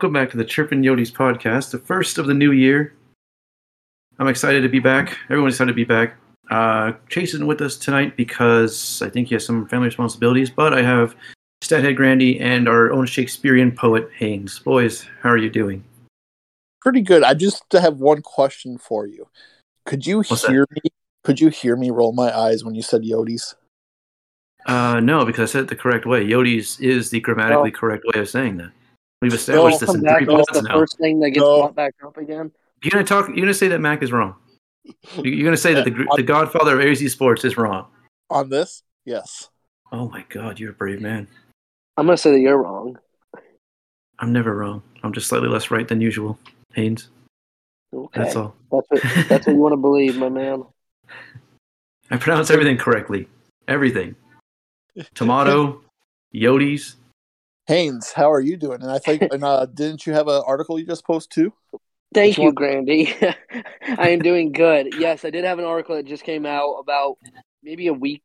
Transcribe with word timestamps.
Welcome 0.00 0.12
back 0.12 0.30
to 0.30 0.36
the 0.36 0.44
Chirpin 0.44 0.82
Yodis 0.82 1.10
podcast, 1.10 1.72
the 1.72 1.78
first 1.80 2.18
of 2.18 2.28
the 2.28 2.34
new 2.34 2.52
year. 2.52 2.94
I'm 4.20 4.28
excited 4.28 4.62
to 4.62 4.68
be 4.68 4.78
back. 4.78 5.18
Everyone's 5.24 5.54
excited 5.54 5.72
to 5.72 5.74
be 5.74 5.82
back. 5.82 6.14
Uh, 6.52 6.92
Chase 7.08 7.34
isn't 7.34 7.48
with 7.48 7.60
us 7.60 7.76
tonight 7.76 8.16
because 8.16 9.02
I 9.02 9.10
think 9.10 9.26
he 9.26 9.34
has 9.34 9.44
some 9.44 9.66
family 9.66 9.86
responsibilities, 9.86 10.50
but 10.50 10.72
I 10.72 10.82
have 10.82 11.16
Stathead 11.64 11.96
Grandy 11.96 12.38
and 12.38 12.68
our 12.68 12.92
own 12.92 13.06
Shakespearean 13.06 13.72
poet 13.72 14.08
Haynes. 14.16 14.60
Boys, 14.60 15.04
how 15.20 15.30
are 15.30 15.36
you 15.36 15.50
doing? 15.50 15.82
Pretty 16.80 17.00
good. 17.00 17.24
I 17.24 17.34
just 17.34 17.64
have 17.72 17.96
one 17.96 18.22
question 18.22 18.78
for 18.78 19.04
you. 19.04 19.26
Could 19.84 20.06
you 20.06 20.18
What's 20.18 20.46
hear 20.46 20.64
me? 20.70 20.92
Could 21.24 21.40
you 21.40 21.48
hear 21.48 21.74
me 21.74 21.90
roll 21.90 22.12
my 22.12 22.32
eyes 22.32 22.64
when 22.64 22.76
you 22.76 22.82
said 22.82 23.02
Yodis? 23.02 23.56
Uh, 24.64 25.00
no, 25.00 25.24
because 25.24 25.50
I 25.50 25.52
said 25.52 25.62
it 25.64 25.68
the 25.68 25.74
correct 25.74 26.06
way. 26.06 26.24
Yodis 26.24 26.80
is 26.80 27.10
the 27.10 27.18
grammatically 27.18 27.72
correct 27.72 28.04
way 28.14 28.20
of 28.20 28.28
saying 28.28 28.58
that. 28.58 28.70
We've 29.20 29.34
established 29.34 29.80
this 29.80 29.88
Come 29.88 29.96
in 29.96 30.02
three 30.02 30.24
that's 30.26 30.50
pods 30.50 30.62
the 30.62 30.68
now. 30.68 30.74
first 30.74 30.98
thing 30.98 31.20
that 31.20 31.30
gets 31.30 31.40
No. 31.44 31.58
brought 31.60 31.74
back 31.74 31.94
up 32.06 32.16
again. 32.16 32.52
You're 32.82 32.90
gonna 32.92 33.04
talk. 33.04 33.28
You're 33.28 33.36
gonna 33.40 33.54
say 33.54 33.68
that 33.68 33.80
Mac 33.80 34.02
is 34.02 34.12
wrong. 34.12 34.36
You- 34.84 35.32
You're 35.32 35.44
gonna 35.44 35.56
say 35.56 35.74
that 35.74 35.84
the 35.84 36.06
the 36.16 36.22
Godfather 36.22 36.80
of 36.80 36.86
AZ 36.86 37.10
Sports 37.12 37.44
is 37.44 37.56
wrong. 37.58 37.86
On 38.30 38.48
this? 38.48 38.82
Yes. 39.04 39.50
Oh 39.90 40.08
my 40.08 40.24
God, 40.28 40.60
you're 40.60 40.70
a 40.70 40.74
brave 40.74 41.00
man. 41.00 41.26
I'm 41.96 42.06
gonna 42.06 42.16
say 42.16 42.30
that 42.32 42.40
you're 42.40 42.56
wrong. 42.62 42.98
I'm 44.20 44.32
never 44.32 44.54
wrong. 44.54 44.82
I'm 45.02 45.12
just 45.12 45.26
slightly 45.28 45.48
less 45.48 45.70
right 45.70 45.86
than 45.88 46.00
usual. 46.00 46.38
Haynes, 46.74 47.08
Okay, 47.94 48.20
that's 48.22 48.36
all. 48.36 48.54
That's 48.70 48.86
what 48.90 49.02
that's 49.28 49.46
what 49.46 49.54
you 49.54 49.60
want 49.60 49.72
to 49.72 49.76
believe, 49.78 50.16
my 50.16 50.28
man. 50.28 50.64
I 52.10 52.16
pronounce 52.18 52.50
everything 52.50 52.76
correctly. 52.78 53.28
Everything. 53.66 54.14
Tomato, 55.14 55.82
Yodis. 56.34 56.94
Haynes, 57.68 58.12
how 58.12 58.32
are 58.32 58.40
you 58.40 58.56
doing? 58.56 58.80
And 58.82 58.90
I 58.90 58.98
think, 58.98 59.22
and 59.30 59.44
uh, 59.44 59.66
didn't 59.74 60.06
you 60.06 60.14
have 60.14 60.26
an 60.26 60.42
article 60.46 60.78
you 60.78 60.86
just 60.86 61.04
posted 61.04 61.30
too? 61.30 61.52
Thank 62.14 62.30
Which 62.30 62.38
you, 62.38 62.44
one? 62.44 62.54
Grandy. 62.54 63.14
I 63.98 64.08
am 64.08 64.20
doing 64.20 64.52
good. 64.52 64.94
Yes, 64.98 65.26
I 65.26 65.30
did 65.30 65.44
have 65.44 65.58
an 65.58 65.66
article 65.66 65.96
that 65.96 66.06
just 66.06 66.24
came 66.24 66.46
out 66.46 66.76
about 66.76 67.18
maybe 67.62 67.88
a 67.88 67.92
week 67.92 68.22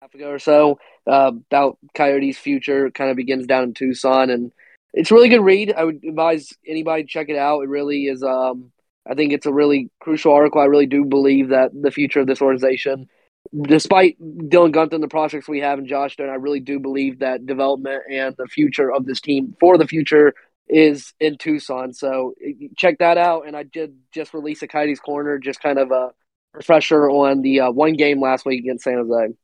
half 0.00 0.14
ago 0.14 0.30
or 0.30 0.38
so 0.38 0.78
uh, 1.06 1.32
about 1.34 1.76
Coyotes' 1.94 2.38
future. 2.38 2.90
Kind 2.90 3.10
of 3.10 3.16
begins 3.18 3.46
down 3.46 3.64
in 3.64 3.74
Tucson, 3.74 4.30
and 4.30 4.50
it's 4.94 5.10
a 5.10 5.14
really 5.14 5.28
good 5.28 5.44
read. 5.44 5.74
I 5.74 5.84
would 5.84 6.02
advise 6.02 6.54
anybody 6.66 7.02
to 7.02 7.08
check 7.08 7.28
it 7.28 7.36
out. 7.36 7.60
It 7.60 7.68
really 7.68 8.06
is. 8.06 8.22
Um, 8.22 8.72
I 9.06 9.12
think 9.12 9.34
it's 9.34 9.46
a 9.46 9.52
really 9.52 9.90
crucial 10.00 10.32
article. 10.32 10.62
I 10.62 10.64
really 10.64 10.86
do 10.86 11.04
believe 11.04 11.50
that 11.50 11.72
the 11.74 11.90
future 11.90 12.20
of 12.20 12.26
this 12.26 12.40
organization, 12.40 13.10
despite 13.54 14.18
Dylan 14.20 14.72
Guenther 14.72 14.94
and 14.94 15.02
the 15.02 15.08
prospects 15.08 15.48
we 15.48 15.60
have 15.60 15.78
in 15.78 15.86
Josh 15.86 16.14
Stone, 16.14 16.30
I 16.30 16.34
really 16.34 16.60
do 16.60 16.78
believe 16.78 17.18
that 17.18 17.46
development 17.46 18.02
and 18.10 18.34
the 18.36 18.46
future 18.46 18.92
of 18.92 19.06
this 19.06 19.20
team 19.20 19.56
for 19.60 19.76
the 19.76 19.86
future 19.86 20.34
is 20.68 21.12
in 21.20 21.36
Tucson. 21.38 21.92
So 21.92 22.34
check 22.76 22.98
that 22.98 23.18
out. 23.18 23.46
And 23.46 23.56
I 23.56 23.62
did 23.62 23.96
just 24.12 24.32
release 24.32 24.62
a 24.62 24.68
Coyotes 24.68 25.00
Corner, 25.00 25.38
just 25.38 25.60
kind 25.60 25.78
of 25.78 25.90
a 25.90 26.12
refresher 26.54 27.10
on 27.10 27.42
the 27.42 27.60
uh, 27.60 27.70
one 27.70 27.94
game 27.94 28.20
last 28.20 28.46
week 28.46 28.60
against 28.60 28.84
San 28.84 28.94
Jose. 28.94 29.34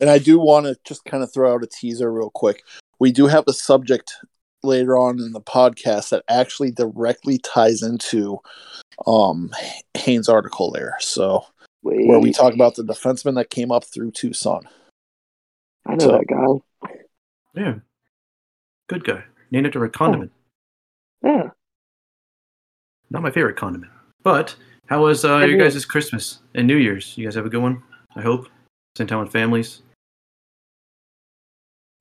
And 0.00 0.10
I 0.10 0.18
do 0.18 0.38
want 0.38 0.66
to 0.66 0.76
just 0.84 1.04
kind 1.04 1.22
of 1.22 1.32
throw 1.32 1.54
out 1.54 1.62
a 1.62 1.66
teaser 1.66 2.12
real 2.12 2.30
quick. 2.30 2.64
We 2.98 3.12
do 3.12 3.26
have 3.26 3.44
a 3.46 3.52
subject 3.52 4.12
later 4.62 4.96
on 4.96 5.20
in 5.20 5.32
the 5.32 5.40
podcast 5.40 6.10
that 6.10 6.24
actually 6.28 6.70
directly 6.70 7.38
ties 7.38 7.82
into 7.82 8.38
um 9.06 9.50
Haynes' 9.94 10.28
article 10.28 10.70
there. 10.70 10.96
So 11.00 11.44
where 11.82 12.18
we 12.20 12.32
talk 12.32 12.54
about 12.54 12.74
the 12.76 12.82
defenseman 12.84 13.34
that 13.34 13.50
came 13.50 13.70
up 13.70 13.84
through 13.84 14.12
Tucson. 14.12 14.68
I 15.86 15.94
know 15.96 16.04
so- 16.06 16.12
that 16.12 16.26
guy. 16.26 16.90
Yeah. 17.54 17.74
Good 18.88 19.04
guy. 19.04 19.24
Named 19.50 19.66
after 19.66 19.84
a 19.84 19.90
condiment. 19.90 20.32
Yeah. 21.22 21.50
Not 23.10 23.22
my 23.22 23.30
favorite 23.30 23.56
condiment. 23.56 23.92
But 24.22 24.56
how 24.86 25.02
was 25.02 25.24
uh, 25.24 25.38
your 25.38 25.58
Yeah. 25.58 25.64
guys' 25.64 25.84
Christmas 25.84 26.38
and 26.54 26.66
New 26.66 26.76
Year's? 26.76 27.16
You 27.18 27.26
guys 27.26 27.34
have 27.34 27.44
a 27.46 27.50
good 27.50 27.60
one? 27.62 27.82
I 28.16 28.22
hope. 28.22 28.48
Spend 28.96 29.08
time 29.10 29.20
with 29.20 29.32
families. 29.32 29.82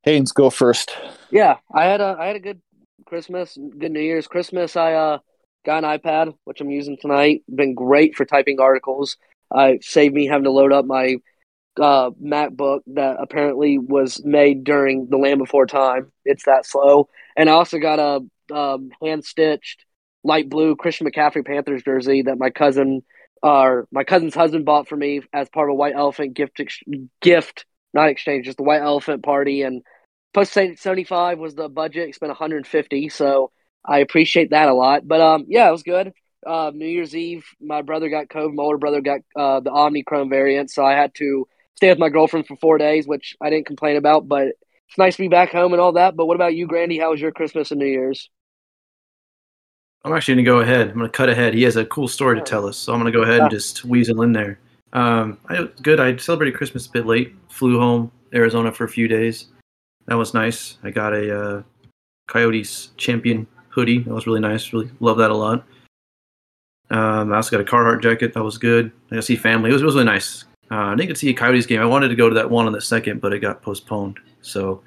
Haynes, 0.04 0.32
go 0.32 0.50
first. 0.50 0.96
Yeah, 1.30 1.58
I 1.74 1.86
had 1.86 2.02
a 2.02 2.16
I 2.20 2.28
had 2.28 2.36
a 2.36 2.40
good 2.40 2.62
Christmas, 3.06 3.58
good 3.78 3.92
New 3.92 4.00
Year's. 4.00 4.28
Christmas, 4.28 4.76
I 4.76 4.94
uh 4.94 5.20
got 5.66 5.84
an 5.84 6.00
iPad, 6.00 6.34
which 6.46 6.60
I'm 6.62 6.72
using 6.72 6.98
tonight. 7.00 7.44
Been 7.54 7.76
great 7.76 8.16
for 8.16 8.26
typing 8.26 8.60
articles. 8.60 9.18
Uh, 9.54 9.74
saved 9.82 10.16
me 10.16 10.28
having 10.28 10.46
to 10.46 10.52
load 10.52 10.72
up 10.72 10.86
my 10.86 11.18
uh, 11.80 12.12
MacBook 12.24 12.82
that 12.88 13.18
apparently 13.20 13.78
was 13.78 14.24
made 14.24 14.64
during 14.64 15.08
the 15.10 15.18
Land 15.18 15.40
Before 15.40 15.66
Time. 15.66 16.12
It's 16.24 16.46
that 16.46 16.66
slow. 16.66 17.10
And 17.36 17.50
I 17.50 17.54
also 17.54 17.78
got 17.78 18.00
a 18.00 18.56
um, 18.56 18.92
hand 19.02 19.26
stitched 19.26 19.84
light 20.24 20.50
blue 20.50 20.76
Christian 20.76 21.08
McCaffrey 21.08 21.46
Panthers 21.46 21.84
jersey 21.84 22.22
that 22.24 22.38
my 22.38 22.50
cousin, 22.50 23.02
or 23.42 23.88
my 23.92 24.04
cousin's 24.04 24.36
husband, 24.36 24.66
bought 24.66 24.88
for 24.88 24.96
me 24.96 25.22
as 25.34 25.50
part 25.50 25.70
of 25.70 25.74
a 25.74 25.76
White 25.76 25.96
Elephant 25.96 26.34
gift 26.34 26.60
ex- 26.60 26.80
gift, 27.22 27.66
not 27.94 28.10
exchange, 28.10 28.46
just 28.46 28.58
the 28.58 28.64
White 28.64 28.82
Elephant 28.82 29.24
party. 29.24 29.64
And 29.64 29.82
post 30.34 30.54
seventy 30.54 31.04
five 31.04 31.40
was 31.40 31.56
the 31.56 31.68
budget. 31.68 32.14
Spent 32.16 32.30
one 32.30 32.38
hundred 32.38 32.68
fifty, 32.68 33.10
so 33.10 33.52
I 33.84 34.00
appreciate 34.00 34.52
that 34.52 34.70
a 34.70 34.74
lot. 34.74 35.08
But 35.08 35.22
um, 35.22 35.46
yeah, 35.48 35.68
it 35.68 35.72
was 35.72 35.84
good. 35.84 36.14
Uh, 36.46 36.72
New 36.74 36.88
Year's 36.88 37.16
Eve, 37.16 37.46
my 37.60 37.82
brother 37.82 38.10
got 38.10 38.28
COVID. 38.28 38.54
My 38.54 38.64
older 38.64 38.78
brother 38.78 39.02
got 39.02 39.22
uh, 39.36 39.60
the 39.60 39.72
Omicron 39.72 40.30
variant, 40.30 40.72
so 40.72 40.86
I 40.86 40.94
had 40.94 41.14
to 41.16 41.48
stay 41.76 41.90
with 41.90 42.00
my 42.00 42.10
girlfriend 42.10 42.48
for 42.48 42.56
four 42.58 42.78
days, 42.78 43.08
which 43.08 43.36
I 43.42 43.50
didn't 43.50 43.68
complain 43.68 43.98
about. 43.98 44.28
But 44.28 44.48
it's 44.88 44.98
nice 44.98 45.16
to 45.16 45.24
be 45.24 45.28
back 45.28 45.52
home 45.52 45.74
and 45.74 45.82
all 45.82 45.94
that. 45.94 46.16
But 46.16 46.26
what 46.26 46.36
about 46.36 46.56
you, 46.56 46.68
Grandy? 46.68 47.00
How 47.00 47.12
was 47.12 47.22
your 47.22 47.32
Christmas 47.32 47.72
and 47.72 47.80
New 47.80 47.86
Year's? 47.86 48.30
I'm 50.04 50.14
actually 50.14 50.36
going 50.36 50.46
to 50.46 50.52
go 50.52 50.60
ahead. 50.60 50.90
I'm 50.90 50.98
going 50.98 51.06
to 51.06 51.10
cut 51.10 51.30
ahead. 51.30 51.54
He 51.54 51.64
has 51.64 51.76
a 51.76 51.86
cool 51.86 52.08
story 52.08 52.38
to 52.38 52.44
tell 52.44 52.66
us, 52.66 52.76
so 52.76 52.92
I'm 52.92 53.00
going 53.00 53.12
to 53.12 53.18
go 53.18 53.24
ahead 53.24 53.42
and 53.42 53.52
just 53.52 53.86
weasel 53.86 54.24
in 54.24 54.34
there. 54.34 54.60
Um, 54.94 55.38
I, 55.48 55.70
good. 55.82 56.00
I 56.00 56.16
celebrated 56.18 56.58
Christmas 56.58 56.88
a 56.88 56.92
bit 56.92 57.06
late. 57.06 57.36
Flew 57.50 57.80
home 57.80 58.12
Arizona 58.34 58.72
for 58.72 58.84
a 58.84 58.90
few 58.90 59.08
days. 59.08 59.48
That 60.08 60.16
was 60.16 60.34
nice. 60.34 60.78
I 60.84 60.90
got 60.90 61.14
a 61.14 61.40
uh, 61.40 61.64
Coyotes 62.28 62.90
champion 62.98 63.46
hoodie. 63.70 64.00
That 64.00 64.14
was 64.14 64.26
really 64.26 64.40
nice. 64.40 64.74
Really 64.74 64.90
love 65.00 65.18
that 65.20 65.32
a 65.32 65.36
lot. 65.36 65.66
Um, 66.92 67.32
I 67.32 67.38
also 67.38 67.52
got 67.52 67.62
a 67.62 67.70
Carhartt 67.70 68.04
jacket. 68.04 68.34
That 68.34 68.44
was 68.44 68.58
good. 68.58 68.92
I 69.08 69.16
got 69.16 69.16
to 69.18 69.22
see 69.22 69.36
family. 69.36 69.70
It 69.70 69.74
was, 69.74 69.82
it 69.82 69.86
was 69.86 69.96
really 69.96 70.06
nice. 70.06 70.44
Uh, 70.70 70.76
I 70.76 70.90
didn't 70.92 71.08
get 71.08 71.14
to 71.16 71.20
see 71.20 71.30
a 71.30 71.34
Coyotes 71.34 71.66
game. 71.66 71.82
I 71.82 71.86
wanted 71.86 72.10
to 72.10 72.16
go 72.16 72.30
to 72.30 72.36
that 72.36 72.50
one 72.50 72.66
on 72.66 72.74
the 72.74 72.82
second, 72.82 73.22
but 73.22 73.34
it 73.34 73.40
got 73.40 73.62
postponed. 73.62 74.20
So, 74.42 74.84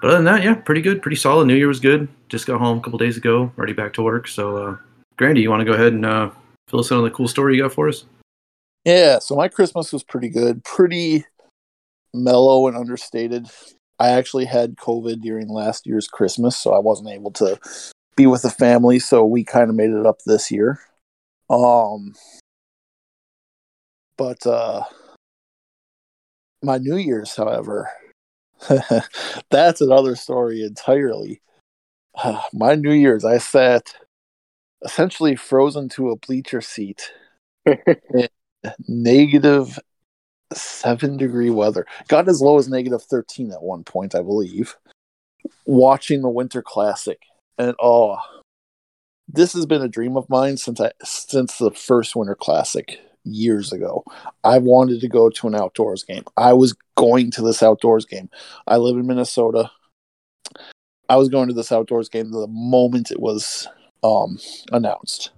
but 0.00 0.08
other 0.08 0.16
than 0.16 0.24
that, 0.24 0.42
yeah, 0.42 0.54
pretty 0.54 0.80
good, 0.80 1.02
pretty 1.02 1.16
solid. 1.16 1.46
New 1.46 1.54
Year 1.54 1.68
was 1.68 1.80
good. 1.80 2.08
Just 2.28 2.46
got 2.46 2.58
home 2.58 2.78
a 2.78 2.80
couple 2.80 2.98
days 2.98 3.16
ago. 3.16 3.52
Already 3.56 3.72
back 3.74 3.92
to 3.94 4.02
work. 4.02 4.28
So, 4.28 4.56
uh, 4.56 4.76
Grandy, 5.16 5.42
you 5.42 5.50
want 5.50 5.60
to 5.60 5.66
go 5.66 5.72
ahead 5.72 5.92
and 5.92 6.06
uh, 6.06 6.30
fill 6.68 6.80
us 6.80 6.90
in 6.90 6.96
on 6.96 7.04
the 7.04 7.10
cool 7.10 7.28
story 7.28 7.56
you 7.56 7.62
got 7.62 7.72
for 7.72 7.88
us? 7.88 8.04
Yeah, 8.84 9.18
so 9.18 9.36
my 9.36 9.48
Christmas 9.48 9.92
was 9.92 10.02
pretty 10.02 10.30
good, 10.30 10.64
pretty 10.64 11.24
mellow 12.14 12.66
and 12.66 12.76
understated. 12.76 13.46
I 13.98 14.10
actually 14.10 14.46
had 14.46 14.76
COVID 14.76 15.20
during 15.20 15.48
last 15.48 15.86
year's 15.86 16.08
Christmas, 16.08 16.56
so 16.56 16.72
I 16.72 16.78
wasn't 16.78 17.10
able 17.10 17.30
to 17.32 17.58
be 18.20 18.26
with 18.26 18.42
the 18.42 18.50
family, 18.50 18.98
so 18.98 19.24
we 19.24 19.44
kind 19.44 19.70
of 19.70 19.76
made 19.76 19.90
it 19.90 20.06
up 20.06 20.20
this 20.26 20.50
year. 20.50 20.78
Um 21.48 22.14
but 24.16 24.46
uh 24.46 24.84
my 26.62 26.76
New 26.76 26.96
Year's, 26.96 27.34
however, 27.34 27.90
that's 29.50 29.80
another 29.80 30.14
story 30.14 30.62
entirely. 30.62 31.40
my 32.52 32.74
New 32.74 32.92
Year's, 32.92 33.24
I 33.24 33.38
sat 33.38 33.94
essentially 34.82 35.36
frozen 35.36 35.88
to 35.90 36.10
a 36.10 36.16
bleacher 36.16 36.60
seat 36.60 37.12
in 37.66 38.28
negative 38.86 39.78
seven 40.52 41.16
degree 41.16 41.50
weather. 41.50 41.86
Got 42.08 42.28
as 42.28 42.42
low 42.42 42.58
as 42.58 42.68
negative 42.68 43.02
13 43.02 43.52
at 43.52 43.62
one 43.62 43.84
point, 43.84 44.14
I 44.14 44.20
believe. 44.20 44.76
Watching 45.64 46.20
the 46.20 46.28
Winter 46.28 46.60
Classic. 46.60 47.20
And 47.60 47.74
oh, 47.78 48.16
this 49.28 49.52
has 49.52 49.66
been 49.66 49.82
a 49.82 49.88
dream 49.88 50.16
of 50.16 50.30
mine 50.30 50.56
since 50.56 50.80
I 50.80 50.92
since 51.04 51.58
the 51.58 51.70
first 51.70 52.16
Winter 52.16 52.34
Classic 52.34 52.98
years 53.24 53.70
ago. 53.70 54.02
I 54.44 54.56
wanted 54.56 55.02
to 55.02 55.08
go 55.08 55.28
to 55.28 55.46
an 55.46 55.54
outdoors 55.54 56.02
game. 56.02 56.24
I 56.38 56.54
was 56.54 56.74
going 56.96 57.30
to 57.32 57.42
this 57.42 57.62
outdoors 57.62 58.06
game. 58.06 58.30
I 58.66 58.78
live 58.78 58.96
in 58.96 59.06
Minnesota. 59.06 59.70
I 61.10 61.16
was 61.16 61.28
going 61.28 61.48
to 61.48 61.54
this 61.54 61.70
outdoors 61.70 62.08
game 62.08 62.30
the 62.30 62.46
moment 62.46 63.10
it 63.10 63.20
was 63.20 63.68
um 64.02 64.38
announced. 64.72 65.30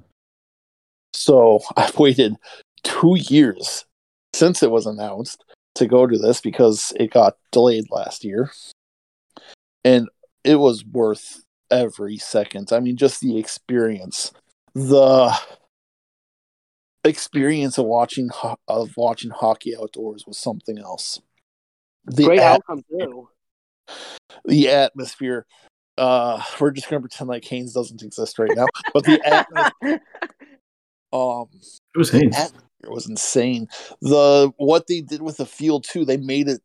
So 1.15 1.59
I've 1.77 1.99
waited 1.99 2.37
two 2.85 3.17
years 3.19 3.85
since 4.33 4.63
it 4.63 4.71
was 4.71 4.87
announced 4.87 5.45
to 5.75 5.89
go 5.89 6.07
to 6.07 6.19
this 6.19 6.41
because 6.41 6.93
it 7.01 7.11
got 7.11 7.37
delayed 7.51 7.87
last 7.91 8.23
year. 8.23 8.53
And 9.85 10.09
it 10.45 10.61
was 10.61 10.85
worth 10.85 11.43
every 11.73 12.19
second. 12.19 12.73
I 12.73 12.79
mean, 12.81 12.97
just 12.97 13.21
the 13.21 13.39
experience, 13.39 14.33
the 14.75 15.35
experience 17.05 17.79
of 17.79 17.87
watching 17.87 18.31
of 18.69 18.91
watching 18.97 19.31
hockey 19.31 19.75
outdoors 19.77 20.25
was 20.27 20.39
something 20.39 20.79
else. 20.79 21.21
The 22.05 22.25
Great 22.25 22.39
at- 22.41 22.53
outcome 22.57 22.83
too. 22.91 23.29
the 24.45 24.69
atmosphere. 24.71 25.47
uh, 25.99 26.43
we're 26.61 26.71
just 26.71 26.89
gonna 26.89 27.01
pretend 27.01 27.29
like 27.29 27.45
Haynes 27.47 27.73
doesn't 27.75 28.03
exist 28.03 28.39
right 28.39 28.51
now. 28.55 28.67
But 28.95 29.05
the 29.05 29.21
atmosphere, 29.27 30.01
um, 31.13 31.47
It 31.95 31.99
was 31.99 32.11
Haynes. 32.11 32.37
atmosphere 32.37 32.91
was 32.91 33.09
insane. 33.09 33.67
The 34.01 34.53
what 34.57 34.87
they 34.89 35.01
did 35.01 35.23
with 35.23 35.37
the 35.37 35.47
field 35.47 35.85
too, 35.85 36.05
they 36.05 36.17
made 36.17 36.49
it 36.49 36.61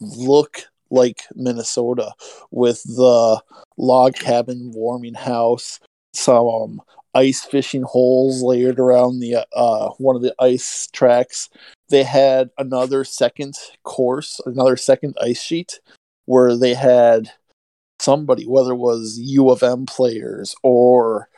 look 0.00 0.62
like 0.90 1.22
Minnesota 1.34 2.12
with 2.50 2.82
the 2.84 3.40
log 3.76 4.14
cabin 4.14 4.72
warming 4.74 5.14
house, 5.14 5.80
some 6.12 6.46
um, 6.46 6.82
ice 7.14 7.44
fishing 7.44 7.82
holes 7.82 8.42
layered 8.42 8.78
around 8.78 9.20
the 9.20 9.46
uh 9.54 9.88
one 9.98 10.16
of 10.16 10.22
the 10.22 10.34
ice 10.38 10.88
tracks. 10.92 11.48
They 11.88 12.02
had 12.02 12.50
another 12.58 13.04
second 13.04 13.54
course, 13.84 14.40
another 14.44 14.76
second 14.76 15.16
ice 15.20 15.40
sheet 15.40 15.80
where 16.26 16.56
they 16.56 16.74
had 16.74 17.30
somebody, 17.98 18.44
whether 18.44 18.72
it 18.72 18.76
was 18.76 19.18
U 19.18 19.50
of 19.50 19.62
M 19.62 19.86
players 19.86 20.54
or 20.62 21.28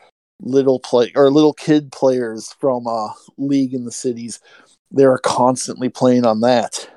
little 0.41 0.81
play 0.81 1.13
or 1.15 1.31
little 1.31 1.53
kid 1.53 1.93
players 1.93 2.53
from 2.61 2.87
a 2.87 3.15
league 3.37 3.75
in 3.75 3.85
the 3.85 3.93
cities, 3.93 4.41
they 4.91 5.07
were 5.07 5.19
constantly 5.19 5.89
playing 5.89 6.25
on 6.25 6.41
that. 6.41 6.89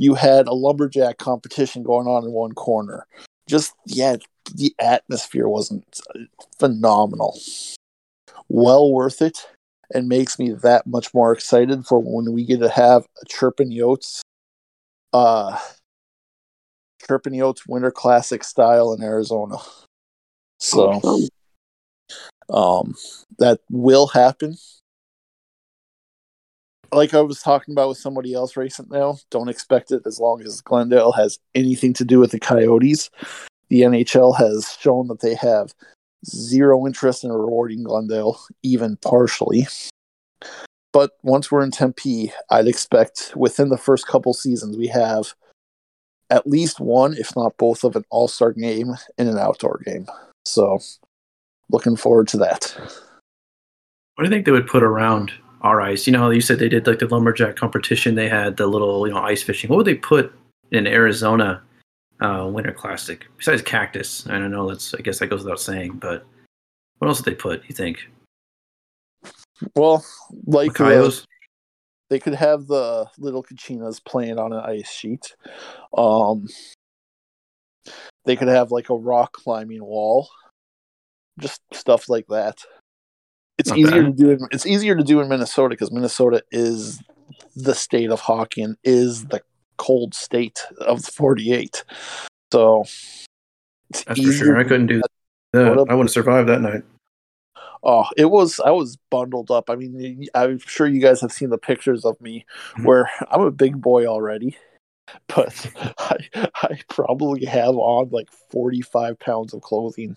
You 0.00 0.14
had 0.14 0.48
a 0.48 0.54
lumberjack 0.54 1.18
competition 1.18 1.82
going 1.82 2.06
on 2.06 2.24
in 2.24 2.32
one 2.32 2.52
corner. 2.52 3.06
Just 3.46 3.74
yeah, 3.84 4.16
the 4.54 4.74
atmosphere 4.78 5.46
wasn't 5.46 5.84
uh, 6.14 6.20
phenomenal. 6.58 7.38
Well 8.48 8.90
worth 8.90 9.20
it, 9.20 9.46
and 9.92 10.08
makes 10.08 10.38
me 10.38 10.52
that 10.52 10.86
much 10.86 11.12
more 11.12 11.32
excited 11.32 11.84
for 11.84 11.98
when 11.98 12.32
we 12.32 12.46
get 12.46 12.60
to 12.60 12.70
have 12.70 13.04
a 13.20 13.26
Chirpin 13.26 13.70
Yotes, 13.70 14.22
uh, 15.12 15.58
Chirpin 17.06 17.34
Yotes 17.34 17.68
Winter 17.68 17.90
Classic 17.90 18.42
style 18.42 18.94
in 18.94 19.02
Arizona. 19.02 19.58
So 20.60 21.28
um, 22.48 22.94
that 23.38 23.60
will 23.68 24.06
happen. 24.06 24.56
Like 26.92 27.14
I 27.14 27.20
was 27.20 27.40
talking 27.40 27.72
about 27.72 27.88
with 27.88 27.98
somebody 27.98 28.34
else 28.34 28.56
recent 28.56 28.90
now, 28.90 29.18
don't 29.30 29.48
expect 29.48 29.92
it 29.92 30.02
as 30.06 30.18
long 30.18 30.42
as 30.42 30.60
Glendale 30.60 31.12
has 31.12 31.38
anything 31.54 31.92
to 31.94 32.04
do 32.04 32.18
with 32.18 32.32
the 32.32 32.40
Coyotes. 32.40 33.10
The 33.68 33.82
NHL 33.82 34.36
has 34.36 34.76
shown 34.80 35.06
that 35.08 35.20
they 35.20 35.34
have 35.36 35.72
zero 36.26 36.86
interest 36.86 37.22
in 37.22 37.32
rewarding 37.32 37.84
Glendale, 37.84 38.40
even 38.62 38.96
partially. 38.96 39.68
But 40.92 41.12
once 41.22 41.52
we're 41.52 41.62
in 41.62 41.70
Tempe, 41.70 42.32
I'd 42.50 42.66
expect 42.66 43.32
within 43.36 43.68
the 43.68 43.78
first 43.78 44.08
couple 44.08 44.34
seasons 44.34 44.76
we 44.76 44.88
have 44.88 45.34
at 46.30 46.46
least 46.46 46.80
one, 46.80 47.14
if 47.14 47.34
not 47.36 47.56
both, 47.56 47.84
of 47.84 47.96
an 47.96 48.04
all 48.10 48.28
star 48.28 48.52
game 48.52 48.94
and 49.18 49.28
an 49.28 49.38
outdoor 49.38 49.80
game. 49.84 50.06
So 50.44 50.80
looking 51.70 51.96
forward 51.96 52.28
to 52.28 52.38
that. 52.38 52.74
What 54.14 54.24
do 54.24 54.24
you 54.24 54.30
think 54.30 54.44
they 54.44 54.52
would 54.52 54.66
put 54.66 54.82
around 54.82 55.32
our 55.62 55.80
ice? 55.80 56.06
You 56.06 56.12
know, 56.12 56.20
how 56.20 56.30
you 56.30 56.40
said 56.40 56.58
they 56.58 56.68
did 56.68 56.86
like 56.86 56.98
the 56.98 57.06
lumberjack 57.06 57.56
competition. 57.56 58.14
They 58.14 58.28
had 58.28 58.56
the 58.56 58.66
little, 58.66 59.06
you 59.06 59.14
know, 59.14 59.20
ice 59.20 59.42
fishing. 59.42 59.68
What 59.70 59.78
would 59.78 59.86
they 59.86 59.94
put 59.94 60.32
in 60.70 60.86
Arizona 60.86 61.62
uh, 62.20 62.48
Winter 62.52 62.72
Classic 62.72 63.26
besides 63.36 63.62
cactus? 63.62 64.26
I 64.28 64.38
don't 64.38 64.50
know. 64.50 64.68
That's 64.68 64.94
I 64.94 65.00
guess 65.00 65.18
that 65.18 65.28
goes 65.28 65.44
without 65.44 65.60
saying. 65.60 65.94
But 65.94 66.26
what 66.98 67.08
else 67.08 67.22
did 67.22 67.32
they 67.32 67.36
put? 67.36 67.62
You 67.68 67.74
think? 67.74 67.98
Well, 69.74 70.04
like 70.46 70.74
the, 70.74 70.84
Macayos? 70.84 71.24
they 72.08 72.18
could 72.18 72.34
have 72.34 72.66
the 72.66 73.06
little 73.18 73.42
kachinas 73.42 74.04
playing 74.04 74.38
on 74.38 74.52
an 74.52 74.60
ice 74.60 74.90
sheet. 74.90 75.34
Um, 75.96 76.46
they 78.24 78.36
could 78.36 78.48
have 78.48 78.70
like 78.70 78.90
a 78.90 78.96
rock 78.96 79.32
climbing 79.32 79.82
wall, 79.82 80.28
just 81.38 81.60
stuff 81.72 82.08
like 82.08 82.26
that. 82.28 82.58
It's 83.60 83.68
Not 83.68 83.78
easier 83.78 84.02
bad. 84.04 84.16
to 84.16 84.22
do. 84.24 84.30
In, 84.30 84.48
it's 84.52 84.64
easier 84.64 84.96
to 84.96 85.04
do 85.04 85.20
in 85.20 85.28
Minnesota 85.28 85.68
because 85.68 85.92
Minnesota 85.92 86.42
is 86.50 87.02
the 87.54 87.74
state 87.74 88.10
of 88.10 88.18
hockey 88.18 88.62
and 88.62 88.78
is 88.84 89.26
the 89.26 89.42
cold 89.76 90.14
state 90.14 90.60
of 90.80 91.02
the 91.02 91.12
48. 91.12 91.84
So 92.54 92.84
That's 94.06 94.18
for 94.18 94.32
sure. 94.32 94.56
I 94.56 94.62
couldn't 94.64 94.86
do 94.86 95.02
that. 95.52 95.66
I 95.90 95.92
wouldn't 95.94 96.10
survive 96.10 96.46
that 96.46 96.62
night. 96.62 96.84
Oh, 97.82 98.06
it 98.16 98.30
was. 98.30 98.60
I 98.60 98.70
was 98.70 98.96
bundled 99.10 99.50
up. 99.50 99.68
I 99.68 99.74
mean, 99.76 100.26
I'm 100.34 100.58
sure 100.58 100.86
you 100.86 101.02
guys 101.02 101.20
have 101.20 101.32
seen 101.32 101.50
the 101.50 101.58
pictures 101.58 102.06
of 102.06 102.18
me 102.18 102.46
Mhm. 102.76 102.86
where 102.86 103.10
I'm 103.30 103.42
a 103.42 103.50
big 103.50 103.78
boy 103.78 104.06
already, 104.06 104.56
but 105.28 105.70
I, 105.98 106.16
I 106.62 106.80
probably 106.88 107.44
have 107.44 107.74
on 107.76 108.08
like 108.08 108.30
45 108.50 109.18
pounds 109.18 109.52
of 109.52 109.60
clothing 109.60 110.16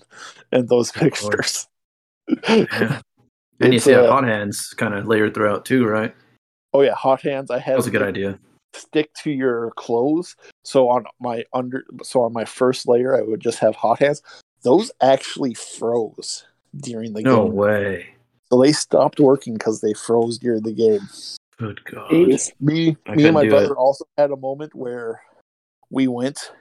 in 0.54 0.68
those 0.68 0.94
pictures. 0.94 1.68
Yeah. 2.48 3.02
And 3.60 3.74
you 3.74 3.80
see 3.80 3.94
uh, 3.94 4.08
hot 4.08 4.24
hands 4.24 4.74
kind 4.74 4.94
of 4.94 5.08
layered 5.08 5.34
throughout 5.34 5.66
too, 5.66 5.86
right? 5.86 6.14
oh 6.74 6.82
yeah, 6.82 6.96
hot 6.96 7.22
hands. 7.22 7.52
I 7.52 7.56
That 7.58 7.64
had 7.64 7.76
was 7.78 7.88
a 7.88 7.92
good 7.92 8.02
idea. 8.02 8.40
stick 8.74 9.14
to 9.24 9.32
your 9.32 9.72
clothes. 9.72 10.36
So 10.64 10.90
on 10.90 11.06
my 11.20 11.46
under, 11.54 11.86
so 12.02 12.22
on 12.22 12.34
my 12.34 12.46
first 12.46 12.88
layer, 12.88 13.16
I 13.16 13.22
would 13.22 13.40
just 13.40 13.60
have 13.60 13.76
hot 13.76 14.00
hands. 14.00 14.22
Those 14.64 14.92
actually 15.02 15.54
froze 15.54 16.46
during 16.76 17.14
the 17.14 17.22
No 17.22 17.44
game. 17.44 17.50
No 17.50 17.56
way. 17.56 18.08
So 18.50 18.62
they 18.62 18.72
stopped 18.72 19.20
working 19.20 19.54
because 19.54 19.82
they 19.82 19.94
froze 19.94 20.38
during 20.38 20.64
the 20.64 20.74
game. 20.74 21.08
Good 21.58 21.84
God. 21.86 22.10
Jeez. 22.10 22.52
me 22.60 22.98
I 23.08 23.16
me 23.16 23.26
and 23.26 23.34
my 23.34 23.48
brother 23.48 23.74
it. 23.74 23.78
also 23.78 24.06
had 24.18 24.32
a 24.32 24.36
moment 24.38 24.74
where 24.76 25.22
we 25.90 26.08
went 26.08 26.52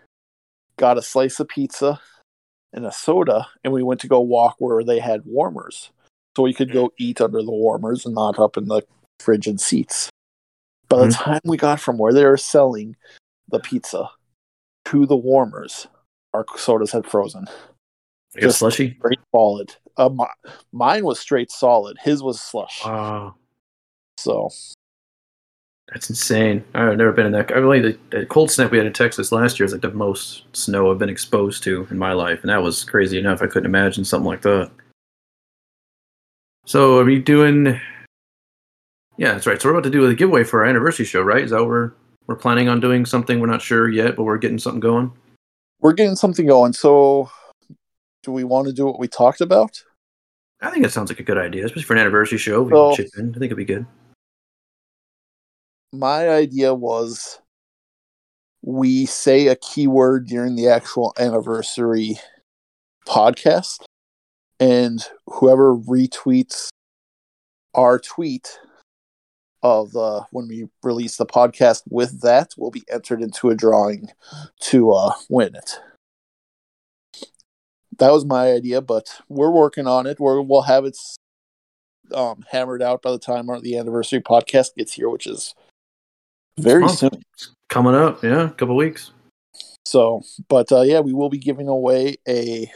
got 0.77 0.99
a 0.99 1.03
slice 1.03 1.41
of 1.41 1.49
pizza 1.49 2.01
and 2.73 2.85
a 2.85 2.93
soda 2.93 3.47
and 3.65 3.73
we 3.73 3.83
went 3.83 4.01
to 4.01 4.09
go 4.09 4.21
walk 4.21 4.57
where 4.59 4.85
they 4.85 4.99
had 4.99 5.25
warmers 5.25 5.91
so 6.37 6.43
we 6.43 6.55
could 6.55 6.73
go 6.73 6.93
eat 6.99 7.21
under 7.21 7.43
the 7.43 7.51
warmers 7.51 8.07
and 8.07 8.15
not 8.15 8.39
up 8.39 8.57
in 8.57 8.67
the 8.67 8.83
frigid 9.21 9.61
seats 9.61 10.09
by 10.89 10.99
the 10.99 11.07
Mhm. 11.07 11.17
time 11.23 11.41
we 11.45 11.57
got 11.57 11.81
from 11.81 11.99
where 11.99 12.13
they 12.13 12.25
were 12.25 12.37
selling 12.37 12.97
the 13.49 13.61
pizza 13.61 14.11
to 14.87 15.07
the 15.07 15.17
warmers 15.17 15.87
our 16.35 16.45
sodas 16.57 16.91
had 16.93 17.07
frozen 17.07 17.47
I 18.35 18.41
guess 18.41 18.43
Just- 18.43 18.59
slushy. 18.61 18.97
straight 18.99 19.21
solid 19.35 19.77
uh, 19.97 20.09
mi- 20.09 20.51
mine 20.73 21.05
was 21.05 21.21
straight 21.21 21.51
solid 21.51 21.99
his 22.01 22.23
was 22.23 22.41
slush 22.41 22.83
Wow. 22.85 23.35
so 24.19 24.49
That's 25.89 26.09
insane. 26.09 26.65
I've 26.75 26.97
never 26.97 27.13
been 27.13 27.27
in 27.27 27.33
that. 27.33 27.55
I 27.55 27.61
believe 27.61 27.83
the, 27.83 27.99
the 28.21 28.25
cold 28.25 28.51
snap 28.51 28.71
we 28.71 28.79
had 28.79 28.87
in 28.87 28.95
Texas 28.95 29.31
last 29.31 29.59
year 29.61 29.67
is 29.67 29.73
like 29.73 29.83
the 29.83 29.91
most 29.91 30.45
snow 30.57 30.91
I've 30.91 30.99
been 30.99 31.11
exposed 31.11 31.63
to 31.65 31.87
in 31.91 31.99
my 31.99 32.15
life, 32.15 32.41
and 32.41 32.49
that 32.49 32.63
was 32.63 32.83
crazy 32.85 33.19
enough. 33.19 33.43
I 33.43 33.47
couldn't 33.47 33.67
imagine 33.67 34.03
something 34.07 34.27
like 34.27 34.41
that. 34.43 34.71
So, 36.65 36.99
are 36.99 37.05
we 37.05 37.19
doing? 37.19 37.81
Yeah, 39.19 39.33
that's 39.33 39.47
right. 39.47 39.61
So 39.61 39.69
we're 39.69 39.75
about 39.75 39.85
to 39.85 39.91
do 39.91 40.07
a 40.07 40.15
giveaway 40.15 40.45
for 40.45 40.61
our 40.61 40.67
anniversary 40.71 41.05
show, 41.05 41.21
right? 41.23 41.43
Is 41.43 41.51
that 41.51 41.59
what 41.59 41.69
we're 41.69 41.93
we're 42.27 42.37
planning 42.37 42.69
on 42.69 42.81
doing 42.81 43.05
something? 43.05 43.41
We're 43.41 43.47
not 43.49 43.63
sure 43.63 43.89
yet, 43.91 44.17
but 44.17 44.23
we're 44.25 44.39
getting 44.39 44.59
something 44.59 44.81
going. 44.81 45.13
we're 45.81 45.93
getting 45.93 46.15
something 46.17 46.47
going 46.47 46.73
so 46.73 47.29
do 48.23 48.31
we 48.31 48.45
want 48.45 48.69
to 48.69 48.73
do 48.73 48.87
what 48.87 49.01
we 49.01 49.09
talked 49.09 49.41
about 49.41 49.83
I 50.61 50.71
think 50.71 50.85
that 50.85 50.93
sounds 50.93 51.11
like 51.11 51.19
a 51.19 51.25
good 51.25 51.39
idea, 51.39 51.65
especially 51.65 51.83
for 51.83 51.95
an 51.95 51.99
anniversary 51.99 52.39
show. 52.39 52.63
We 52.63 52.71
So- 52.71 52.95
can 52.95 52.97
chip 53.05 53.09
in. 53.19 53.31
I 53.31 53.33
think 53.33 53.45
it'd 53.47 53.57
be 53.57 53.65
good. 53.65 53.85
my 55.93 56.29
idea 56.31 56.73
was 56.73 57.41
we 58.63 59.05
say 59.07 59.49
a 59.49 59.57
keyword 59.57 60.27
during 60.29 60.55
the 60.55 60.69
actual 60.69 61.13
anniversary 61.19 62.21
podcast 63.09 63.85
and 64.63 65.05
whoever 65.27 65.75
retweets 65.75 66.69
our 67.75 67.99
tweet 67.99 68.61
of 69.65 69.97
uh, 69.97 70.23
when 70.31 70.47
we 70.47 70.69
release 70.85 71.17
the 71.17 71.27
podcast 71.27 71.83
with 71.91 72.21
that 72.21 72.55
will 72.57 72.71
be 72.71 72.85
entered 72.89 73.21
into 73.21 73.51
a 73.51 73.57
drawing 73.57 74.09
to 74.61 74.93
uh, 74.93 75.15
win 75.29 75.57
it. 75.57 75.81
That 77.99 78.13
was 78.13 78.25
my 78.25 78.53
idea 78.53 78.81
but 78.81 79.21
we're 79.29 79.51
working 79.51 79.89
on 79.89 80.07
it. 80.07 80.21
We're, 80.21 80.41
we'll 80.41 80.63
have 80.63 80.85
it 80.85 80.97
um, 82.15 82.45
hammered 82.49 82.83
out 82.83 83.03
by 83.03 83.11
the 83.11 83.19
time 83.19 83.51
our, 83.51 83.61
the 83.61 83.77
anniversary 83.77 84.21
podcast 84.21 84.77
gets 84.77 84.93
here 84.93 85.09
which 85.09 85.27
is 85.27 85.57
very 86.57 86.89
soon. 86.89 87.21
It's 87.35 87.51
coming 87.69 87.95
up, 87.95 88.23
yeah, 88.23 88.45
a 88.45 88.51
couple 88.51 88.77
weeks. 88.77 89.11
So, 89.85 90.23
but 90.49 90.71
uh, 90.71 90.83
yeah, 90.83 91.01
we 91.01 91.13
will 91.13 91.31
be 91.31 91.39
giving 91.39 91.67
away 91.67 92.17
a 92.29 92.71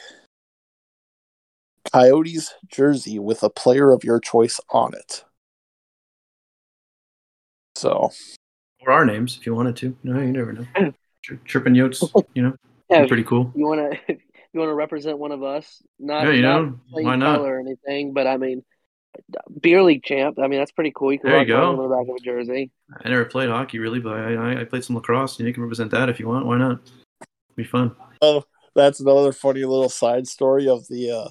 Coyotes 1.92 2.54
jersey 2.68 3.18
with 3.18 3.42
a 3.42 3.50
player 3.50 3.90
of 3.90 4.04
your 4.04 4.20
choice 4.20 4.60
on 4.70 4.94
it. 4.94 5.24
So, 7.74 8.10
Or 8.80 8.92
our 8.92 9.04
names, 9.04 9.36
if 9.38 9.46
you 9.46 9.54
wanted 9.54 9.76
to. 9.76 9.96
No, 10.02 10.20
you 10.20 10.32
never 10.32 10.52
know. 10.52 10.66
Tri- 11.22 11.38
Tripping 11.44 11.74
Yotes, 11.74 12.02
you 12.34 12.42
know, 12.42 12.54
Yeah, 12.90 13.06
pretty 13.06 13.24
cool. 13.24 13.52
you 13.54 13.66
want 13.66 13.80
to 14.06 14.14
you 14.52 14.60
want 14.60 14.70
to 14.70 14.74
represent 14.74 15.18
one 15.18 15.32
of 15.32 15.42
us? 15.42 15.82
Not 15.98 16.24
Yeah, 16.24 16.30
you 16.32 16.42
not 16.42 16.62
know, 16.62 16.80
why 16.90 17.16
not? 17.16 17.40
or 17.40 17.60
anything, 17.60 18.14
but 18.14 18.26
I 18.26 18.36
mean, 18.38 18.62
beer 19.60 19.82
league 19.82 20.02
champ. 20.02 20.38
I 20.38 20.46
mean, 20.48 20.58
that's 20.58 20.72
pretty 20.72 20.92
cool. 20.94 21.12
You 21.12 21.18
can 21.18 21.28
There 21.30 21.38
rock 21.38 21.48
you 21.48 21.54
my 21.54 21.60
go. 21.60 21.70
on 21.70 21.88
the 21.90 21.94
back 21.96 22.08
of 22.08 22.16
a 22.16 22.20
jersey. 22.20 22.70
I 23.04 23.08
never 23.08 23.24
played 23.24 23.50
hockey 23.50 23.78
really, 23.78 24.00
but 24.00 24.14
I, 24.14 24.34
I, 24.34 24.60
I 24.60 24.64
played 24.64 24.84
some 24.84 24.96
lacrosse, 24.96 25.38
and 25.38 25.46
you 25.46 25.52
can 25.52 25.62
represent 25.62 25.90
that 25.90 26.08
if 26.08 26.18
you 26.20 26.28
want. 26.28 26.46
Why 26.46 26.56
not? 26.56 26.80
Be 27.56 27.64
fun. 27.64 27.94
Oh, 28.22 28.44
that's 28.74 29.00
another 29.00 29.32
funny 29.32 29.64
little 29.64 29.88
side 29.88 30.26
story 30.26 30.68
of 30.68 30.86
the 30.88 31.10
uh 31.10 31.28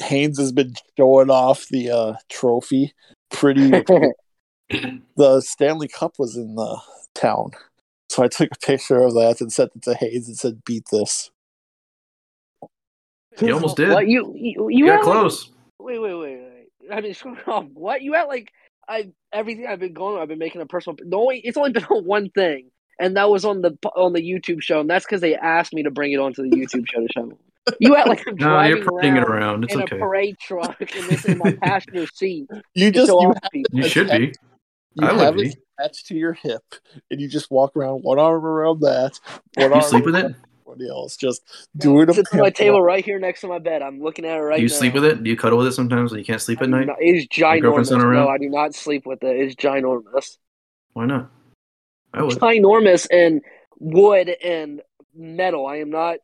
Haynes 0.00 0.38
has 0.38 0.52
been 0.52 0.74
showing 0.96 1.30
off 1.30 1.66
the 1.68 1.90
uh 1.90 2.14
trophy 2.28 2.92
pretty 3.30 3.68
the 5.16 5.40
Stanley 5.40 5.88
Cup 5.88 6.14
was 6.18 6.36
in 6.36 6.54
the 6.54 6.80
town. 7.14 7.50
So 8.08 8.22
I 8.24 8.28
took 8.28 8.50
a 8.52 8.58
picture 8.66 9.02
of 9.02 9.14
that 9.14 9.40
and 9.40 9.52
sent 9.52 9.72
it 9.76 9.82
to 9.82 9.94
Haynes 9.94 10.26
and 10.28 10.36
said, 10.36 10.62
"Beat 10.64 10.84
this." 10.90 11.30
You 13.40 13.54
almost 13.54 13.76
did. 13.76 13.90
What 13.90 14.06
you 14.08 14.32
you, 14.36 14.68
You 14.68 14.68
you 14.70 14.86
got 14.86 14.96
act 14.98 15.06
like- 15.06 15.14
close. 15.14 15.50
wait, 15.78 15.98
wait, 15.98 16.14
wait, 16.14 16.40
wait. 16.40 16.90
I 16.92 17.00
mean, 17.00 17.14
what 17.74 18.02
you 18.02 18.14
had 18.14 18.24
like? 18.24 18.50
I 18.88 19.12
everything 19.32 19.66
I've 19.68 19.78
been 19.78 19.92
going. 19.92 20.20
I've 20.20 20.28
been 20.28 20.38
making 20.38 20.60
a 20.60 20.66
personal. 20.66 20.96
The 21.04 21.16
only 21.16 21.38
it's 21.38 21.56
only 21.56 21.70
been 21.72 21.84
on 21.90 22.04
one 22.04 22.30
thing, 22.30 22.70
and 22.98 23.16
that 23.16 23.30
was 23.30 23.44
on 23.44 23.62
the 23.62 23.76
on 23.94 24.12
the 24.12 24.20
YouTube 24.22 24.62
show, 24.62 24.80
and 24.80 24.90
that's 24.90 25.04
because 25.06 25.20
they 25.20 25.36
asked 25.36 25.72
me 25.72 25.84
to 25.84 25.90
bring 25.90 26.12
it 26.12 26.18
onto 26.18 26.42
the 26.42 26.50
YouTube 26.50 26.86
show 26.88 27.00
to 27.00 27.08
show. 27.14 27.38
You 27.80 27.96
act 27.96 28.08
like 28.08 28.20
I'm 28.26 28.34
No, 28.36 28.46
driving 28.46 28.76
you're 28.78 28.86
parading 28.86 29.16
it 29.16 29.22
around 29.24 29.42
around. 29.42 29.64
It's 29.64 29.74
in 29.74 29.82
okay. 29.82 29.96
a 29.96 29.98
parade 29.98 30.38
truck 30.38 30.80
and 30.80 30.88
this 31.08 31.24
in 31.24 31.38
my 31.38 31.52
passenger 31.52 32.06
seat 32.06 32.48
You 32.74 32.90
just 32.90 33.06
show 33.08 33.20
you, 33.22 33.28
off. 33.28 33.36
You 33.72 33.82
should 33.88 34.08
be. 34.10 34.32
you 34.94 35.06
I 35.06 35.12
would 35.12 35.20
have 35.20 35.36
be. 35.36 35.54
attached 35.78 36.06
to 36.08 36.14
your 36.14 36.32
hip, 36.32 36.62
and 37.10 37.20
you 37.20 37.28
just 37.28 37.50
walk 37.50 37.76
around 37.76 38.02
one 38.02 38.18
arm 38.18 38.44
around 38.44 38.80
that, 38.80 39.18
one 39.54 39.68
You 39.70 39.74
arm 39.76 39.82
sleep 39.82 40.04
with 40.04 40.16
it? 40.16 40.24
around 40.24 40.36
else 40.88 41.16
just 41.16 41.42
doing 41.76 42.08
it. 42.08 42.16
It's 42.16 42.32
on 42.32 42.38
my 42.40 42.50
table 42.50 42.78
walk. 42.78 42.86
right 42.86 43.04
here 43.04 43.18
next 43.18 43.40
to 43.40 43.48
my 43.48 43.58
bed. 43.58 43.82
I'm 43.82 44.00
looking 44.00 44.24
at 44.24 44.36
it 44.38 44.40
right 44.40 44.56
Do 44.58 44.62
you 44.62 44.68
now. 44.68 44.74
sleep 44.76 44.94
with 44.94 45.04
it? 45.04 45.22
Do 45.24 45.28
you 45.28 45.36
cuddle 45.36 45.58
with 45.58 45.66
it 45.66 45.72
sometimes 45.72 46.12
when 46.12 46.20
you 46.20 46.24
can't 46.24 46.40
sleep 46.40 46.60
I 46.60 46.64
at 46.64 46.70
night? 46.70 46.86
not- 46.86 47.02
It 47.02 47.16
is 47.16 47.26
ginormous. 47.26 47.90
No, 47.90 48.28
I 48.28 48.38
do 48.38 48.48
not 48.48 48.72
sleep 48.76 49.04
with 49.04 49.22
it. 49.24 49.36
It's 49.36 49.56
ginormous. 49.56 50.36
Why 50.92 51.06
not? 51.06 51.28
I 52.14 52.22
would. 52.22 52.38
ginormous 52.38 53.08
and 53.10 53.42
wood 53.80 54.28
and 54.44 54.80
metal. 55.12 55.66
I 55.66 55.78
am 55.78 55.90
not 55.90 56.18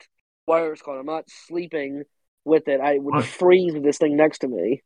whatever 0.47 0.73
it's 0.73 0.83
called. 0.83 0.99
I'm 0.99 1.07
not 1.07 1.29
sleeping 1.29 2.05
with 2.45 2.69
it. 2.69 2.81
I 2.81 2.99
would 2.99 3.15
Why? 3.15 3.23
freeze 3.23 3.75
with 3.75 3.83
this 3.83 3.99
thing 3.99 4.17
next 4.17 4.39
to 4.39 4.49
me. 4.49 4.83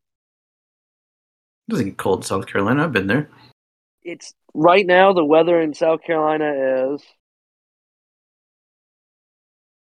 It 1.68 1.70
doesn't 1.70 1.86
get 1.86 1.96
cold 1.98 2.20
in 2.20 2.22
South 2.24 2.46
Carolina. 2.46 2.84
I've 2.84 2.92
been 2.92 3.06
there. 3.06 3.30
It's 4.02 4.34
right 4.54 4.84
now 4.84 5.12
the 5.12 5.24
weather 5.24 5.60
in 5.60 5.74
South 5.74 6.02
Carolina 6.02 6.94
is 6.94 7.02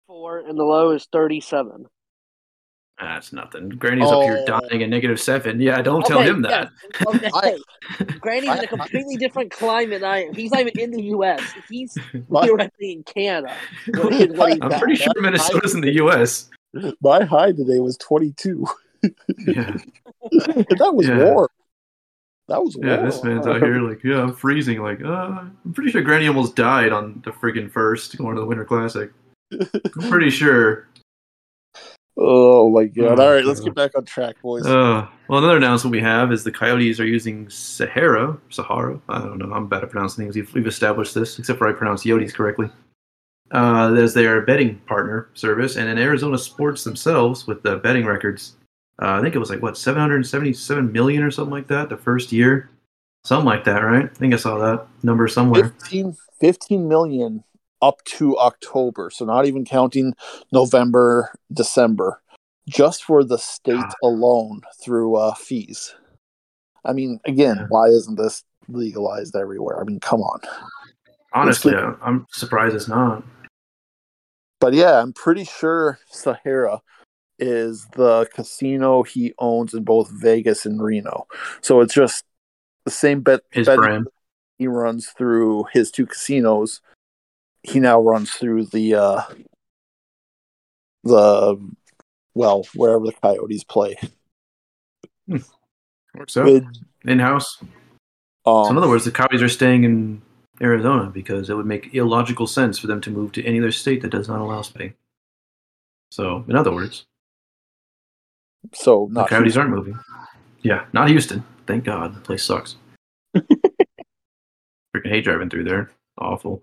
four 0.06 0.38
and 0.38 0.59
the 0.59 0.62
low 0.62 0.90
is 0.92 1.09
thirty 1.11 1.40
seven. 1.40 1.87
That's 3.00 3.32
nothing. 3.32 3.70
Grandy's 3.70 4.08
up 4.08 4.22
here 4.22 4.44
Oh. 4.48 4.60
dying 4.68 4.82
at 4.84 4.88
negative 4.88 5.20
seven. 5.20 5.60
Yeah, 5.60 5.82
don't 5.82 6.06
tell 6.06 6.20
him 6.22 6.42
that. 6.42 6.70
Okay. 7.06 7.28
I- 7.34 7.58
Grandy's 8.20 8.52
in 8.52 8.64
a 8.64 8.66
completely 8.68 9.16
different 9.16 9.50
climate 9.50 10.00
than 10.00 10.10
I 10.10 10.24
am. 10.26 10.34
He's 10.34 10.52
not 10.52 10.60
even 10.60 10.78
in 10.78 10.90
the 10.92 11.02
US. 11.16 11.40
He's 11.68 11.96
My, 12.28 12.42
theoretically 12.46 12.92
in 12.92 13.02
Canada. 13.02 13.52
What 13.88 14.12
is- 14.12 14.36
what 14.36 14.52
I'm 14.52 14.58
got. 14.60 14.78
pretty 14.80 14.94
sure 14.96 15.12
Minnesota's 15.20 15.74
in 15.74 15.80
the 15.80 15.94
U.S. 15.94 16.50
my 17.02 17.24
high 17.24 17.50
today 17.52 17.80
was 17.80 17.96
22. 17.98 18.64
Yeah, 19.02 19.10
that 20.30 20.92
was 20.94 21.08
Yeah. 21.08 21.24
warm. 21.24 21.48
That 22.48 22.62
was 22.62 22.76
yeah. 22.80 22.94
warm. 22.96 23.06
This 23.06 23.24
man's 23.24 23.46
out 23.46 23.60
here 23.60 23.80
like, 23.80 24.04
yeah, 24.04 24.22
I'm 24.22 24.34
freezing. 24.34 24.80
Like, 24.82 25.02
uh, 25.02 25.40
I'm 25.64 25.72
pretty 25.74 25.90
sure 25.90 26.00
Granny 26.02 26.28
almost 26.28 26.54
died 26.56 26.92
on 26.92 27.22
the 27.24 27.32
friggin' 27.32 27.70
first 27.72 28.16
going 28.18 28.34
to 28.36 28.40
the 28.40 28.46
Winter 28.46 28.64
Classic. 28.64 29.10
I'm 29.52 30.10
pretty 30.10 30.30
sure. 30.30 30.88
Oh 32.16 32.71
my 32.71 32.85
god! 32.85 33.18
Oh, 33.18 33.25
All 33.25 33.33
right, 33.33 33.44
let's 33.44 33.61
get 33.61 33.75
back 33.75 33.97
on 33.97 34.04
track, 34.04 34.40
boys. 34.40 34.64
Uh, 34.64 35.06
well, 35.28 35.40
another 35.40 35.56
announcement 35.56 35.90
we 35.90 36.00
have 36.00 36.30
is 36.30 36.44
the 36.44 36.52
Coyotes 36.52 37.00
are 37.00 37.06
using 37.06 37.49
Sahara, 37.50 38.38
Sahara. 38.50 39.00
I 39.09 39.18
don't 39.18 39.38
know. 39.38 39.52
I'm 39.52 39.68
bad 39.68 39.83
at 39.83 39.90
pronouncing 39.90 40.25
things. 40.25 40.37
We've, 40.37 40.52
we've 40.54 40.66
established 40.66 41.14
this, 41.14 41.38
except 41.40 41.59
for 41.59 41.68
I 41.68 41.73
pronounce 41.73 42.04
Yotes 42.04 42.33
correctly. 42.33 42.71
Uh, 43.50 43.92
as 43.94 44.14
their 44.14 44.42
betting 44.42 44.76
partner 44.87 45.28
service, 45.35 45.76
and 45.76 45.88
in 45.88 45.99
Arizona 45.99 46.38
sports 46.38 46.85
themselves 46.85 47.47
with 47.49 47.62
the 47.62 47.76
betting 47.78 48.06
records, 48.06 48.56
uh, 49.02 49.12
I 49.12 49.21
think 49.21 49.35
it 49.35 49.38
was 49.38 49.50
like 49.50 49.62
what 49.62 49.76
777 49.76 50.92
million 50.92 51.23
or 51.23 51.30
something 51.33 51.52
like 51.52 51.66
that 51.66 51.88
the 51.88 51.97
first 51.97 52.30
year, 52.30 52.71
something 53.25 53.47
like 53.47 53.64
that, 53.64 53.80
right? 53.80 54.04
I 54.04 54.14
think 54.14 54.35
I 54.35 54.37
saw 54.37 54.56
that 54.59 54.87
number 55.02 55.26
somewhere. 55.26 55.64
15, 55.64 56.16
15 56.40 56.88
million 56.88 57.42
up 57.85 58.03
to 58.05 58.38
October, 58.38 59.11
so 59.11 59.25
not 59.25 59.47
even 59.47 59.64
counting 59.64 60.14
November, 60.53 61.31
December, 61.53 62.21
just 62.67 63.05
for 63.05 63.23
the 63.23 63.37
state 63.38 63.75
God. 63.76 63.95
alone 64.03 64.62
through 64.83 65.17
uh, 65.17 65.35
fees. 65.35 65.95
I 66.85 66.93
mean, 66.93 67.21
again, 67.26 67.67
why 67.69 67.88
isn't 67.88 68.17
this 68.17 68.43
legalized 68.69 69.37
everywhere? 69.37 69.81
I 69.81 69.85
mean, 69.85 70.00
come 70.00 70.21
on. 70.23 70.41
Honestly, 71.33 71.75
I'm 71.75 72.26
surprised 72.31 72.75
it's 72.75 72.88
not. 72.88 73.23
But 74.61 74.73
yeah, 74.73 75.00
I'm 75.03 75.12
pretty 75.12 75.45
sure 75.45 75.99
Sahara 76.09 76.81
is 77.38 77.87
the 77.97 78.26
casino 78.33 79.03
he 79.03 79.35
owns 79.38 79.75
in 79.75 79.85
both 79.85 80.09
Vegas 80.11 80.64
and 80.64 80.81
Reno. 80.81 81.26
So 81.61 81.81
it's 81.81 81.93
just 81.93 82.25
the 82.85 82.91
same 82.91 83.21
bet 83.21 83.41
His 83.50 83.67
betting 83.67 83.83
brand. 83.83 84.07
he 84.57 84.69
runs 84.69 85.09
through 85.09 85.64
his 85.73 85.91
two 85.91 86.07
casinos. 86.07 86.81
He 87.64 87.80
now 87.80 88.00
runs 88.00 88.30
through 88.30 88.66
the 88.66 88.94
uh 88.94 89.23
the 91.02 91.56
well, 92.35 92.64
wherever 92.75 93.06
the 93.06 93.12
Coyotes 93.12 93.64
play. 93.64 93.97
Works 96.14 96.37
out. 96.37 96.62
In 97.04 97.18
house. 97.18 97.59
Um, 98.47 98.64
So 98.64 98.71
in 98.71 98.78
other 98.78 98.88
words, 98.88 99.04
the 99.04 99.11
Coyotes 99.11 99.42
are 99.42 99.49
staying 99.49 99.85
in 99.85 100.23
Arizona 100.61 101.11
because 101.11 101.50
it 101.50 101.54
would 101.54 101.66
make 101.66 101.94
illogical 101.94 102.47
sense 102.47 102.78
for 102.78 102.87
them 102.87 103.00
to 103.02 103.11
move 103.11 103.33
to 103.33 103.44
any 103.44 103.59
other 103.59 103.73
state 103.73 104.02
that 104.02 104.11
does 104.11 104.28
not 104.28 104.40
allow 104.40 104.61
spay. 104.62 104.94
So, 106.11 106.44
in 106.49 106.54
other 106.54 106.73
words, 106.73 107.06
so 108.73 109.09
the 109.11 109.25
Coyotes 109.25 109.56
aren't 109.56 109.71
moving. 109.71 109.99
Yeah, 110.62 110.87
not 110.92 111.09
Houston. 111.09 111.44
Thank 111.66 111.85
God. 111.85 112.14
The 112.14 112.21
place 112.21 112.44
sucks. 112.44 112.76
Freaking 113.37 115.09
hate 115.09 115.25
driving 115.25 115.50
through 115.50 115.64
there. 115.64 115.90
Awful. 116.18 116.62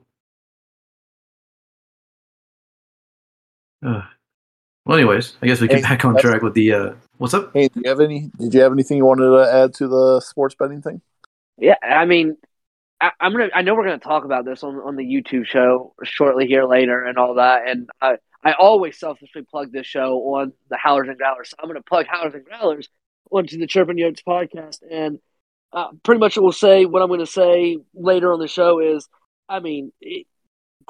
Uh, 3.83 4.03
well, 4.85 4.97
anyways, 4.97 5.37
I 5.41 5.47
guess 5.47 5.61
we 5.61 5.67
get 5.67 5.77
Hey, 5.77 5.81
back 5.83 6.05
on 6.05 6.17
track 6.17 6.41
with 6.41 6.53
the. 6.53 6.73
Uh, 6.73 6.93
what's 7.17 7.33
up? 7.33 7.51
Hey, 7.53 7.67
do 7.67 7.81
you 7.83 7.89
have 7.89 7.99
any? 7.99 8.31
Did 8.39 8.53
you 8.53 8.61
have 8.61 8.71
anything 8.71 8.97
you 8.97 9.05
wanted 9.05 9.29
to 9.29 9.51
add 9.51 9.73
to 9.75 9.87
the 9.87 10.21
sports 10.21 10.55
betting 10.55 10.81
thing? 10.81 11.01
Yeah, 11.57 11.75
I 11.83 12.05
mean, 12.05 12.37
I, 12.99 13.11
I'm 13.19 13.31
gonna. 13.31 13.49
I 13.53 13.61
know 13.61 13.75
we're 13.75 13.83
gonna 13.85 13.99
talk 13.99 14.25
about 14.25 14.45
this 14.45 14.63
on 14.63 14.75
on 14.75 14.95
the 14.95 15.03
YouTube 15.03 15.45
show 15.45 15.93
shortly 16.03 16.47
here 16.47 16.65
later 16.65 17.03
and 17.03 17.17
all 17.17 17.35
that. 17.35 17.67
And 17.67 17.89
I 18.01 18.17
I 18.43 18.53
always 18.53 18.97
selfishly 18.99 19.43
plug 19.43 19.71
this 19.71 19.85
show 19.85 20.17
on 20.35 20.53
the 20.69 20.77
Howlers 20.77 21.09
and 21.09 21.17
Growlers. 21.17 21.49
So 21.49 21.57
I'm 21.61 21.69
gonna 21.69 21.81
plug 21.81 22.07
Howlers 22.07 22.33
and 22.33 22.45
Growlers 22.45 22.87
onto 23.31 23.57
the 23.57 23.67
Chirping 23.67 23.97
Yotes 23.97 24.23
podcast, 24.27 24.79
and 24.89 25.19
uh, 25.73 25.89
pretty 26.03 26.19
much 26.19 26.37
it 26.37 26.41
will 26.41 26.51
say 26.51 26.85
what 26.85 27.01
I'm 27.01 27.09
gonna 27.09 27.25
say 27.25 27.77
later 27.93 28.33
on 28.33 28.39
the 28.39 28.47
show 28.47 28.79
is. 28.79 29.07
I 29.47 29.59
mean, 29.59 29.91
it, 29.99 30.27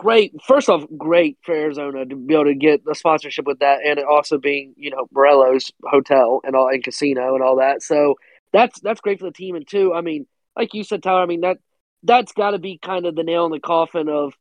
great. 0.02 0.34
First 0.48 0.68
off, 0.68 0.84
great 0.98 1.38
for 1.44 1.54
Arizona 1.54 2.06
to 2.06 2.16
be 2.16 2.34
able 2.34 2.46
to 2.46 2.56
get 2.56 2.84
the 2.84 2.96
sponsorship 2.96 3.46
with 3.46 3.60
that, 3.60 3.82
and 3.86 4.00
it 4.00 4.06
also 4.06 4.40
being 4.40 4.74
you 4.76 4.90
know 4.90 5.08
Meruelo's 5.16 5.72
hotel 5.84 6.42
and 6.44 6.56
all 6.56 6.70
and 6.70 6.84
casino 6.84 7.36
and 7.36 7.44
all 7.44 7.58
that. 7.58 7.84
So 7.84 8.16
that's 8.52 8.80
that's 8.80 9.00
great 9.00 9.20
for 9.20 9.26
the 9.26 9.32
team. 9.32 9.56
And 9.56 9.68
two, 9.68 9.94
I 9.94 10.02
mean, 10.02 10.26
like 10.58 10.74
you 10.74 10.84
said, 10.84 11.04
Tyler. 11.04 11.22
I 11.22 11.28
mean 11.28 11.42
that 11.42 11.60
that's 12.02 12.32
got 12.32 12.52
to 12.52 12.60
be 12.60 12.80
kind 12.84 13.06
of 13.06 13.16
the 13.16 13.24
nail 13.24 13.46
in 13.46 13.52
the 13.52 13.60
coffin 13.60 14.10
of 14.10 14.34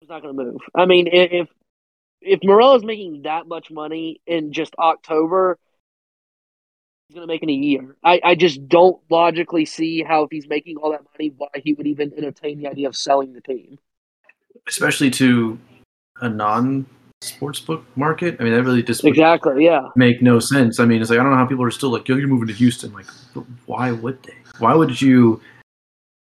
it's 0.00 0.08
not 0.08 0.22
going 0.22 0.36
to 0.36 0.44
move. 0.44 0.60
I 0.72 0.86
mean, 0.86 1.08
if 1.10 1.48
if 2.20 2.40
Meruelo's 2.40 2.84
making 2.84 3.22
that 3.22 3.48
much 3.48 3.72
money 3.72 4.20
in 4.24 4.52
just 4.52 4.74
October, 4.78 5.58
he's 7.08 7.16
going 7.16 7.26
to 7.26 7.32
make 7.32 7.42
in 7.42 7.50
a 7.50 7.52
year. 7.52 7.96
I, 8.04 8.20
I 8.22 8.34
just 8.36 8.68
don't 8.68 9.02
logically 9.10 9.64
see 9.64 10.04
how 10.04 10.22
if 10.22 10.30
he's 10.30 10.46
making 10.46 10.76
all 10.76 10.92
that 10.92 11.02
money, 11.12 11.32
why 11.36 11.48
he 11.56 11.74
would 11.74 11.88
even 11.88 12.12
entertain 12.16 12.58
the 12.58 12.68
idea 12.68 12.86
of 12.86 12.94
selling 12.94 13.32
the 13.32 13.40
team. 13.40 13.78
Especially 14.68 15.10
to 15.10 15.58
a 16.20 16.28
non 16.28 16.86
sportsbook 17.22 17.82
market. 17.96 18.36
I 18.38 18.44
mean, 18.44 18.52
that 18.52 18.62
really 18.62 18.82
just 18.82 19.04
Exactly. 19.04 19.64
Yeah. 19.64 19.88
make 19.96 20.20
no 20.22 20.38
sense. 20.40 20.78
I 20.80 20.84
mean, 20.84 21.00
it's 21.00 21.10
like 21.10 21.18
I 21.18 21.22
don't 21.22 21.32
know 21.32 21.38
how 21.38 21.46
people 21.46 21.64
are 21.64 21.70
still 21.70 21.90
like, 21.90 22.06
"Yo, 22.08 22.16
you're 22.16 22.28
moving 22.28 22.48
to 22.48 22.54
Houston." 22.54 22.92
Like, 22.92 23.06
but 23.34 23.44
why 23.66 23.92
would 23.92 24.22
they? 24.22 24.34
Why 24.58 24.74
would 24.74 25.00
you? 25.00 25.40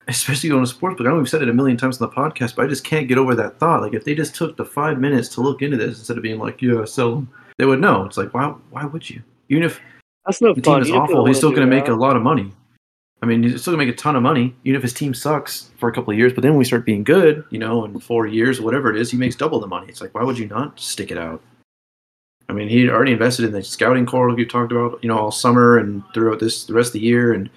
Especially 0.08 0.50
on 0.51 0.63
a 0.63 0.67
sports 0.67 0.98
book. 0.98 1.05
I 1.05 1.12
know 1.12 1.17
we've 1.17 1.29
said 1.29 1.43
it 1.43 1.50
a 1.50 1.53
million 1.53 1.77
times 1.77 2.01
on 2.01 2.10
the 2.10 2.15
podcast, 2.15 2.55
but 2.55 2.65
I 2.65 2.67
just 2.67 2.84
can't 2.84 3.08
get 3.08 3.17
over 3.19 3.36
that 3.36 3.60
thought. 3.60 3.81
Like, 3.81 3.93
if 3.93 4.05
they 4.05 4.15
just 4.15 4.34
took 4.36 4.58
the 4.58 4.65
five 4.65 5.00
minutes 5.00 5.29
to 5.36 5.41
look 5.41 5.62
into 5.62 5.77
this 5.77 6.00
instead 6.00 6.17
of 6.17 6.24
being 6.24 6.39
like, 6.39 6.62
"Yeah, 6.62 6.84
sell 6.86 7.15
them," 7.15 7.29
they 7.58 7.65
would 7.65 7.79
know. 7.79 8.05
It's 8.05 8.17
like, 8.17 8.34
why? 8.34 8.53
Why 8.72 8.86
would 8.86 9.08
you? 9.10 9.22
Even 9.50 9.63
if 9.63 9.79
That's 10.25 10.41
no 10.41 10.53
the 10.53 10.62
team 10.62 10.74
fun. 10.74 10.81
is 10.81 10.89
You 10.89 10.96
awful, 10.96 11.25
he's 11.25 11.38
still 11.38 11.51
going 11.51 11.62
to 11.62 11.67
make 11.75 11.86
that. 11.86 11.93
a 11.93 11.96
lot 11.96 12.15
of 12.15 12.22
money. 12.24 12.51
I 13.21 13.25
mean, 13.25 13.43
he's 13.43 13.61
still 13.61 13.73
going 13.73 13.85
to 13.85 13.85
make 13.85 13.93
a 13.93 13.97
ton 13.97 14.15
of 14.15 14.23
money, 14.23 14.55
even 14.63 14.77
if 14.77 14.81
his 14.81 14.93
team 14.93 15.13
sucks 15.13 15.71
for 15.77 15.89
a 15.89 15.93
couple 15.93 16.11
of 16.11 16.17
years. 16.17 16.31
But 16.31 16.41
then 16.41 16.51
when 16.51 16.59
we 16.59 16.65
start 16.65 16.85
being 16.85 17.03
good, 17.03 17.43
you 17.49 17.59
know, 17.59 17.83
in 17.83 17.99
four 17.99 18.27
years 18.27 18.59
or 18.59 18.63
whatever 18.63 18.89
it 18.89 18.97
is, 18.97 19.11
he 19.11 19.17
makes 19.17 19.35
double 19.35 19.59
the 19.59 19.67
money. 19.67 19.88
It's 19.89 19.99
like, 19.99 20.15
why 20.15 20.23
would 20.23 20.38
you 20.38 20.47
not 20.47 20.79
stick 20.79 21.11
it 21.11 21.17
out? 21.17 21.41
I 22.47 22.53
mean, 22.53 22.67
he 22.67 22.89
already 22.89 23.11
invested 23.11 23.45
in 23.45 23.51
the 23.51 23.61
scouting 23.61 24.05
core, 24.05 24.29
like 24.29 24.39
you 24.39 24.45
talked 24.47 24.71
about, 24.71 24.99
you 25.03 25.07
know, 25.07 25.17
all 25.17 25.31
summer 25.31 25.77
and 25.77 26.03
throughout 26.13 26.39
this 26.39 26.63
the 26.63 26.73
rest 26.73 26.89
of 26.89 26.93
the 26.93 26.99
year, 26.99 27.33
and 27.33 27.49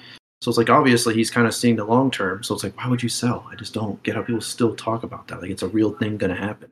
so 0.43 0.51
it's 0.51 0.59
like 0.59 0.69
obviously 0.69 1.15
he's 1.15 1.31
kind 1.31 1.47
of 1.47 1.55
seeing 1.55 1.77
the 1.77 1.85
long 1.85 2.11
term. 2.11 2.43
So 2.43 2.55
it's 2.55 2.65
like, 2.65 2.77
why 2.77 2.89
would 2.89 3.03
you 3.03 3.09
sell? 3.09 3.47
I 3.51 3.55
just 3.55 3.73
don't 3.73 4.03
get 4.03 4.17
how 4.17 4.23
people 4.23 4.43
still 4.43 4.75
talk 4.75 5.03
about 5.03 5.29
that. 5.29 5.41
Like 5.41 5.51
it's 5.51 5.63
a 5.63 5.69
real 5.69 5.93
thing 5.93 6.19
going 6.19 6.35
to 6.35 6.37
happen. 6.37 6.71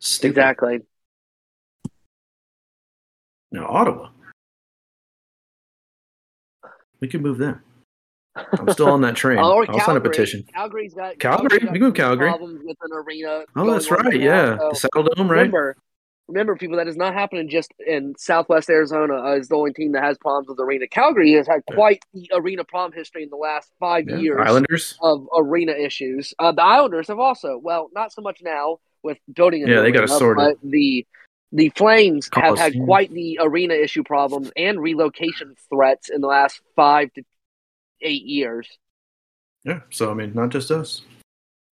Stupid. 0.00 0.38
Exactly. 0.38 0.80
Now 3.50 3.66
Ottawa. 3.66 4.10
We 7.00 7.08
could 7.08 7.22
move 7.22 7.38
them. 7.38 7.62
I'm 8.52 8.70
still 8.72 8.88
on 8.90 9.00
that 9.02 9.16
train. 9.16 9.38
Oh, 9.38 9.64
I'll 9.68 9.80
sign 9.80 9.96
a 9.96 10.00
petition. 10.00 10.44
Calgary's 10.54 10.94
got 10.94 11.18
Calgary? 11.18 11.48
Calgary's 11.48 11.64
got 11.64 11.72
can 11.72 11.80
move 11.82 11.94
Calgary. 11.94 12.28
Problems 12.30 12.60
with 12.64 12.76
an 12.82 12.90
arena. 12.92 13.44
Oh, 13.56 13.70
that's 13.70 13.90
right. 13.90 14.20
Yeah, 14.20 14.56
so 14.58 14.70
the 14.72 14.88
Saddledome, 14.88 15.28
right? 15.28 15.38
Remember, 15.38 15.76
remember, 16.28 16.56
people, 16.56 16.76
that 16.76 16.88
is 16.88 16.96
not 16.96 17.14
happening 17.14 17.48
just 17.48 17.72
in 17.86 18.14
Southwest 18.18 18.68
Arizona. 18.70 19.32
Is 19.32 19.48
the 19.48 19.56
only 19.56 19.72
team 19.72 19.92
that 19.92 20.02
has 20.02 20.18
problems 20.18 20.48
with 20.48 20.56
the 20.58 20.64
arena. 20.64 20.86
Calgary 20.86 21.32
has 21.32 21.46
had 21.46 21.62
quite 21.72 22.02
the 22.14 22.30
arena 22.34 22.64
problem 22.64 22.92
history 22.96 23.22
in 23.22 23.30
the 23.30 23.36
last 23.36 23.70
five 23.80 24.08
Yeah. 24.08 24.16
years 24.16 24.38
Islanders. 24.40 24.98
of 25.02 25.26
arena 25.36 25.72
issues. 25.72 26.34
Uh, 26.38 26.52
the 26.52 26.62
Islanders 26.62 27.08
have 27.08 27.18
also, 27.18 27.58
well, 27.62 27.88
not 27.94 28.12
so 28.12 28.22
much 28.22 28.40
now 28.42 28.78
with 29.02 29.18
building. 29.32 29.64
a 29.64 29.68
Yeah, 29.70 29.80
they 29.80 29.90
got 29.92 30.00
arena, 30.04 30.18
sorted. 30.18 30.58
But 30.62 30.70
the 30.70 31.06
the 31.50 31.70
Flames 31.70 32.28
have 32.34 32.58
had 32.58 32.74
quite 32.84 33.10
the 33.10 33.38
arena 33.40 33.72
issue 33.72 34.02
problems 34.04 34.52
and 34.54 34.78
relocation 34.82 35.54
threats 35.72 36.10
in 36.10 36.20
the 36.20 36.26
last 36.26 36.60
five 36.76 37.10
to 37.14 37.22
eight 38.00 38.24
years. 38.24 38.68
Yeah. 39.64 39.80
So 39.90 40.10
I 40.10 40.14
mean, 40.14 40.32
not 40.34 40.50
just 40.50 40.70
us. 40.70 41.02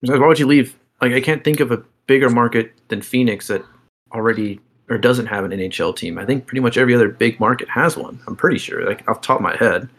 Besides, 0.02 0.20
Why 0.20 0.28
would 0.28 0.40
you 0.40 0.48
leave? 0.48 0.76
Like, 1.02 1.14
I 1.14 1.22
can't 1.22 1.44
think 1.44 1.60
of 1.60 1.72
a 1.72 1.84
bigger 2.08 2.30
market 2.30 2.74
than 2.90 3.02
Phoenix 3.02 3.48
that 3.48 3.64
already 4.14 4.60
or 4.90 4.98
doesn't 4.98 5.26
have 5.28 5.44
an 5.46 5.52
NHL 5.52 5.96
team. 5.96 6.18
I 6.18 6.26
think 6.26 6.46
pretty 6.46 6.60
much 6.62 6.78
every 6.78 6.94
other 6.94 7.08
big 7.10 7.40
market 7.40 7.70
has 7.70 7.96
one. 7.98 8.20
I'm 8.28 8.36
pretty 8.36 8.58
sure, 8.58 8.86
like 8.86 9.08
off 9.08 9.22
the 9.22 9.28
top 9.28 9.38
of 9.38 9.42
my 9.44 9.56
head. 9.56 9.90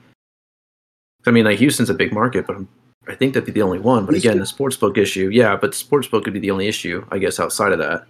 I 1.26 1.30
mean, 1.30 1.44
like 1.46 1.58
Houston's 1.58 1.88
a 1.90 1.94
big 1.94 2.12
market, 2.12 2.46
but 2.46 2.56
I'm, 2.56 2.68
I 3.08 3.14
think 3.14 3.32
that'd 3.34 3.46
be 3.46 3.52
the 3.52 3.62
only 3.62 3.78
one. 3.78 4.04
But 4.06 4.14
again, 4.14 4.38
the 4.38 4.44
sportsbook 4.44 4.98
issue, 4.98 5.30
yeah, 5.32 5.56
but 5.56 5.72
sportsbook 5.72 6.24
would 6.24 6.34
be 6.34 6.38
the 6.38 6.50
only 6.50 6.68
issue, 6.68 7.04
I 7.10 7.18
guess, 7.18 7.40
outside 7.40 7.72
of 7.72 7.78
that. 7.78 8.06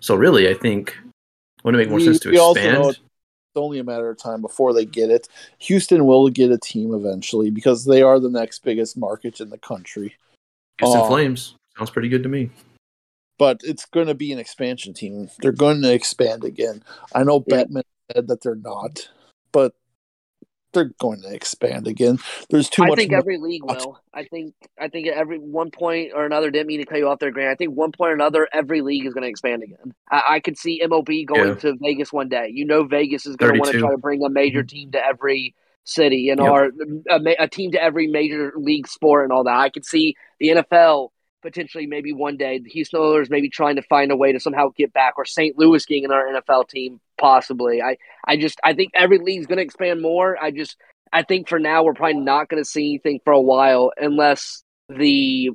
So 0.00 0.14
really, 0.14 0.48
I 0.48 0.54
think 0.54 0.96
wouldn't 1.64 1.80
it 1.80 1.84
make 1.84 1.90
more 1.90 1.98
We- 1.98 2.04
sense 2.04 2.20
to 2.20 2.30
we 2.30 2.38
also 2.38 2.60
expand? 2.60 2.98
Only 3.56 3.78
a 3.78 3.84
matter 3.84 4.10
of 4.10 4.18
time 4.18 4.40
before 4.40 4.72
they 4.72 4.84
get 4.84 5.10
it. 5.10 5.28
Houston 5.58 6.06
will 6.06 6.28
get 6.28 6.50
a 6.50 6.58
team 6.58 6.92
eventually 6.94 7.50
because 7.50 7.84
they 7.84 8.02
are 8.02 8.18
the 8.18 8.30
next 8.30 8.64
biggest 8.64 8.96
market 8.96 9.40
in 9.40 9.50
the 9.50 9.58
country. 9.58 10.14
Houston 10.80 11.00
Oh. 11.00 11.06
Flames 11.06 11.54
sounds 11.76 11.90
pretty 11.90 12.08
good 12.08 12.22
to 12.24 12.28
me. 12.28 12.50
But 13.38 13.60
it's 13.64 13.84
going 13.86 14.06
to 14.06 14.14
be 14.14 14.32
an 14.32 14.38
expansion 14.38 14.94
team. 14.94 15.28
They're 15.40 15.52
going 15.52 15.82
to 15.82 15.92
expand 15.92 16.44
again. 16.44 16.82
I 17.14 17.24
know 17.24 17.44
Yeah. 17.46 17.64
Bettman 17.64 17.82
said 18.12 18.28
that 18.28 18.42
they're 18.42 18.54
not, 18.54 19.08
but 19.52 19.74
they're 20.74 20.92
going 21.00 21.22
to 21.22 21.32
expand 21.34 21.86
again. 21.86 22.18
There's 22.50 22.68
too 22.68 22.84
I 22.84 22.88
much. 22.88 22.98
think 22.98 23.12
mo- 23.12 23.18
every 23.18 23.38
league 23.38 23.64
will. 23.64 24.00
I 24.12 24.24
think 24.24 24.54
I 24.78 24.88
think 24.88 25.06
at 25.06 25.14
every 25.14 25.38
one 25.38 25.70
point 25.70 26.12
or 26.14 26.26
another. 26.26 26.50
Didn't 26.50 26.66
mean 26.66 26.80
to 26.80 26.86
cut 26.86 26.98
you 26.98 27.08
off 27.08 27.18
there, 27.18 27.30
Grant. 27.30 27.50
I 27.50 27.54
think 27.54 27.72
one 27.72 27.92
point 27.92 28.10
or 28.10 28.14
another, 28.14 28.48
every 28.52 28.82
league 28.82 29.06
is 29.06 29.14
going 29.14 29.22
to 29.22 29.28
expand 29.28 29.62
again. 29.62 29.94
I, 30.10 30.22
I 30.30 30.40
could 30.40 30.58
see 30.58 30.82
MLB 30.84 31.26
going 31.26 31.48
Yeah. 31.48 31.54
to 31.54 31.76
Vegas 31.80 32.12
one 32.12 32.28
day. 32.28 32.50
You 32.52 32.66
know, 32.66 32.84
Vegas 32.84 33.26
is 33.26 33.36
going 33.36 33.54
to 33.54 33.58
want 33.58 33.72
to 33.72 33.78
try 33.78 33.90
to 33.90 33.98
bring 33.98 34.22
a 34.24 34.28
major 34.28 34.60
mm-hmm. 34.60 34.76
team 34.76 34.90
to 34.92 35.04
every 35.04 35.54
city 35.84 36.30
and 36.30 36.40
Yep. 36.40 36.50
or 36.50 36.70
a, 37.10 37.36
a 37.44 37.48
team 37.48 37.72
to 37.72 37.82
every 37.82 38.06
major 38.06 38.52
league 38.56 38.88
sport 38.88 39.24
and 39.24 39.32
all 39.32 39.44
that. 39.44 39.56
I 39.56 39.70
could 39.70 39.84
see 39.84 40.16
the 40.40 40.48
NFL 40.48 41.10
potentially 41.42 41.86
maybe 41.86 42.12
one 42.12 42.36
day 42.38 42.58
the 42.58 42.70
Houston 42.70 43.00
Oilers 43.00 43.28
maybe 43.30 43.50
trying 43.50 43.76
to 43.76 43.82
find 43.82 44.10
a 44.10 44.16
way 44.16 44.32
to 44.32 44.40
somehow 44.40 44.70
get 44.76 44.92
back 44.92 45.14
or 45.18 45.26
St. 45.26 45.56
Louis 45.58 45.84
getting 45.84 46.04
in 46.04 46.10
our 46.10 46.24
NFL 46.26 46.68
team 46.68 47.00
possibly. 47.18 47.80
I 47.82 47.96
I 48.26 48.36
just 48.36 48.58
I 48.64 48.74
think 48.74 48.92
every 48.94 49.18
league's 49.18 49.46
going 49.46 49.58
to 49.58 49.62
expand 49.64 50.02
more. 50.02 50.36
I 50.42 50.50
just 50.50 50.76
I 51.12 51.22
think 51.22 51.48
for 51.48 51.58
now 51.58 51.84
we're 51.84 51.94
probably 51.94 52.20
not 52.20 52.48
going 52.48 52.62
to 52.62 52.68
see 52.68 52.86
anything 52.90 53.20
for 53.24 53.32
a 53.32 53.40
while 53.40 53.92
unless 53.96 54.62
the 54.88 55.50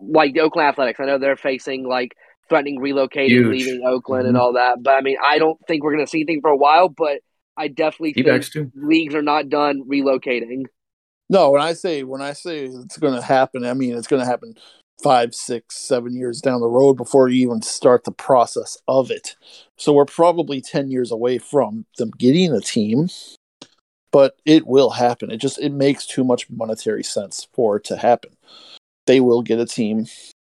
like 0.00 0.34
the 0.34 0.40
Oakland 0.40 0.68
Athletics. 0.68 1.00
I 1.00 1.04
know 1.06 1.18
they're 1.18 1.36
facing 1.36 1.86
like 1.88 2.16
threatening 2.48 2.80
relocating, 2.80 3.28
Huge. 3.28 3.46
leaving 3.46 3.82
Oakland, 3.86 4.26
and 4.26 4.36
Mhm. 4.36 4.40
all 4.40 4.52
that. 4.54 4.82
But 4.82 4.94
I 4.94 5.00
mean, 5.00 5.16
I 5.24 5.38
don't 5.38 5.58
think 5.66 5.82
we're 5.82 5.94
going 5.94 6.04
to 6.04 6.10
see 6.10 6.18
anything 6.18 6.40
for 6.40 6.50
a 6.50 6.56
while. 6.56 6.88
But 6.88 7.20
I 7.56 7.68
definitely 7.68 8.12
think 8.14 8.26
D-backs 8.26 8.50
too. 8.50 8.70
leagues 8.74 9.14
are 9.14 9.22
not 9.22 9.48
done 9.48 9.84
relocating. 9.88 10.64
No, 11.30 11.52
when 11.52 11.62
I 11.62 11.72
say 11.72 12.02
when 12.02 12.20
I 12.20 12.32
say 12.32 12.64
it's 12.64 12.98
going 12.98 13.14
to 13.14 13.22
happen, 13.22 13.64
I 13.64 13.72
mean 13.74 13.96
it's 13.96 14.06
going 14.08 14.20
to 14.20 14.26
happen 14.26 14.54
five, 15.02 15.34
six, 15.34 15.76
seven 15.76 16.14
years 16.14 16.40
down 16.40 16.60
the 16.60 16.68
road 16.68 16.94
before 16.94 17.28
you 17.28 17.46
even 17.46 17.62
start 17.62 18.04
the 18.04 18.12
process 18.12 18.78
of 18.88 19.10
it. 19.10 19.36
So 19.76 19.92
we're 19.92 20.04
probably 20.04 20.60
ten 20.60 20.90
years 20.90 21.10
away 21.10 21.38
from 21.38 21.86
them 21.98 22.10
getting 22.16 22.52
a 22.52 22.60
team, 22.60 23.08
but 24.12 24.36
it 24.44 24.66
will 24.66 24.90
happen. 24.90 25.30
It 25.30 25.38
just 25.38 25.58
it 25.58 25.72
makes 25.72 26.06
too 26.06 26.24
much 26.24 26.48
monetary 26.50 27.02
sense 27.02 27.48
for 27.52 27.76
it 27.76 27.84
to 27.84 27.96
happen. 27.96 28.36
They 29.06 29.20
will 29.20 29.42
get 29.42 29.60
a 29.60 29.66
team. 29.66 30.06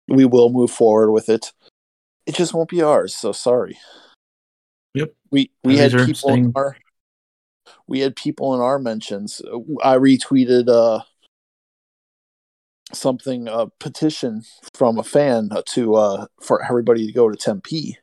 We 0.08 0.26
will 0.26 0.50
move 0.50 0.72
forward 0.72 1.12
with 1.12 1.30
it. 1.30 1.52
It 2.26 2.36
just 2.36 2.54
won't 2.54 2.70
be 2.70 2.82
ours. 2.82 3.16
So 3.16 3.32
sorry. 3.32 3.78
Yep. 4.94 5.14
We 5.32 5.52
we 5.64 5.78
had 5.78 5.92
people 5.92 6.34
in 6.34 6.54
our 6.56 6.78
we 7.88 8.00
had 8.00 8.16
people 8.16 8.54
in 8.54 8.62
our 8.62 8.80
mentions. 8.80 9.42
I 9.84 9.96
retweeted 9.96 10.70
uh 10.70 11.04
something 12.94 13.48
a 13.48 13.68
petition 13.80 14.44
from 14.74 14.98
a 15.00 15.04
fan 15.04 15.50
to 15.66 15.96
uh 15.96 16.28
for 16.42 16.64
everybody 16.64 17.06
to 17.08 17.14
go 17.14 17.30
to 17.30 17.36
Tempe 17.36 17.98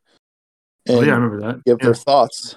and 0.87 0.99
Oh 0.99 1.03
yeah, 1.03 1.13
I 1.13 1.15
remember 1.17 1.41
that. 1.41 1.65
give 1.65 1.79
Yeah. 1.81 1.87
their 1.87 1.95
thoughts. 1.95 2.57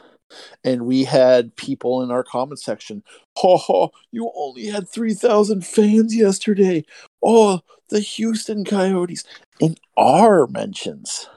And 0.63 0.85
we 0.87 1.03
had 1.03 1.55
people 1.55 2.01
in 2.01 2.09
our 2.11 2.23
comment 2.23 2.59
section. 2.59 3.03
Ha 3.37 3.57
ha! 3.57 3.89
You 4.11 4.31
only 4.35 4.65
had 4.65 4.89
three 4.89 5.13
thousand 5.13 5.65
fans 5.65 6.15
yesterday. 6.15 6.83
Oh, 7.23 7.61
the 7.89 7.99
Houston 7.99 8.65
Coyotes 8.65 9.23
in 9.59 9.75
our 9.95 10.47
mentions. 10.47 11.29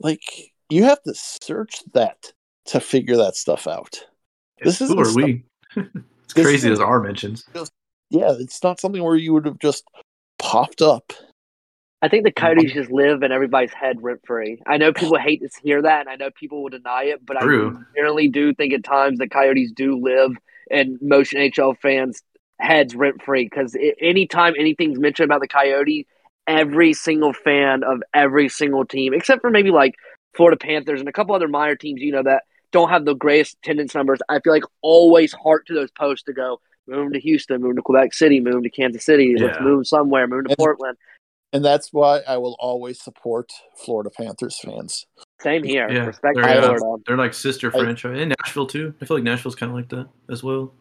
Like 0.00 0.52
you 0.68 0.82
have 0.84 1.00
to 1.04 1.14
search 1.14 1.84
that 1.94 2.32
to 2.66 2.80
figure 2.80 3.16
that 3.16 3.36
stuff 3.36 3.66
out. 3.68 4.04
This 4.60 4.80
Who 4.80 4.86
isn't 4.86 4.98
are 4.98 5.04
stuff- 5.04 5.14
we? 5.24 5.44
it's 5.76 6.34
This 6.34 6.44
crazy 6.44 6.70
as 6.70 6.80
our 6.80 7.00
mentions. 7.00 7.44
Yeah, 8.10 8.34
it's 8.38 8.62
not 8.62 8.80
something 8.80 9.02
where 9.02 9.16
you 9.16 9.32
would 9.32 9.46
have 9.46 9.58
just 9.58 9.84
popped 10.38 10.82
up. 10.82 11.12
I 12.02 12.08
think 12.08 12.24
the 12.24 12.32
Coyotes 12.32 12.72
just 12.72 12.90
live 12.90 13.22
in 13.22 13.32
everybody's 13.32 13.72
head 13.72 14.02
rent 14.02 14.20
free. 14.26 14.62
I 14.66 14.76
know 14.76 14.92
people 14.94 15.18
hate 15.18 15.40
to 15.40 15.48
hear 15.62 15.82
that, 15.82 16.00
and 16.00 16.08
I 16.08 16.16
know 16.16 16.30
people 16.30 16.62
will 16.62 16.70
deny 16.70 17.04
it, 17.04 17.24
but 17.24 17.38
True. 17.40 17.78
I 17.78 17.96
generally 17.96 18.28
do 18.28 18.54
think 18.54 18.72
at 18.72 18.84
times 18.84 19.18
the 19.18 19.28
Coyotes 19.28 19.72
do 19.72 19.98
live 19.98 20.32
in 20.70 20.98
most 21.00 21.32
NHL 21.32 21.76
fans' 21.78 22.22
heads 22.58 22.94
rent 22.94 23.22
free 23.22 23.44
because 23.44 23.76
anytime 24.00 24.54
anything's 24.58 24.98
mentioned 24.98 25.24
about 25.24 25.40
the 25.40 25.48
Coyotes, 25.48 26.04
every 26.46 26.92
single 26.92 27.32
fan 27.32 27.82
of 27.82 28.02
every 28.14 28.48
single 28.48 28.84
team, 28.84 29.12
except 29.14 29.40
for 29.40 29.50
maybe 29.50 29.70
like 29.70 29.94
Florida 30.36 30.56
Panthers 30.56 31.00
and 31.00 31.08
a 31.08 31.12
couple 31.12 31.34
other 31.34 31.48
minor 31.48 31.76
teams, 31.76 32.00
you 32.00 32.12
know, 32.12 32.22
that 32.22 32.44
don't 32.72 32.90
have 32.90 33.04
the 33.04 33.14
greatest 33.14 33.56
attendance 33.62 33.94
numbers, 33.94 34.20
I 34.28 34.40
feel 34.40 34.52
like 34.52 34.64
always 34.82 35.32
heart 35.32 35.66
to 35.66 35.74
those 35.74 35.90
posts 35.90 36.24
to 36.24 36.32
go, 36.32 36.60
move 36.88 37.12
to 37.12 37.20
Houston, 37.20 37.60
move 37.62 37.76
to 37.76 37.82
Quebec 37.82 38.12
City, 38.14 38.40
move 38.40 38.62
to 38.62 38.70
Kansas 38.70 39.04
City, 39.04 39.34
let's 39.38 39.60
move 39.60 39.86
somewhere, 39.86 40.26
move 40.26 40.44
to 40.44 40.50
And- 40.50 40.58
Portland. 40.58 40.96
And 41.52 41.64
that's 41.64 41.92
why 41.92 42.20
I 42.28 42.36
will 42.38 42.56
always 42.58 43.00
support 43.00 43.50
Florida 43.76 44.10
Panthers 44.10 44.58
fans. 44.60 45.06
Same 45.40 45.62
here. 45.62 45.88
Yeah, 45.90 46.06
Respect 46.06 46.36
they're, 46.36 46.44
to 46.60 46.74
uh, 46.74 46.96
they're 47.06 47.16
like 47.16 47.32
sister 47.34 47.68
I- 47.74 47.78
franchise 47.78 48.18
in 48.20 48.32
Nashville 48.40 48.66
too. 48.66 48.92
I 49.00 49.04
feel 49.04 49.16
like 49.16 49.24
Nashville's 49.24 49.54
kind 49.54 49.70
of 49.70 49.76
like 49.76 49.88
that 49.90 50.08
as 50.28 50.42
well. 50.42 50.74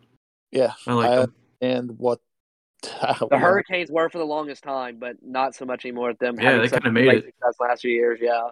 Yeah, 0.52 0.74
I 0.88 0.94
like 0.94 1.10
I- 1.10 1.16
them. 1.18 1.34
and 1.62 2.00
what 2.00 2.20
The 2.84 3.38
Hurricanes 3.40 3.90
were 3.90 4.10
for 4.10 4.18
the 4.18 4.26
longest 4.26 4.64
time, 4.64 4.98
but 5.00 5.16
not 5.24 5.56
so 5.56 5.66
much 5.66 5.86
anymore 5.86 6.10
with 6.10 6.20
them. 6.20 6.36
Yeah, 6.38 6.44
having 6.46 6.62
they 6.62 6.68
such 6.68 6.84
kinda 6.84 6.92
made 7.00 7.14
it. 7.14 7.24
Success 7.26 7.56
last 7.60 7.82
few 7.82 7.92
years, 7.92 8.20
yeah. 8.22 8.50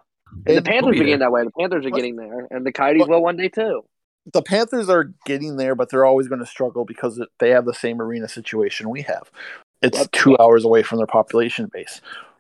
And 0.48 0.58
the 0.58 0.62
Panthers 0.62 0.90
Oh, 0.90 0.92
yeah. 0.94 1.00
getting 1.04 1.20
that 1.20 1.32
way. 1.32 1.44
The 1.44 1.52
Panthers 1.60 1.86
are 1.86 1.90
But- 1.90 1.96
getting 1.98 2.16
there, 2.16 2.48
and 2.52 2.66
the 2.66 2.72
Coyotes 2.72 3.02
but- 3.04 3.10
will 3.10 3.22
one 3.24 3.38
day 3.38 3.50
too. 3.50 3.84
The 4.32 4.42
Panthers 4.42 4.90
are 4.90 5.12
getting 5.26 5.58
there, 5.58 5.76
but 5.76 5.90
they're 5.90 6.06
always 6.06 6.28
going 6.28 6.40
to 6.40 6.46
struggle 6.46 6.86
because 6.86 7.22
they 7.40 7.50
have 7.50 7.66
the 7.66 7.74
same 7.74 8.02
arena 8.02 8.28
situation 8.28 8.90
we 8.90 9.02
have. 9.02 9.30
It's 9.82 9.98
Yep. 10.00 10.12
two 10.12 10.38
hours 10.40 10.64
away 10.64 10.84
from 10.84 10.98
their 10.98 11.08
population 11.08 11.70
base. 11.72 12.00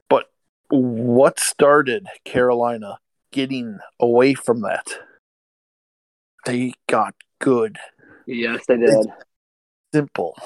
But 0.09 0.31
what 0.69 1.39
started 1.39 2.07
Carolina 2.23 2.99
getting 3.31 3.79
away 3.99 4.33
from 4.33 4.61
that? 4.61 4.87
They 6.45 6.73
got 6.89 7.15
good, 7.39 7.77
Yes, 8.25 8.65
they 8.67 8.77
did. 8.77 8.95
simple. 9.93 10.37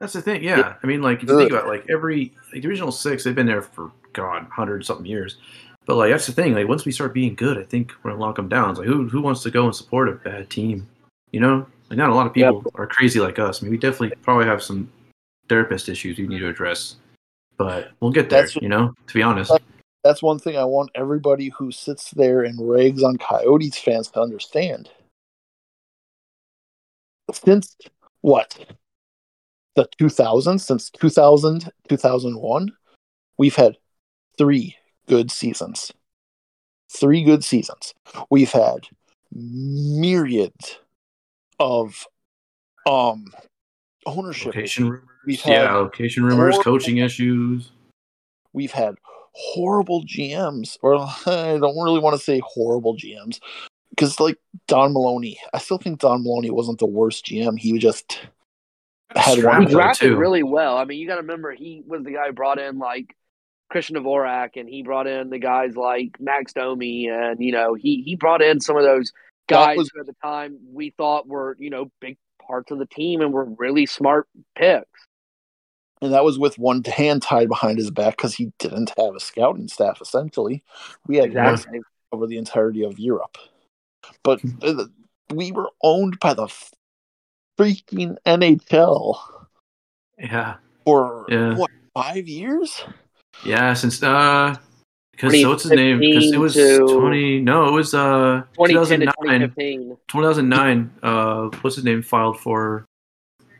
That's 0.00 0.12
the 0.12 0.22
thing. 0.22 0.44
Yeah, 0.44 0.74
I 0.82 0.86
mean, 0.86 1.02
like 1.02 1.18
if 1.18 1.22
you 1.22 1.28
Good. 1.28 1.38
think 1.38 1.52
about 1.52 1.66
like 1.66 1.86
every 1.88 2.32
like 2.52 2.62
the 2.62 2.68
original 2.68 2.92
six, 2.92 3.24
they've 3.24 3.34
been 3.34 3.46
there 3.46 3.62
for 3.62 3.90
God, 4.12 4.46
hundred 4.50 4.84
something 4.84 5.06
years. 5.06 5.38
But 5.88 5.96
like 5.96 6.12
that's 6.12 6.26
the 6.26 6.32
thing. 6.32 6.52
Like 6.52 6.68
once 6.68 6.84
we 6.84 6.92
start 6.92 7.14
being 7.14 7.34
good, 7.34 7.56
I 7.56 7.64
think 7.64 7.92
we're 8.02 8.10
gonna 8.10 8.22
lock 8.22 8.36
them 8.36 8.48
down. 8.48 8.68
It's 8.70 8.78
like 8.78 8.86
who 8.86 9.08
who 9.08 9.22
wants 9.22 9.42
to 9.44 9.50
go 9.50 9.64
and 9.64 9.74
support 9.74 10.10
a 10.10 10.12
bad 10.12 10.50
team? 10.50 10.86
You 11.32 11.40
know, 11.40 11.66
like 11.88 11.96
not 11.96 12.10
a 12.10 12.14
lot 12.14 12.26
of 12.26 12.34
people 12.34 12.62
are 12.74 12.86
crazy 12.86 13.20
like 13.20 13.38
us. 13.38 13.62
I 13.62 13.64
mean, 13.64 13.72
we 13.72 13.78
definitely 13.78 14.14
probably 14.20 14.44
have 14.44 14.62
some 14.62 14.92
therapist 15.48 15.88
issues 15.88 16.18
we 16.18 16.26
need 16.26 16.40
to 16.40 16.48
address, 16.48 16.96
but 17.56 17.92
we'll 18.00 18.12
get 18.12 18.28
there. 18.28 18.42
That's- 18.42 18.62
you 18.62 18.68
know, 18.68 18.92
to 19.06 19.14
be 19.14 19.22
honest. 19.22 19.50
That's 20.04 20.22
one 20.22 20.38
thing 20.38 20.58
I 20.58 20.64
want 20.64 20.90
everybody 20.94 21.48
who 21.48 21.72
sits 21.72 22.10
there 22.10 22.42
and 22.42 22.68
rags 22.68 23.02
on 23.02 23.16
Coyotes 23.16 23.78
fans 23.78 24.10
to 24.10 24.20
understand. 24.20 24.90
Since 27.32 27.76
what? 28.20 28.76
The 29.74 29.88
2000s, 29.98 30.60
since 30.60 30.90
2000, 30.90 31.70
2001, 31.88 32.72
we've 33.38 33.56
had 33.56 33.76
three 34.36 34.76
good 35.08 35.30
seasons. 35.30 35.92
Three 36.90 37.22
good 37.24 37.42
seasons. 37.44 37.94
We've 38.30 38.50
had 38.52 38.86
myriads 39.32 40.78
of 41.58 42.06
um 42.86 43.26
ownership. 44.06 44.46
Location 44.54 44.84
rumors. 44.90 45.04
We've 45.26 45.40
had 45.40 45.52
Yeah, 45.64 45.72
location 45.74 46.24
rumors, 46.24 46.54
horrible- 46.54 46.62
coaching 46.64 46.98
issues. 46.98 47.70
We've 48.52 48.72
had 48.72 48.94
horrible 49.32 50.04
GMs, 50.04 50.78
or 50.82 50.96
I 51.26 51.58
don't 51.58 51.82
really 51.82 52.00
want 52.00 52.16
to 52.16 52.22
say 52.22 52.40
horrible 52.44 52.96
GMs, 52.96 53.40
because 53.90 54.18
like 54.20 54.38
Don 54.66 54.92
Maloney, 54.94 55.38
I 55.52 55.58
still 55.58 55.78
think 55.78 56.00
Don 56.00 56.22
Maloney 56.24 56.50
wasn't 56.50 56.78
the 56.78 56.86
worst 56.86 57.26
GM. 57.26 57.58
He 57.58 57.76
just 57.78 58.20
had 59.14 59.36
one 59.38 59.38
Scrapped 59.38 59.66
though, 59.66 59.72
drafted 59.72 60.12
really 60.14 60.42
well. 60.42 60.78
I 60.78 60.84
mean, 60.84 60.98
you 60.98 61.06
got 61.06 61.16
to 61.16 61.20
remember 61.22 61.52
he 61.52 61.82
was 61.86 62.04
the 62.04 62.12
guy 62.12 62.28
who 62.28 62.32
brought 62.32 62.58
in 62.58 62.78
like 62.78 63.14
Christian 63.70 63.96
Dvorak, 63.96 64.50
and 64.56 64.68
he 64.68 64.82
brought 64.82 65.06
in 65.06 65.30
the 65.30 65.38
guys 65.38 65.76
like 65.76 66.18
Max 66.20 66.52
Domi, 66.52 67.08
and 67.08 67.38
you 67.42 67.52
know 67.52 67.74
he 67.74 68.02
he 68.02 68.16
brought 68.16 68.42
in 68.42 68.60
some 68.60 68.76
of 68.76 68.82
those 68.82 69.12
guys 69.48 69.76
was- 69.76 69.90
who 69.94 70.00
at 70.00 70.06
the 70.06 70.14
time 70.22 70.58
we 70.72 70.90
thought 70.96 71.26
were 71.26 71.56
you 71.58 71.70
know 71.70 71.90
big 72.00 72.16
parts 72.46 72.70
of 72.70 72.78
the 72.78 72.86
team 72.86 73.20
and 73.20 73.32
were 73.32 73.44
really 73.44 73.84
smart 73.86 74.26
picks. 74.56 74.86
and 76.00 76.12
that 76.14 76.24
was 76.24 76.38
with 76.38 76.58
one 76.58 76.82
hand 76.84 77.20
tied 77.22 77.48
behind 77.48 77.76
his 77.78 77.90
back 77.90 78.16
because 78.16 78.34
he 78.34 78.52
didn't 78.58 78.92
have 78.98 79.14
a 79.14 79.20
scouting 79.20 79.68
staff. 79.68 80.00
Essentially, 80.00 80.62
we 81.06 81.16
had 81.16 81.34
one 81.34 81.54
Exactly. 81.54 81.80
over 82.12 82.26
the 82.26 82.38
entirety 82.38 82.84
of 82.84 82.98
Europe, 82.98 83.36
but 84.22 84.40
uh, 84.62 84.84
we 85.34 85.52
were 85.52 85.70
owned 85.82 86.18
by 86.20 86.32
the 86.32 86.46
freaking 87.58 88.16
NHL 88.24 89.18
Yeah, 90.18 90.56
for 90.86 91.26
Yeah. 91.28 91.54
what 91.56 91.70
five 91.94 92.26
years? 92.28 92.82
Yeah. 93.44 93.74
Since 93.74 94.02
uh, 94.02 94.56
because 95.12 95.40
so 95.40 95.48
what's 95.48 95.62
his 95.64 95.72
name? 95.72 95.98
Because 95.98 96.32
it 96.32 96.38
was 96.38 96.54
twenty. 96.54 97.40
No, 97.40 97.66
it 97.66 97.72
was 97.72 97.94
uh 97.94 98.42
2010 98.56 99.00
2009. 99.00 99.40
2015. 99.50 99.96
2009. 100.08 100.90
Uh, 101.02 101.48
what's 101.60 101.76
his 101.76 101.84
name? 101.84 102.02
Filed 102.02 102.38
for 102.38 102.84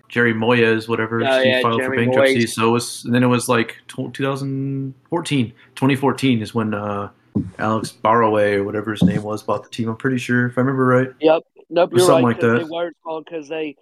Jerry 0.08 0.32
Moyes, 0.32 0.88
whatever. 0.88 1.22
Oh, 1.22 1.42
he 1.42 1.48
yeah, 1.48 1.60
filed 1.60 1.80
Jeremy 1.80 1.96
for 1.96 2.04
bankruptcy. 2.04 2.44
Moyes. 2.44 2.48
So 2.50 2.68
it 2.68 2.72
was, 2.72 3.04
and 3.04 3.14
then 3.14 3.22
it 3.22 3.26
was 3.26 3.48
like 3.48 3.76
tw 3.88 4.12
2014. 4.12 5.52
2014 5.74 6.42
is 6.42 6.54
when 6.54 6.74
uh, 6.74 7.10
Alex 7.58 7.92
Barroway 8.02 8.54
or 8.54 8.64
whatever 8.64 8.92
his 8.92 9.02
name 9.02 9.22
was 9.22 9.42
bought 9.42 9.64
the 9.64 9.70
team. 9.70 9.88
I'm 9.88 9.96
pretty 9.96 10.18
sure, 10.18 10.46
if 10.46 10.56
I 10.58 10.62
remember 10.62 10.86
right. 10.86 11.10
Yep. 11.20 11.42
Nope, 11.70 11.92
Or 11.92 11.96
you're 11.98 12.06
something 12.06 12.24
right. 12.24 12.30
like 12.32 12.40
that. 12.40 12.58
They 12.58 12.64
were 12.64 12.92
called 13.04 13.26
because 13.26 13.48
they 13.48 13.76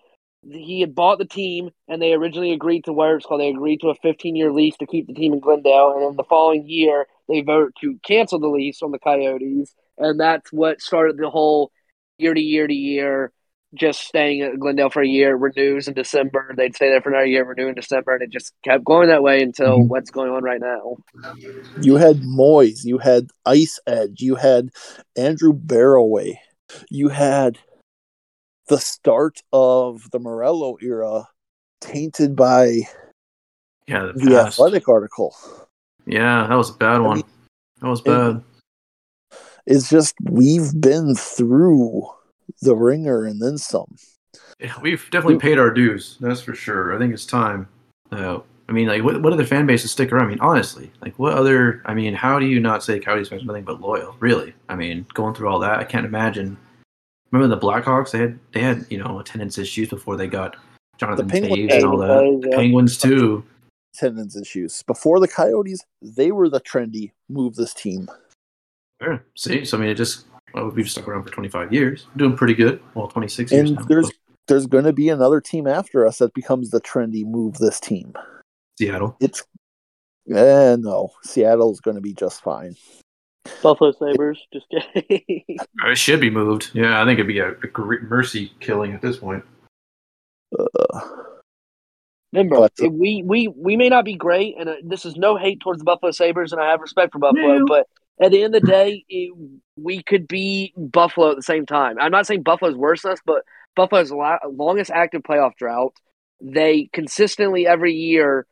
he 0.50 0.80
had 0.80 0.94
bought 0.94 1.18
the 1.18 1.24
team 1.24 1.70
and 1.88 2.00
they 2.00 2.12
originally 2.12 2.52
agreed 2.52 2.84
to 2.84 2.92
where 2.92 3.16
it's 3.16 3.26
called. 3.26 3.40
They 3.40 3.48
agreed 3.48 3.80
to 3.80 3.88
a 3.88 3.94
15 3.96 4.36
year 4.36 4.52
lease 4.52 4.76
to 4.78 4.86
keep 4.86 5.06
the 5.06 5.14
team 5.14 5.32
in 5.32 5.40
Glendale, 5.40 5.92
and 5.92 6.02
then 6.02 6.16
the 6.16 6.24
following 6.24 6.68
year 6.68 7.06
they 7.28 7.40
voted 7.40 7.74
to 7.80 7.98
cancel 8.06 8.38
the 8.38 8.48
lease 8.48 8.82
on 8.82 8.92
the 8.92 8.98
Coyotes, 8.98 9.74
and 9.98 10.20
that's 10.20 10.52
what 10.52 10.80
started 10.80 11.16
the 11.16 11.30
whole 11.30 11.70
year 12.18 12.34
to 12.34 12.40
year 12.40 12.66
to 12.66 12.74
year. 12.74 13.32
Just 13.74 14.00
staying 14.00 14.42
at 14.42 14.58
Glendale 14.58 14.90
for 14.90 15.02
a 15.02 15.06
year, 15.06 15.36
renews 15.36 15.88
in 15.88 15.94
December. 15.94 16.54
They'd 16.56 16.74
stay 16.74 16.88
there 16.88 17.02
for 17.02 17.10
another 17.10 17.26
year, 17.26 17.44
renew 17.44 17.68
in 17.68 17.74
December, 17.74 18.14
and 18.14 18.22
it 18.22 18.30
just 18.30 18.52
kept 18.64 18.84
going 18.84 19.08
that 19.08 19.22
way 19.22 19.42
until 19.42 19.80
Mhm. 19.80 19.88
what's 19.88 20.10
going 20.10 20.30
on 20.30 20.42
right 20.44 20.60
now. 20.60 20.96
You 21.78 21.96
had 21.96 22.20
Moyes, 22.20 22.84
you 22.84 22.98
had 22.98 23.28
Ice 23.44 23.78
Edge, 23.86 24.22
you 24.22 24.36
had 24.36 24.70
Andrew 25.16 25.52
Barroway, 25.52 26.38
you 26.88 27.08
had 27.08 27.58
the 28.68 28.78
start 28.78 29.42
of 29.52 30.10
the 30.10 30.18
Meruelo 30.18 30.80
era 30.82 31.28
tainted 31.80 32.34
by 32.36 32.80
Yeah, 33.86 34.12
the, 34.14 34.24
the 34.24 34.36
athletic 34.36 34.88
article. 34.88 35.34
Yeah, 36.06 36.46
that 36.48 36.54
was 36.54 36.70
a 36.70 36.74
bad 36.74 36.98
one. 36.98 37.18
mean, 37.18 37.26
that 37.80 37.88
was 37.88 38.00
bad. 38.00 38.42
It's 39.66 39.90
just 39.90 40.14
we've 40.22 40.80
been 40.80 41.14
through 41.14 42.08
the 42.62 42.76
ringer 42.76 43.24
and 43.24 43.42
then 43.42 43.58
some. 43.58 43.96
Yeah, 44.60 44.74
we've 44.80 45.04
definitely 45.10 45.38
paid 45.38 45.58
our 45.58 45.70
dues. 45.70 46.16
That's 46.20 46.40
for 46.40 46.54
sure. 46.54 46.94
I 46.94 46.98
think 46.98 47.12
it's 47.12 47.26
time. 47.26 47.68
Uh, 48.10 48.40
I 48.68 48.72
mean, 48.72 48.88
like, 48.88 49.02
what, 49.02 49.22
what 49.22 49.32
other 49.32 49.44
fan 49.44 49.66
bases 49.66 49.90
stick 49.92 50.12
around? 50.12 50.26
I 50.26 50.28
mean, 50.28 50.40
honestly, 50.40 50.90
like, 51.00 51.18
what 51.18 51.34
other? 51.34 51.82
I 51.84 51.94
mean, 51.94 52.14
how 52.14 52.38
do 52.38 52.46
you 52.46 52.58
not 52.60 52.82
say 52.82 52.98
Coyotes 52.98 53.28
fans 53.28 53.44
nothing 53.44 53.64
but 53.64 53.80
loyal? 53.80 54.16
Really? 54.20 54.54
I 54.68 54.76
mean, 54.76 55.06
going 55.14 55.34
through 55.34 55.48
all 55.48 55.58
that, 55.60 55.78
I 55.78 55.84
can't 55.84 56.06
imagine. 56.06 56.56
Remember 57.30 57.54
the 57.54 57.60
Blackhawks? 57.60 58.12
They 58.12 58.18
had 58.18 58.38
they 58.52 58.60
had 58.60 58.86
you 58.90 58.98
know 58.98 59.18
attendance 59.18 59.58
issues 59.58 59.88
before 59.88 60.16
they 60.16 60.26
got 60.26 60.56
Jonathan 60.98 61.28
Penguins 61.28 61.72
Toews 61.72 61.76
and 61.76 61.84
all 61.84 61.98
that. 61.98 62.48
The 62.48 62.56
Penguins 62.56 62.98
too. 62.98 63.44
Attendance 63.94 64.36
issues. 64.36 64.82
Before 64.82 65.20
the 65.20 65.28
Coyotes, 65.28 65.84
they 66.02 66.32
were 66.32 66.48
the 66.48 66.60
trendy 66.60 67.12
move 67.28 67.56
this 67.56 67.74
team. 67.74 68.08
Yeah. 69.00 69.18
See, 69.36 69.64
so 69.64 69.76
I 69.76 69.80
mean, 69.80 69.90
it 69.90 69.94
just 69.94 70.26
well, 70.54 70.70
we've 70.70 70.90
stuck 70.90 71.08
around 71.08 71.24
for 71.24 71.30
25 71.30 71.72
years, 71.72 72.06
doing 72.16 72.36
pretty 72.36 72.54
good. 72.54 72.80
Well, 72.94 73.08
26 73.08 73.52
years 73.52 73.70
And 73.70 73.78
now. 73.78 73.84
there's 73.86 74.10
there's 74.48 74.66
going 74.66 74.84
to 74.84 74.92
be 74.92 75.08
another 75.08 75.40
team 75.40 75.66
after 75.66 76.06
us 76.06 76.18
that 76.18 76.32
becomes 76.32 76.70
the 76.70 76.80
trendy 76.80 77.24
move 77.24 77.58
this 77.58 77.80
team. 77.80 78.14
Seattle. 78.78 79.16
It's 79.20 79.42
eh, 80.32 80.76
no, 80.78 81.10
Seattle's 81.22 81.80
going 81.80 81.96
to 81.96 82.00
be 82.00 82.14
just 82.14 82.42
fine. 82.42 82.76
Buffalo 83.62 83.92
Sabres, 83.92 84.38
just 84.52 84.66
kidding. 84.70 85.44
Uh, 85.84 85.90
It 85.90 85.98
should 85.98 86.20
be 86.20 86.30
moved. 86.30 86.70
Yeah, 86.74 87.00
I 87.00 87.04
think 87.04 87.18
it'd 87.18 87.26
be 87.28 87.38
a, 87.38 87.50
a 87.50 87.66
great 87.66 88.02
mercy 88.02 88.52
killing 88.60 88.92
at 88.92 89.02
this 89.02 89.16
point. 89.18 89.44
Uh, 90.58 91.00
Remember, 92.32 92.68
But- 92.78 92.92
we, 92.92 93.22
we 93.24 93.48
we 93.48 93.76
may 93.76 93.88
not 93.88 94.04
be 94.04 94.14
great, 94.14 94.56
and 94.58 94.68
uh, 94.68 94.74
this 94.84 95.04
is 95.06 95.16
no 95.16 95.36
hate 95.36 95.60
towards 95.60 95.78
the 95.78 95.84
Buffalo 95.84 96.10
Sabres, 96.12 96.52
and 96.52 96.60
I 96.60 96.70
have 96.70 96.80
respect 96.80 97.12
for 97.12 97.18
Buffalo, 97.18 97.58
No. 97.58 97.64
but 97.66 97.86
at 98.20 98.30
the 98.32 98.42
end 98.42 98.54
of 98.54 98.62
the 98.62 98.66
day, 98.68 99.04
it, 99.08 99.32
we 99.76 100.02
could 100.02 100.26
be 100.26 100.72
Buffalo 100.76 101.30
at 101.30 101.36
the 101.36 101.42
same 101.42 101.66
time. 101.66 101.96
I'm 102.00 102.10
not 102.10 102.26
saying 102.26 102.42
Buffalo's 102.42 102.74
worse 102.76 103.02
than 103.02 103.12
us, 103.12 103.20
but 103.24 103.42
Buffalo's 103.74 104.10
la- 104.10 104.38
longest 104.50 104.90
active 104.90 105.22
playoff 105.22 105.54
drought. 105.56 105.94
They 106.40 106.88
consistently 106.92 107.66
every 107.66 107.94
year 107.94 108.46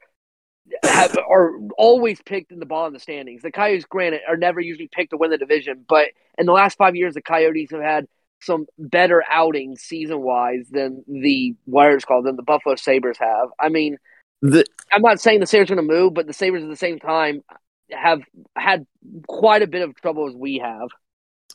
have 0.83 1.17
are 1.19 1.53
always 1.77 2.21
picked 2.23 2.53
in 2.53 2.59
the 2.59 2.67
bottom 2.67 2.89
of 2.89 2.93
the 2.95 3.03
standings. 3.03 3.43
The 3.43 3.53
Coyotes, 3.53 3.85
granted, 3.85 4.23
are 4.29 4.37
never 4.37 4.61
usually 4.61 4.89
picked 4.89 5.11
to 5.11 5.17
win 5.17 5.31
the 5.31 5.39
division, 5.39 5.85
but 5.89 6.09
in 6.39 6.47
the 6.47 6.53
last 6.53 6.79
five 6.79 6.97
years, 6.97 7.15
the 7.15 7.23
Coyotes 7.23 7.71
have 7.71 7.83
had 7.83 8.09
some 8.41 8.67
better 8.79 9.23
outings 9.31 9.83
season 9.83 10.21
wise 10.21 10.67
than 10.71 11.05
the 11.09 11.55
Warriors 11.67 12.05
called 12.05 12.27
than 12.27 12.37
the 12.37 12.43
Buffalo 12.43 12.77
Sabres 12.77 13.19
have. 13.19 13.49
I 13.59 13.69
mean, 13.69 13.97
the, 14.43 14.65
I'm 14.93 15.03
not 15.03 15.21
saying 15.21 15.41
the 15.41 15.47
Sabres 15.47 15.71
are 15.71 15.77
going 15.77 15.89
to 15.89 15.95
move, 15.95 16.15
but 16.15 16.27
the 16.27 16.33
Sabres 16.33 16.63
at 16.63 16.69
the 16.69 16.77
same 16.77 16.99
time 16.99 17.43
have 17.91 18.21
had 18.57 18.87
quite 19.27 19.63
a 19.63 19.67
bit 19.67 19.83
of 19.83 19.95
trouble 19.97 20.29
as 20.29 20.35
we 20.35 20.59
have. 20.59 20.89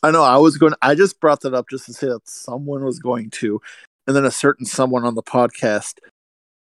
I 0.02 0.10
know 0.10 0.22
I 0.22 0.38
was 0.38 0.56
going. 0.56 0.72
I 0.82 0.94
just 0.94 1.20
brought 1.20 1.40
that 1.42 1.54
up 1.54 1.68
just 1.68 1.86
to 1.86 1.92
say 1.92 2.08
that 2.08 2.28
someone 2.28 2.84
was 2.84 2.98
going 2.98 3.30
to, 3.30 3.60
and 4.06 4.16
then 4.16 4.24
a 4.24 4.30
certain 4.30 4.64
someone 4.64 5.04
on 5.04 5.14
the 5.14 5.22
podcast 5.22 5.98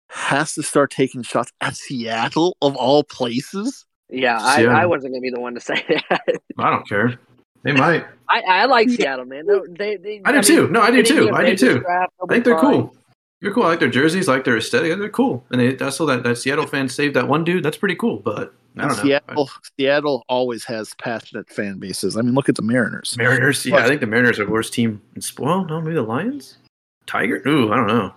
has 0.09 0.55
to 0.55 0.63
start 0.63 0.91
taking 0.91 1.23
shots 1.23 1.53
at 1.61 1.77
Seattle 1.77 2.57
of 2.63 2.77
all 2.77 3.05
places. 3.05 3.85
Yeah, 4.09 4.39
I, 4.41 4.57
Seattle. 4.57 4.77
I 4.77 4.87
wasn't 4.87 5.13
going 5.13 5.23
to 5.23 5.25
be 5.25 5.31
the 5.31 5.41
one 5.41 5.55
to 5.55 5.61
say 5.61 5.85
that. 5.89 6.23
I 6.59 6.71
don't 6.71 6.89
care. 6.89 7.19
They 7.63 7.73
might. 7.73 8.05
I, 8.29 8.41
I 8.41 8.65
like 8.67 8.91
Seattle, 8.91 9.25
man. 9.25 9.47
They, 9.71 9.97
they, 9.97 10.21
I 10.25 10.33
do 10.33 10.37
mean, 10.37 10.43
too. 10.43 10.69
No, 10.69 10.81
I 10.83 10.91
do 10.91 11.03
too. 11.03 11.25
get 11.25 11.35
a 11.35 11.37
I 11.37 11.45
do 11.45 11.57
too. 11.57 11.81
draft, 11.81 12.13
I 12.23 12.27
think 12.27 12.45
they're 12.45 12.55
nobody 12.55 12.79
cool. 12.79 12.97
They're 13.41 13.53
cool. 13.53 13.63
I 13.65 13.69
like 13.69 13.81
their 13.81 13.91
jerseys. 13.91 14.29
I 14.29 14.35
like 14.35 14.45
their 14.45 14.57
aesthetic. 14.57 14.99
They're 14.99 15.09
cool. 15.09 15.45
And 15.51 15.61
they, 15.61 15.75
that's 15.75 16.01
all 16.01 16.07
that, 16.07 16.23
that 16.23 16.39
Seattle 16.39 16.67
fan 16.67 16.89
saved 16.89 17.15
that 17.17 17.29
one 17.29 17.45
dude. 17.45 17.63
That's 17.63 17.77
pretty 17.77 17.95
cool. 17.95 18.19
But 18.21 18.55
I 18.77 18.89
don't 18.89 18.97
know. 18.97 19.03
Seattle, 19.03 19.51
Seattle 19.77 20.25
always 20.29 20.65
has 20.65 20.95
passionate 20.99 21.49
fan 21.51 21.79
bases. 21.79 22.17
I 22.17 22.23
mean, 22.23 22.35
look 22.35 22.49
at 22.49 22.55
the 22.55 22.63
Mariners. 22.63 23.17
Mariners. 23.17 23.65
Yeah, 23.65 23.77
I 23.77 23.87
think 23.87 24.01
the 24.01 24.07
Mariners 24.07 24.39
are 24.39 24.45
the 24.45 24.51
worst 24.51 24.73
team. 24.73 25.01
In, 25.15 25.23
sp- 25.25 25.41
well, 25.41 25.65
no, 25.65 25.81
maybe 25.81 25.95
the 25.95 26.03
Lions. 26.03 26.59
Tiger. 27.07 27.43
Ooh, 27.47 27.73
I 27.73 27.77
don't 27.77 27.87
know. 27.87 28.15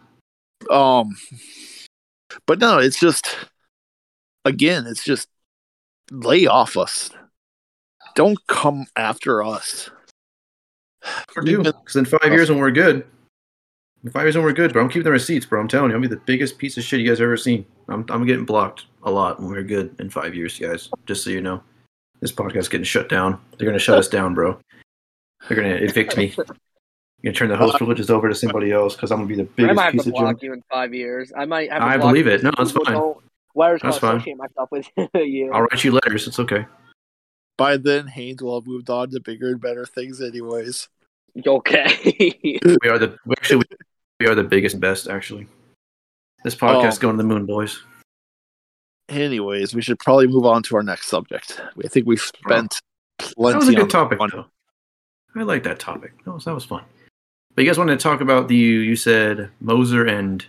Um, 0.69 1.15
but 2.45 2.59
no, 2.59 2.79
it's 2.79 2.99
just 2.99 3.35
again, 4.45 4.85
it's 4.87 5.03
just 5.03 5.27
lay 6.11 6.47
off 6.47 6.77
us. 6.77 7.09
Don't 8.15 8.39
come 8.47 8.85
after 8.95 9.43
us. 9.43 9.89
Or 11.35 11.43
do. 11.43 11.63
Because 11.63 11.95
in 11.95 12.05
five 12.05 12.31
years 12.31 12.49
when 12.49 12.59
we're 12.59 12.71
good, 12.71 13.05
in 14.03 14.11
five 14.11 14.23
years 14.23 14.35
when 14.35 14.43
we're 14.43 14.53
good, 14.53 14.73
bro, 14.73 14.83
I'm 14.83 14.89
keeping 14.89 15.03
the 15.03 15.11
receipts, 15.11 15.45
bro. 15.45 15.59
I'm 15.59 15.67
telling 15.67 15.91
you, 15.91 15.95
I'll 15.95 16.01
be 16.01 16.07
the 16.07 16.17
biggest 16.17 16.57
piece 16.57 16.77
of 16.77 16.83
shit 16.83 16.99
you 16.99 17.07
guys 17.07 17.21
ever 17.21 17.37
seen. 17.37 17.65
I'm, 17.89 18.05
I'm 18.09 18.25
getting 18.25 18.45
blocked 18.45 18.85
a 19.03 19.11
lot 19.11 19.39
when 19.39 19.49
we're 19.49 19.63
good 19.63 19.95
in 19.99 20.09
five 20.09 20.35
years, 20.35 20.57
guys. 20.57 20.89
Just 21.05 21.23
so 21.23 21.29
you 21.29 21.41
know, 21.41 21.61
this 22.19 22.31
podcast's 22.31 22.69
getting 22.69 22.85
shut 22.85 23.09
down. 23.09 23.39
They're 23.57 23.67
gonna 23.67 23.79
shut 23.79 23.97
us 23.97 24.07
down, 24.07 24.33
bro. 24.33 24.59
They're 25.47 25.57
gonna 25.57 25.75
evict 25.75 26.17
me. 26.17 26.35
You're 27.21 27.33
gonna 27.33 27.39
turn 27.39 27.49
the 27.49 27.57
host 27.57 27.77
privileges 27.77 28.09
over 28.09 28.29
to 28.29 28.35
somebody 28.35 28.71
else 28.71 28.95
because 28.95 29.11
I'm 29.11 29.17
gonna 29.19 29.27
be 29.27 29.35
the 29.35 29.43
I 29.43 29.49
biggest 29.55 29.75
might 29.75 29.83
have 29.85 29.93
piece 29.93 30.03
to 30.03 30.09
of 30.09 30.13
block 30.13 30.23
junk. 30.25 30.43
you 30.43 30.53
in 30.53 30.63
five 30.71 30.93
years. 30.93 31.31
I 31.35 31.45
might 31.45 31.71
have 31.71 31.81
to 31.81 31.85
I 31.87 31.97
believe 31.97 32.27
you 32.27 32.33
it. 32.33 32.43
No, 32.43 32.51
so 32.51 32.55
that's 32.57 32.71
people 32.71 32.85
fine. 32.85 32.93
don't- 32.95 33.17
Wires 33.55 33.81
That's 33.81 33.97
call 33.97 34.09
fine. 34.11 34.17
associate 34.17 34.37
myself 34.37 34.69
with 34.71 34.87
you. 35.15 35.51
I'll 35.51 35.61
write 35.63 35.83
you 35.83 35.91
letters. 35.91 36.27
It's 36.27 36.37
okay. 36.37 36.67
By 37.57 37.77
then, 37.77 38.05
Haynes 38.05 38.43
will 38.43 38.59
have 38.61 38.67
moved 38.67 38.87
on 38.91 39.09
to 39.09 39.19
bigger 39.19 39.47
and 39.49 39.59
better 39.59 39.83
things, 39.87 40.21
anyways. 40.21 40.87
Okay. 41.45 42.37
We 42.83 42.89
are 42.89 42.99
the 42.99 43.17
we 43.25 43.33
actually 43.39 43.63
we 44.19 44.27
are 44.27 44.35
the 44.35 44.43
biggest 44.43 44.75
and 44.75 44.81
best 44.81 45.07
actually. 45.07 45.47
This 46.43 46.53
oh. 46.55 46.57
podcast 46.67 46.97
Oh. 46.97 46.99
going 46.99 47.17
to 47.17 47.23
the 47.23 47.27
moon, 47.27 47.47
boys. 47.47 47.81
Anyways, 49.09 49.73
we 49.73 49.81
should 49.81 49.97
probably 49.99 50.27
move 50.27 50.45
on 50.45 50.61
to 50.63 50.75
our 50.75 50.83
next 50.83 51.07
subject. 51.07 51.59
I 51.83 51.87
think 51.87 52.05
we've 52.05 52.21
spent 52.21 52.79
That 53.17 53.33
plenty 53.35 53.57
was 53.57 53.67
a 53.69 53.71
on 53.71 53.75
good 53.75 53.89
topic. 53.89 54.19
one. 54.19 54.29
Though. 54.31 54.45
I 55.35 55.43
like 55.43 55.63
that 55.63 55.79
topic. 55.79 56.11
That 56.25 56.31
was 56.31 56.45
that 56.45 56.53
was 56.53 56.65
fun. 56.65 56.83
But 57.57 57.63
you 57.63 57.71
guys 57.71 57.79
wanted 57.79 57.97
to 57.97 58.03
talk 58.03 58.21
about 58.21 58.49
the 58.49 58.55
you 58.55 58.95
said 58.95 59.49
Moser 59.61 60.05
and 60.05 60.45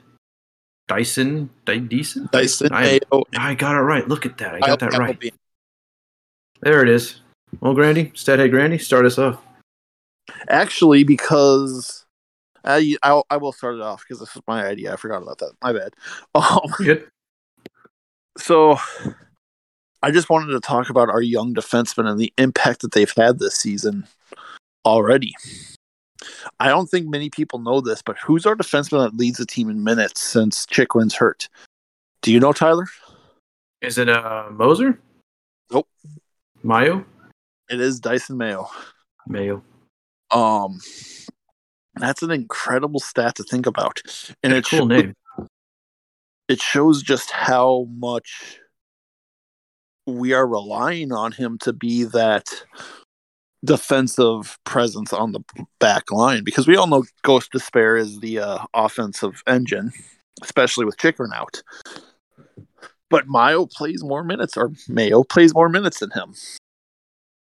Dysin, 0.90 1.48
Dy- 1.64 1.80
Dysin, 1.80 2.30
Dysin 2.30 2.68
I. 2.70 3.00
I 3.34 3.54
got 3.54 3.76
it 3.76 3.80
right. 3.80 4.06
Look 4.06 4.26
at 4.26 4.36
that. 4.36 4.56
I 4.56 4.60
got 4.60 4.78
that 4.80 4.92
right. 4.92 5.18
There 6.60 6.82
it 6.82 6.88
is. 6.90 7.22
Well, 7.60 7.72
Grandy, 7.72 8.10
Stathead 8.10 8.50
Grandy, 8.50 8.76
start 8.76 9.06
us 9.06 9.16
off. 9.16 9.42
Actually, 10.50 11.02
because 11.02 12.04
I, 12.62 12.96
I 13.02 13.22
I 13.30 13.38
will 13.38 13.52
start 13.52 13.76
it 13.76 13.80
off 13.80 14.04
because 14.06 14.20
this 14.20 14.34
was 14.34 14.44
my 14.46 14.66
idea. 14.66 14.92
I 14.92 14.96
forgot 14.96 15.22
about 15.22 15.38
that. 15.38 15.52
My 15.62 15.72
bad. 15.72 15.94
Um, 16.34 16.60
Good. 16.76 17.08
so 18.36 18.76
I 20.02 20.10
just 20.10 20.28
wanted 20.28 20.52
to 20.52 20.60
talk 20.60 20.90
about 20.90 21.08
our 21.08 21.22
young 21.22 21.54
defensemen 21.54 22.06
and 22.06 22.20
the 22.20 22.34
impact 22.36 22.82
that 22.82 22.92
they've 22.92 23.10
had 23.16 23.38
this 23.38 23.54
season 23.54 24.06
already. 24.84 25.32
I 26.60 26.68
don't 26.68 26.88
think 26.88 27.08
many 27.08 27.30
people 27.30 27.58
know 27.60 27.80
this, 27.80 28.02
but 28.02 28.16
who's 28.18 28.46
our 28.46 28.56
defenseman 28.56 29.04
that 29.04 29.16
leads 29.16 29.38
the 29.38 29.46
team 29.46 29.70
in 29.70 29.84
minutes 29.84 30.20
since 30.20 30.66
Chychrun's 30.66 31.14
hurt? 31.14 31.48
Do 32.22 32.32
you 32.32 32.40
know, 32.40 32.52
Tyler? 32.52 32.86
Is 33.80 33.98
it 33.98 34.08
uh 34.08 34.46
Moser? 34.50 34.98
Nope. 35.72 35.88
Mayo? 36.62 37.04
It 37.70 37.80
is 37.80 38.00
Dysin 38.00 38.36
Mayo. 38.36 38.68
Mayo. 39.26 39.62
Um, 40.30 40.80
that's 41.94 42.22
an 42.22 42.30
incredible 42.30 43.00
stat 43.00 43.36
to 43.36 43.42
think 43.44 43.66
about, 43.66 44.00
and 44.42 44.52
And 44.52 44.64
a 44.64 44.68
cool 44.68 44.80
shows- 44.80 44.88
name. 44.88 45.14
it 46.48 46.60
shows 46.60 47.02
just 47.02 47.30
how 47.30 47.86
much 47.90 48.58
we 50.06 50.32
are 50.32 50.46
relying 50.46 51.12
on 51.12 51.32
him 51.32 51.58
to 51.58 51.72
be 51.72 52.04
that 52.04 52.46
defensive 53.64 54.58
presence 54.64 55.12
on 55.12 55.32
the 55.32 55.40
back 55.80 56.10
line 56.12 56.44
because 56.44 56.66
we 56.66 56.76
all 56.76 56.86
know 56.86 57.04
Gostisbehere 57.24 57.98
is 58.00 58.20
the 58.20 58.38
uh, 58.38 58.58
offensive 58.74 59.42
engine, 59.46 59.92
especially 60.42 60.84
with 60.84 60.96
Chychrun 60.98 61.32
out. 61.32 61.62
But 63.10 63.26
Mayo 63.26 63.66
plays 63.66 64.04
more 64.04 64.22
minutes, 64.22 64.56
or 64.56 64.70
Mayo 64.88 65.24
plays 65.24 65.54
more 65.54 65.68
minutes 65.68 66.00
than 66.00 66.10
him. 66.10 66.34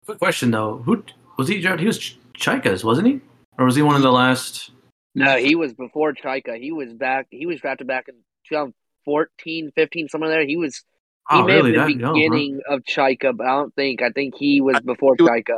Quick 0.05 0.17
question 0.19 0.51
though. 0.51 0.77
Who 0.85 1.03
was 1.37 1.47
he 1.47 1.61
drafted? 1.61 1.81
He 1.81 1.87
was 1.87 1.99
Ch- 1.99 2.17
Chayka's, 2.33 2.83
wasn't 2.83 3.07
he? 3.07 3.21
Or 3.59 3.65
was 3.65 3.75
he 3.75 3.81
one 3.83 3.95
of 3.95 4.01
the 4.01 4.11
last 4.11 4.71
No, 5.13 5.37
he 5.37 5.53
was 5.55 5.73
before 5.73 6.13
Chayka. 6.13 6.57
He 6.59 6.71
was 6.71 6.91
back. 6.93 7.27
He 7.29 7.45
was 7.45 7.59
drafted 7.61 7.85
back 7.87 8.07
in 8.07 8.15
2014, 8.49 9.71
15, 9.75 10.07
somewhere 10.09 10.29
there. 10.29 10.45
He 10.45 10.57
was. 10.57 10.83
He 11.29 11.37
Oh, 11.37 11.43
may 11.43 11.55
really? 11.57 11.73
have 11.75 11.81
That 11.81 11.87
been 11.87 11.99
young, 11.99 12.09
huh? 12.09 12.13
beginning 12.15 12.61
of 12.67 12.79
Chayka, 12.81 13.37
but 13.37 13.45
I 13.45 13.51
don't 13.51 13.75
think. 13.75 14.01
I 14.01 14.09
think 14.09 14.33
he 14.35 14.59
was 14.61 14.79
before 14.81 15.15
he 15.17 15.23
was- 15.23 15.29
Chayka. 15.31 15.57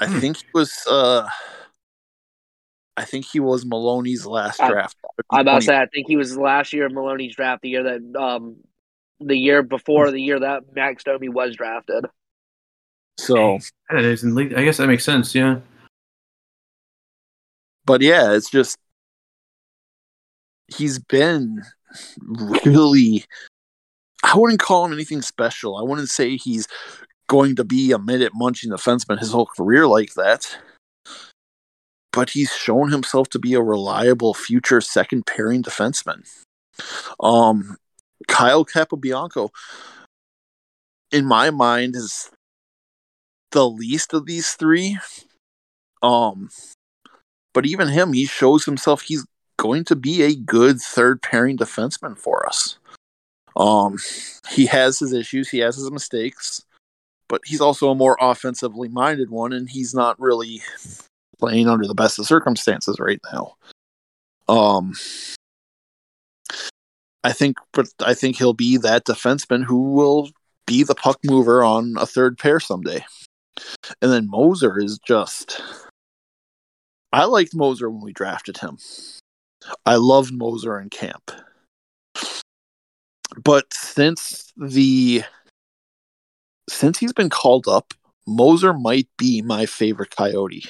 I 0.00 0.06
Hmm. 0.06 0.18
think 0.20 0.36
he 0.38 0.44
was. 0.54 0.72
Uh, 0.90 1.28
I 2.96 3.04
think 3.04 3.24
he 3.26 3.40
was 3.40 3.64
Maloney's 3.64 4.26
last 4.26 4.60
I- 4.60 4.68
draft. 4.70 4.96
I'm 5.30 5.40
about 5.40 5.60
to 5.60 5.66
say. 5.66 5.76
I 5.78 5.86
think 5.86 6.06
he 6.08 6.16
was 6.16 6.34
the 6.34 6.40
last 6.40 6.72
year 6.72 6.86
of 6.86 6.92
Maloney's 6.92 7.34
draft. 7.36 7.62
The 7.62 7.68
year 7.70 7.82
that, 7.84 8.20
um, 8.20 8.56
the 9.20 9.36
year 9.36 9.62
before 9.62 10.10
the 10.10 10.20
year 10.20 10.40
that 10.40 10.74
Max 10.74 11.04
Domi 11.04 11.28
was 11.28 11.54
drafted. 11.56 12.06
So, 13.18 13.58
That 13.90 14.04
is 14.04 14.24
in 14.24 14.34
league. 14.34 14.54
I 14.54 14.64
guess 14.64 14.78
that 14.78 14.86
makes 14.88 15.04
sense. 15.04 15.34
Yeah. 15.34 15.60
but 17.84 18.00
yeah, 18.02 18.32
it's 18.32 18.48
just 18.50 18.78
he's 20.76 20.98
been 20.98 21.62
really. 22.64 23.24
I 24.22 24.36
wouldn't 24.36 24.60
call 24.60 24.84
him 24.84 24.92
anything 24.92 25.22
special. 25.22 25.76
I 25.76 25.82
wouldn't 25.82 26.08
say 26.10 26.36
he's 26.36 26.68
going 27.30 27.54
to 27.54 27.62
be 27.62 27.92
a 27.92 27.98
minute 27.98 28.32
munching 28.34 28.72
defenseman 28.72 29.20
his 29.20 29.30
whole 29.30 29.46
career 29.46 29.86
like 29.86 30.14
that. 30.14 30.58
But 32.12 32.30
he's 32.30 32.52
shown 32.52 32.90
himself 32.90 33.28
to 33.28 33.38
be 33.38 33.54
a 33.54 33.62
reliable 33.62 34.34
future 34.34 34.80
second 34.80 35.26
pairing 35.26 35.62
defenseman. 35.62 36.28
Um, 37.20 37.76
Kyle 38.26 38.64
Capobianco, 38.64 39.50
in 41.12 41.24
my 41.24 41.50
mind, 41.50 41.94
is 41.94 42.30
the 43.52 43.70
least 43.70 44.12
of 44.12 44.26
these 44.26 44.54
three. 44.54 44.98
Um, 46.02 46.48
but 47.54 47.64
even 47.64 47.86
him, 47.86 48.12
he 48.12 48.26
shows 48.26 48.64
himself 48.64 49.02
he's 49.02 49.24
going 49.56 49.84
to 49.84 49.94
be 49.94 50.22
a 50.22 50.34
good 50.34 50.80
third 50.80 51.22
pairing 51.22 51.56
defenseman 51.56 52.18
for 52.18 52.44
us. 52.48 52.76
Um, 53.56 53.98
he 54.50 54.66
has 54.66 54.98
his 54.98 55.12
issues, 55.12 55.48
he 55.48 55.58
has 55.58 55.76
his 55.76 55.92
mistakes, 55.92 56.64
but 57.30 57.40
he's 57.46 57.60
also 57.60 57.90
a 57.90 57.94
more 57.94 58.18
offensively 58.20 58.88
minded 58.88 59.30
one, 59.30 59.52
and 59.52 59.70
he's 59.70 59.94
not 59.94 60.18
really 60.18 60.60
playing 61.38 61.68
under 61.68 61.86
the 61.86 61.94
best 61.94 62.18
of 62.18 62.26
circumstances 62.26 62.98
right 62.98 63.20
now. 63.32 63.54
Um, 64.48 64.94
I 67.22 67.32
think, 67.32 67.56
but 67.72 67.86
I 68.00 68.14
think 68.14 68.36
he'll 68.36 68.52
be 68.52 68.76
that 68.78 69.06
defenseman 69.06 69.62
who 69.62 69.92
will 69.92 70.30
be 70.66 70.82
the 70.82 70.96
puck 70.96 71.18
mover 71.24 71.62
on 71.62 71.94
a 71.98 72.04
third 72.04 72.36
pair 72.36 72.58
someday. 72.58 73.04
And 74.02 74.10
then 74.10 74.28
Moser 74.28 74.78
is 74.80 74.98
just. 74.98 75.62
I 77.12 77.24
liked 77.26 77.54
Moser 77.54 77.88
when 77.90 78.02
we 78.02 78.12
drafted 78.12 78.58
him. 78.58 78.78
I 79.86 79.96
loved 79.96 80.32
Moser 80.32 80.80
in 80.80 80.90
camp. 80.90 81.30
But 83.42 83.72
since 83.72 84.52
the 84.56 85.22
since 86.70 86.98
he's 86.98 87.12
been 87.12 87.30
called 87.30 87.66
up, 87.68 87.94
Moser 88.26 88.72
might 88.72 89.08
be 89.18 89.42
my 89.42 89.66
favorite 89.66 90.14
coyote. 90.14 90.64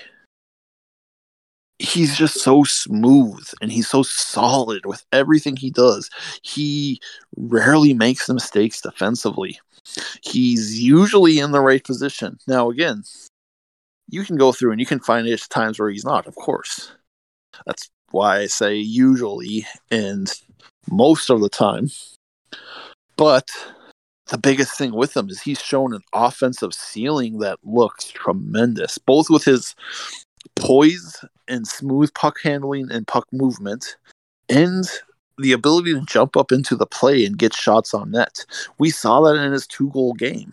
He's 1.79 2.17
just 2.17 2.41
so 2.41 2.65
smooth 2.65 3.47
and 3.61 3.73
he's 3.73 3.89
so 3.89 4.03
solid 4.03 4.85
with 4.85 5.05
everything 5.13 5.57
he 5.57 5.71
does. 5.71 6.11
He 6.43 7.01
rarely 7.37 7.95
makes 7.95 8.29
mistakes 8.29 8.81
defensively. 8.81 9.59
He's 10.23 10.81
usually 10.81 11.39
in 11.39 11.53
the 11.53 11.61
right 11.61 11.83
position. 11.83 12.39
Now, 12.47 12.71
again, 12.71 13.03
you 14.09 14.25
can 14.25 14.37
go 14.37 14.53
through 14.53 14.73
and 14.73 14.81
you 14.81 14.87
can 14.87 15.01
find 15.01 15.27
there's 15.27 15.49
times 15.49 15.79
where 15.79 15.91
he's 15.91 16.05
not, 16.05 16.27
of 16.27 16.35
course. 16.35 16.93
That's 17.67 17.91
why 18.11 18.41
I 18.41 18.47
say 18.47 18.77
usually 18.77 19.67
and 19.91 20.31
most 20.91 21.31
of 21.31 21.41
the 21.41 21.49
time. 21.49 21.91
But 23.17 23.49
the 24.31 24.39
biggest 24.39 24.79
thing 24.79 24.93
with 24.93 25.17
him 25.17 25.29
is 25.29 25.41
he's 25.41 25.61
shown 25.61 25.93
an 25.93 26.03
offensive 26.15 26.73
ceiling 26.73 27.39
that 27.41 27.59
looks 27.65 28.09
tremendous, 28.09 28.97
both 28.97 29.29
with 29.29 29.45
his 29.45 29.75
poise 30.55 31.25
and 31.49 31.67
smooth 31.67 32.15
puck 32.15 32.39
handling 32.43 32.91
and 32.91 33.07
puck 33.07 33.27
movement, 33.33 33.97
and 34.49 34.85
the 35.39 35.53
ability 35.53 35.93
to 35.93 36.05
jump 36.07 36.37
up 36.37 36.53
into 36.53 36.77
the 36.77 36.87
play 36.87 37.25
and 37.25 37.39
get 37.39 37.55
shots 37.55 37.93
on 37.93 38.13
net. 38.13 38.45
We 38.79 38.91
saw 38.91 39.21
that 39.23 39.37
in 39.37 39.53
his 39.53 39.67
two 39.67 39.91
goal 39.91 40.13
game. 40.15 40.53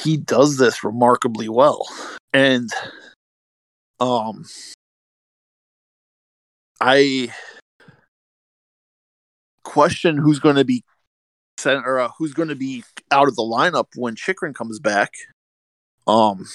He 0.00 0.16
does 0.16 0.56
this 0.56 0.82
remarkably 0.82 1.48
well. 1.48 1.86
And 2.32 2.70
um 4.00 4.44
I 6.80 7.32
question 9.64 10.16
who's 10.16 10.38
going 10.38 10.56
to 10.56 10.64
be 10.64 10.82
sent 11.58 11.84
or 11.84 12.00
uh, 12.00 12.10
who's 12.18 12.34
going 12.34 12.48
to 12.48 12.56
be 12.56 12.84
out 13.10 13.28
of 13.28 13.36
the 13.36 13.42
lineup 13.42 13.86
when 13.96 14.14
Chychrun 14.14 14.54
comes 14.54 14.78
back. 14.78 15.12
Um 16.06 16.46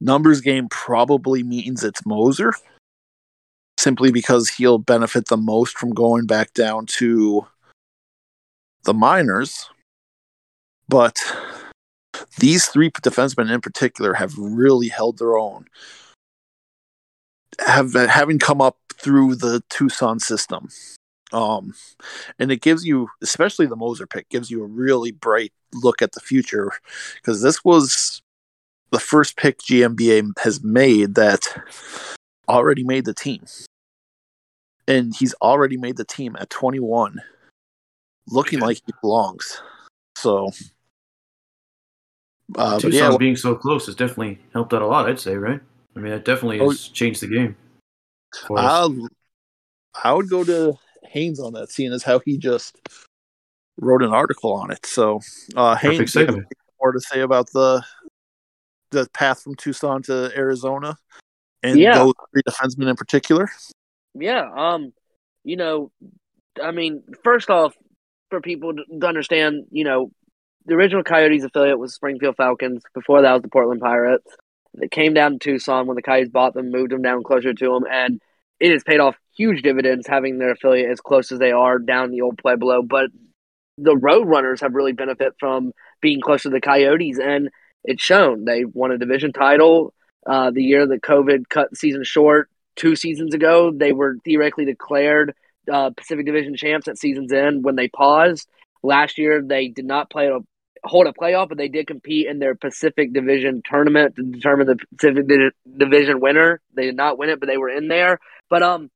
numbers 0.00 0.40
game 0.40 0.68
probably 0.68 1.42
means 1.42 1.82
it's 1.82 2.04
Moser 2.06 2.52
simply 3.78 4.10
because 4.10 4.48
he'll 4.48 4.78
benefit 4.78 5.26
the 5.26 5.36
most 5.36 5.78
from 5.78 5.90
going 5.90 6.26
back 6.26 6.52
down 6.54 6.86
to 6.86 7.46
the 8.84 8.94
minors. 8.94 9.68
But 10.88 11.18
these 12.38 12.66
three 12.66 12.90
defensemen 12.90 13.52
in 13.52 13.60
particular 13.60 14.14
have 14.14 14.36
really 14.38 14.88
held 14.88 15.18
their 15.18 15.36
own. 15.36 15.66
Have 17.60 17.94
having 17.94 18.38
come 18.38 18.60
up 18.60 18.78
through 18.94 19.36
the 19.36 19.62
Tucson 19.68 20.20
system. 20.20 20.68
Um, 21.32 21.74
and 22.38 22.52
it 22.52 22.60
gives 22.60 22.84
you, 22.84 23.08
especially 23.22 23.66
the 23.66 23.76
Moser 23.76 24.06
pick, 24.06 24.28
gives 24.28 24.50
you 24.50 24.62
a 24.62 24.66
really 24.66 25.10
bright 25.10 25.52
look 25.74 26.00
at 26.02 26.12
the 26.12 26.20
future 26.20 26.70
because 27.16 27.42
this 27.42 27.64
was 27.64 28.22
the 28.90 29.00
first 29.00 29.36
pick 29.36 29.58
GMBA 29.58 30.38
has 30.38 30.62
made 30.62 31.16
that 31.16 31.42
already 32.48 32.84
made 32.84 33.04
the 33.04 33.14
team. 33.14 33.44
And 34.88 35.14
he's 35.16 35.34
already 35.42 35.76
made 35.76 35.96
the 35.96 36.04
team 36.04 36.36
at 36.38 36.48
21, 36.50 37.20
looking 38.28 38.60
like 38.60 38.80
he 38.86 38.92
belongs. 39.02 39.60
So, 40.14 40.52
uh, 42.54 42.78
Tucson 42.78 43.12
yeah, 43.12 43.16
being 43.16 43.34
so 43.34 43.56
close 43.56 43.86
has 43.86 43.96
definitely 43.96 44.38
helped 44.52 44.72
out 44.72 44.82
a 44.82 44.86
lot. 44.86 45.08
I'd 45.08 45.18
say, 45.18 45.34
right? 45.34 45.60
I 45.96 45.98
mean, 45.98 46.12
that 46.12 46.24
definitely 46.24 46.60
Oh. 46.60 46.70
has 46.70 46.86
changed 46.88 47.20
the 47.20 47.26
game. 47.26 47.56
I 50.04 50.12
would 50.12 50.28
go 50.28 50.44
to 50.44 50.78
Haynes 51.06 51.40
on 51.40 51.52
that, 51.54 51.70
seeing 51.70 51.92
as 51.92 52.02
how 52.02 52.18
he 52.20 52.38
just 52.38 52.78
wrote 53.78 54.02
an 54.02 54.10
article 54.12 54.52
on 54.52 54.70
it. 54.70 54.84
So, 54.86 55.20
uh, 55.54 55.76
Haynes, 55.76 55.96
Perfect 55.98 56.12
do 56.12 56.20
you 56.20 56.26
have 56.26 56.34
segment. 56.34 56.52
more 56.80 56.92
to 56.92 57.00
say 57.00 57.20
about 57.20 57.50
the 57.52 57.82
the 58.90 59.08
path 59.12 59.42
from 59.42 59.54
Tucson 59.56 60.02
to 60.04 60.30
Arizona, 60.36 60.96
and 61.62 61.78
Yeah. 61.78 61.98
those 61.98 62.14
three 62.32 62.42
defensemen 62.48 62.88
in 62.88 62.96
particular. 62.96 63.48
Yeah, 64.14 64.48
um, 64.56 64.92
you 65.44 65.56
know, 65.56 65.90
I 66.62 66.70
mean, 66.70 67.02
first 67.24 67.50
off, 67.50 67.74
for 68.30 68.40
people 68.40 68.74
to 68.74 68.84
to 69.00 69.06
understand, 69.06 69.66
you 69.70 69.84
know, 69.84 70.10
the 70.66 70.74
original 70.74 71.02
Coyotes 71.02 71.44
affiliate 71.44 71.78
was 71.78 71.94
Springfield 71.94 72.36
Falcons. 72.36 72.82
Before 72.94 73.22
that 73.22 73.32
was 73.32 73.42
the 73.42 73.48
Portland 73.48 73.80
Pirates. 73.80 74.24
They 74.74 74.88
came 74.88 75.14
down 75.14 75.32
to 75.32 75.38
Tucson 75.38 75.86
when 75.86 75.96
the 75.96 76.02
Coyotes 76.02 76.28
bought 76.30 76.54
them, 76.54 76.70
moved 76.70 76.92
them 76.92 77.02
down 77.02 77.22
closer 77.22 77.54
to 77.54 77.72
them, 77.72 77.84
and 77.90 78.20
it 78.60 78.72
has 78.72 78.82
paid 78.84 79.00
off 79.00 79.16
huge 79.36 79.62
dividends 79.62 80.06
having 80.06 80.38
their 80.38 80.52
affiliate 80.52 80.90
as 80.90 81.00
close 81.00 81.30
as 81.32 81.38
they 81.38 81.52
are 81.52 81.78
down 81.78 82.10
the 82.10 82.22
old 82.22 82.38
Pueblo. 82.38 82.82
But 82.82 83.10
the 83.78 83.94
Roadrunners 83.94 84.60
have 84.60 84.74
really 84.74 84.92
benefit 84.92 85.34
from 85.38 85.72
being 86.00 86.20
close 86.20 86.42
to 86.42 86.50
the 86.50 86.60
Coyotes, 86.60 87.18
and 87.18 87.50
it's 87.84 88.02
shown. 88.02 88.44
They 88.44 88.64
won 88.64 88.90
a 88.90 88.98
division 88.98 89.32
title 89.32 89.92
uh, 90.26 90.50
the 90.50 90.62
year 90.62 90.86
that 90.86 91.02
COVID 91.02 91.48
cut 91.48 91.70
the 91.70 91.76
season 91.76 92.04
short. 92.04 92.48
Two 92.74 92.96
seasons 92.96 93.34
ago, 93.34 93.72
they 93.74 93.92
were 93.92 94.16
theoretically 94.24 94.66
declared 94.66 95.34
uh, 95.72 95.90
Pacific 95.90 96.26
Division 96.26 96.56
champs 96.56 96.88
at 96.88 96.98
season's 96.98 97.32
end 97.32 97.64
when 97.64 97.76
they 97.76 97.88
paused. 97.88 98.48
Last 98.82 99.18
year, 99.18 99.42
they 99.42 99.68
did 99.68 99.86
not 99.86 100.10
play 100.10 100.28
a 100.28 100.40
hold 100.84 101.06
a 101.06 101.12
playoff, 101.12 101.48
but 101.48 101.58
they 101.58 101.68
did 101.68 101.86
compete 101.86 102.26
in 102.26 102.38
their 102.38 102.54
Pacific 102.54 103.12
Division 103.12 103.62
tournament 103.68 104.16
to 104.16 104.22
determine 104.22 104.66
the 104.66 104.78
Pacific 104.96 105.26
Di- 105.26 105.50
Division 105.78 106.20
winner. 106.20 106.60
They 106.74 106.84
did 106.84 106.96
not 106.96 107.18
win 107.18 107.30
it, 107.30 107.40
but 107.40 107.48
they 107.48 107.56
were 107.56 107.70
in 107.70 107.88
there. 107.88 108.20
But 108.48 108.62
um, 108.62 108.90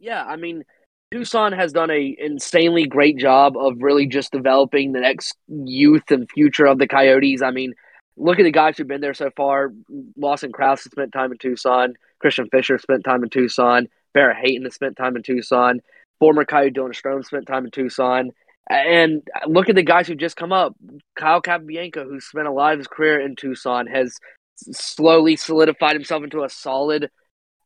yeah, 0.00 0.24
I 0.24 0.36
mean, 0.36 0.64
Tucson 1.12 1.52
has 1.52 1.72
done 1.72 1.90
a 1.90 2.16
insanely 2.18 2.86
great 2.86 3.18
job 3.18 3.56
of 3.56 3.82
really 3.82 4.06
just 4.06 4.32
developing 4.32 4.92
the 4.92 5.00
next 5.00 5.36
youth 5.48 6.10
and 6.10 6.28
future 6.30 6.66
of 6.66 6.78
the 6.78 6.88
Coyotes. 6.88 7.42
I 7.42 7.50
mean, 7.50 7.74
look 8.16 8.38
at 8.38 8.44
the 8.44 8.50
guys 8.50 8.76
who've 8.76 8.88
been 8.88 9.00
there 9.00 9.14
so 9.14 9.30
far. 9.36 9.72
Lawson 10.16 10.52
Crouse 10.52 10.84
has 10.84 10.92
spent 10.92 11.12
time 11.12 11.32
in 11.32 11.38
Tucson. 11.38 11.94
Christian 12.18 12.48
Fischer 12.50 12.78
spent 12.78 13.04
time 13.04 13.22
in 13.22 13.30
Tucson. 13.30 13.88
Barrett 14.14 14.38
Hayton 14.38 14.64
has 14.64 14.74
spent 14.74 14.96
time 14.96 15.16
in 15.16 15.22
Tucson. 15.22 15.80
Former 16.18 16.44
Coyote 16.44 16.72
Dylan 16.72 16.94
Strome 16.94 17.24
spent 17.24 17.46
time 17.46 17.64
in 17.64 17.70
Tucson. 17.70 18.30
And 18.68 19.22
look 19.46 19.68
at 19.68 19.74
the 19.74 19.82
guys 19.82 20.06
who've 20.06 20.16
just 20.16 20.36
come 20.36 20.52
up. 20.52 20.76
Kyle 21.16 21.42
Capobianco, 21.42 22.04
who 22.04 22.20
spent 22.20 22.46
a 22.46 22.52
lot 22.52 22.72
of 22.72 22.78
his 22.78 22.86
career 22.86 23.20
in 23.20 23.34
Tucson, 23.34 23.88
has 23.88 24.16
slowly 24.54 25.34
solidified 25.34 25.94
himself 25.94 26.22
into 26.22 26.44
a 26.44 26.48
solid 26.48 27.10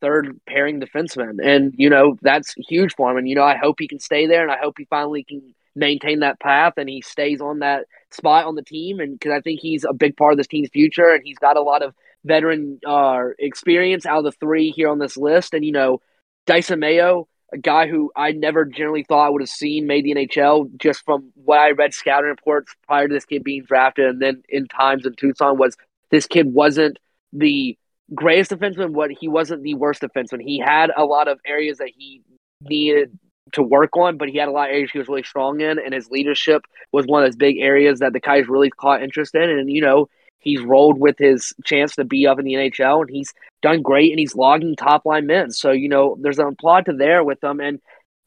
third 0.05 0.39
pairing 0.47 0.79
defenseman. 0.79 1.43
And, 1.43 1.73
you 1.77 1.89
know, 1.89 2.15
that's 2.21 2.53
huge 2.69 2.93
for 2.95 3.09
him. 3.09 3.17
And, 3.17 3.27
you 3.27 3.33
know, 3.33 3.43
I 3.43 3.57
hope 3.57 3.77
he 3.79 3.87
can 3.87 3.99
stay 3.99 4.27
there 4.27 4.43
and 4.43 4.51
I 4.51 4.57
hope 4.61 4.75
he 4.77 4.85
finally 4.85 5.23
can 5.23 5.55
maintain 5.75 6.19
that 6.19 6.39
path 6.39 6.73
and 6.77 6.87
he 6.87 7.01
stays 7.01 7.41
on 7.41 7.59
that 7.59 7.85
spot 8.11 8.45
on 8.45 8.53
the 8.53 8.61
team. 8.61 8.99
And 8.99 9.17
because 9.17 9.35
I 9.35 9.41
think 9.41 9.61
he's 9.61 9.83
a 9.83 9.93
big 9.93 10.15
part 10.15 10.33
of 10.33 10.37
this 10.37 10.47
team's 10.47 10.69
future 10.71 11.09
and 11.09 11.23
he's 11.23 11.39
got 11.39 11.57
a 11.57 11.63
lot 11.63 11.81
of 11.81 11.95
veteran 12.23 12.79
uh, 12.85 13.29
experience 13.39 14.05
out 14.05 14.19
of 14.19 14.25
the 14.25 14.31
three 14.33 14.69
here 14.69 14.89
on 14.89 14.99
this 14.99 15.17
list. 15.17 15.55
And, 15.55 15.65
you 15.65 15.71
know, 15.71 16.01
Dysin 16.45 16.79
Mayo, 16.79 17.27
a 17.51 17.57
guy 17.57 17.87
who 17.87 18.11
I 18.15 18.31
never 18.31 18.63
generally 18.63 19.05
thought 19.07 19.25
I 19.25 19.29
would 19.29 19.41
have 19.41 19.49
seen 19.49 19.87
made 19.87 20.05
the 20.05 20.13
NHL 20.13 20.69
just 20.77 21.03
from 21.03 21.31
what 21.33 21.57
I 21.57 21.71
read 21.71 21.95
scouting 21.95 22.29
reports 22.29 22.75
prior 22.85 23.07
to 23.07 23.13
this 23.13 23.25
kid 23.25 23.43
being 23.43 23.63
drafted 23.63 24.05
and 24.05 24.21
then 24.21 24.43
in 24.49 24.67
times 24.67 25.07
in 25.07 25.15
Tucson 25.15 25.57
was 25.57 25.75
this 26.11 26.27
kid 26.27 26.53
wasn't 26.53 26.99
the 27.33 27.77
greatest 28.13 28.51
defenseman, 28.51 28.93
but 28.93 29.11
he 29.11 29.27
wasn't 29.27 29.63
the 29.63 29.73
worst 29.75 30.01
defenseman. 30.01 30.41
He 30.41 30.59
had 30.59 30.91
a 30.95 31.05
lot 31.05 31.27
of 31.27 31.39
areas 31.45 31.79
that 31.79 31.91
he 31.95 32.21
needed 32.61 33.17
to 33.53 33.63
work 33.63 33.95
on, 33.97 34.17
but 34.17 34.29
he 34.29 34.37
had 34.37 34.47
a 34.47 34.51
lot 34.51 34.69
of 34.69 34.73
areas 34.73 34.91
he 34.91 34.99
was 34.99 35.07
really 35.07 35.23
strong 35.23 35.61
in, 35.61 35.79
and 35.79 35.93
his 35.93 36.09
leadership 36.09 36.63
was 36.91 37.05
one 37.05 37.23
of 37.23 37.27
those 37.27 37.35
big 37.35 37.57
areas 37.57 37.99
that 37.99 38.13
the 38.13 38.19
guys 38.19 38.47
really 38.47 38.69
caught 38.69 39.03
interest 39.03 39.35
in. 39.35 39.49
And 39.49 39.71
you 39.71 39.81
know, 39.81 40.09
he's 40.39 40.61
rolled 40.61 40.99
with 40.99 41.17
his 41.17 41.53
chance 41.63 41.95
to 41.95 42.03
be 42.03 42.27
up 42.27 42.39
in 42.39 42.45
the 42.45 42.53
NHL, 42.53 43.01
and 43.01 43.09
he's 43.09 43.33
done 43.61 43.81
great, 43.81 44.11
and 44.11 44.19
he's 44.19 44.35
logging 44.35 44.75
top 44.75 45.05
line 45.05 45.27
minutes. 45.27 45.59
So 45.59 45.71
you 45.71 45.89
know, 45.89 46.17
there's 46.21 46.39
an 46.39 46.47
applaud 46.47 46.85
to 46.85 46.93
there 46.93 47.23
with 47.23 47.39
them. 47.41 47.59
And 47.59 47.79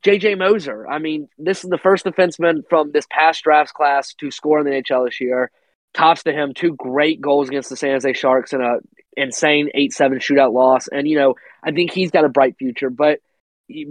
JJ 0.05 0.39
Moser, 0.39 0.89
I 0.89 0.99
mean, 0.99 1.29
this 1.39 1.65
is 1.65 1.71
the 1.71 1.79
first 1.79 2.05
defenseman 2.05 2.63
from 2.69 2.93
this 2.93 3.07
past 3.11 3.43
drafts 3.43 3.73
class 3.73 4.15
to 4.15 4.31
score 4.31 4.61
in 4.61 4.67
the 4.67 4.73
NHL 4.73 5.07
this 5.07 5.21
year. 5.21 5.51
Tops 5.95 6.23
to 6.25 6.33
him, 6.33 6.53
two 6.55 6.77
great 6.77 7.21
goals 7.21 7.49
against 7.49 7.71
the 7.71 7.77
San 7.77 7.93
Jose 7.93 8.13
Sharks 8.13 8.53
in 8.53 8.61
a 8.61 8.79
insane 9.19 9.71
eight 9.75 9.93
seven 9.93 10.19
shootout 10.19 10.53
loss. 10.53 10.89
And 10.89 11.07
you 11.07 11.19
know, 11.19 11.35
I 11.63 11.73
think 11.73 11.93
he's 11.93 12.11
got 12.11 12.25
a 12.25 12.29
bright 12.29 12.57
future, 12.59 12.91
but 12.91 13.21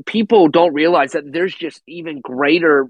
people 0.05 0.47
don't 0.47 0.73
realize 0.73 1.11
that 1.11 1.31
there's 1.31 1.53
just 1.53 1.81
even 1.87 2.19
greater 2.21 2.87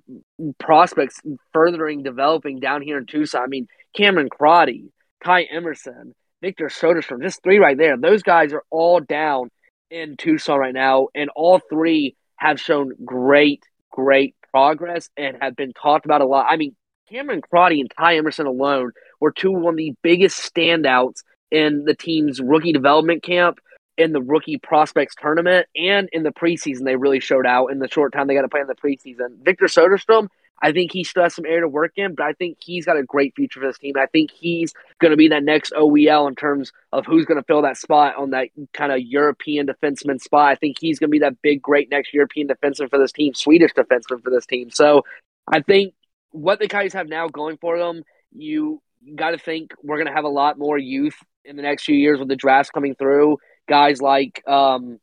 prospects 0.60 1.22
furthering 1.52 2.04
developing 2.04 2.60
down 2.60 2.82
here 2.82 2.98
in 2.98 3.06
Tucson. 3.06 3.42
I 3.44 3.48
mean, 3.48 3.68
Cameron 3.96 4.30
Crotty, 4.30 4.92
Ty 5.24 5.44
Emerson, 5.52 6.16
Victor 6.42 6.68
Soderstrom, 6.68 7.22
just 7.22 7.44
three 7.44 7.58
right 7.58 7.78
there. 7.78 7.98
Those 7.98 8.24
guys 8.24 8.54
are 8.54 8.64
all 8.70 9.00
down 9.00 9.50
in 9.90 10.16
Tucson 10.18 10.60
right 10.60 10.74
now, 10.74 11.08
and 11.16 11.30
all 11.36 11.60
three 11.70 12.16
have 12.38 12.60
shown 12.60 12.94
great, 13.04 13.64
great 13.92 14.36
progress 14.52 15.10
and 15.18 15.38
have 15.42 15.56
been 15.56 15.74
talked 15.74 16.06
about 16.06 16.22
a 16.22 16.26
lot. 16.26 16.46
I 16.50 16.56
mean, 16.56 16.76
Cameron 17.10 17.42
Crotty 17.42 17.82
and 17.82 17.92
Ty 17.98 18.18
Emerson 18.18 18.48
alone 18.48 18.92
were 19.20 19.32
two 19.32 19.68
of 19.68 19.76
the 19.76 19.94
biggest 20.04 20.54
standouts 20.54 21.24
in 21.52 21.86
the 21.86 21.96
team's 21.96 22.42
rookie 22.42 22.74
development 22.74 23.24
camp 23.24 23.60
in 23.98 24.12
the 24.12 24.22
rookie 24.22 24.58
prospects 24.58 25.16
tournament 25.20 25.68
and 25.76 26.08
in 26.12 26.24
the 26.24 26.32
preseason 26.32 26.84
they 26.86 26.96
really 26.96 27.20
showed 27.20 27.46
out 27.46 27.68
in 27.68 27.80
the 27.80 27.88
short 27.88 28.14
time 28.14 28.28
they 28.28 28.36
got 28.36 28.44
to 28.44 28.48
play 28.48 28.62
in 28.62 28.68
the 28.68 28.76
preseason. 28.76 29.44
Victor 29.44 29.66
Soderstrom, 29.66 30.28
I 30.62 30.72
think 30.72 30.92
he 30.92 31.04
still 31.04 31.24
has 31.24 31.36
some 31.36 31.46
area 31.46 31.62
to 31.62 31.68
work 31.68 31.94
in, 31.98 32.16
but 32.16 32.26
I 32.26 32.34
think 32.34 32.58
he's 32.60 32.86
got 32.86 32.98
a 32.98 33.04
great 33.04 33.36
future 33.36 33.60
for 33.60 33.68
this 33.68 33.78
team. 33.78 33.96
I 33.98 34.08
think 34.08 34.32
he's 34.32 34.74
going 35.00 35.12
to 35.12 35.18
be 35.18 35.28
that 35.30 35.44
next 35.44 35.74
OEL 35.74 36.28
in 36.28 36.36
terms 36.36 36.72
of 36.92 37.06
who's 37.06 37.26
going 37.26 37.40
to 37.40 37.46
fill 37.46 37.62
that 37.64 37.78
spot 37.78 38.16
on 38.18 38.32
that 38.32 38.50
kind 38.74 38.92
of 38.92 39.00
European 39.02 39.68
defenseman 39.68 40.20
spot. 40.20 40.50
I 40.50 40.56
think 40.56 40.78
he's 40.80 41.00
going 41.00 41.10
to 41.10 41.12
be 41.12 41.20
that 41.20 41.42
big, 41.42 41.62
great 41.62 41.90
next 41.90 42.14
European 42.14 42.48
defenseman 42.48 42.90
for 42.90 43.00
this 43.00 43.12
team, 43.12 43.34
Swedish 43.34 43.74
defenseman 43.74 44.24
for 44.24 44.30
this 44.30 44.46
team. 44.46 44.70
So 44.72 45.04
I 45.48 45.62
think 45.62 45.94
what 46.32 46.60
the 46.60 46.68
Coyotes 46.68 46.94
have 46.94 47.08
now 47.08 47.28
going 47.28 47.58
for 47.58 47.78
them, 47.78 48.04
you 48.32 48.82
got 49.16 49.32
to 49.32 49.38
think 49.38 49.74
we're 49.84 49.98
going 49.98 50.08
to 50.08 50.14
have 50.14 50.26
a 50.26 50.30
lot 50.30 50.58
more 50.58 50.78
youth 50.78 51.18
in 51.48 51.56
the 51.56 51.64
next 51.64 51.86
few 51.86 51.96
years 51.96 52.20
with 52.20 52.28
the 52.28 52.36
drafts 52.36 52.70
coming 52.70 52.94
through. 52.94 53.38
Guys 53.68 54.02
like, 54.02 54.44
um, 54.48 55.00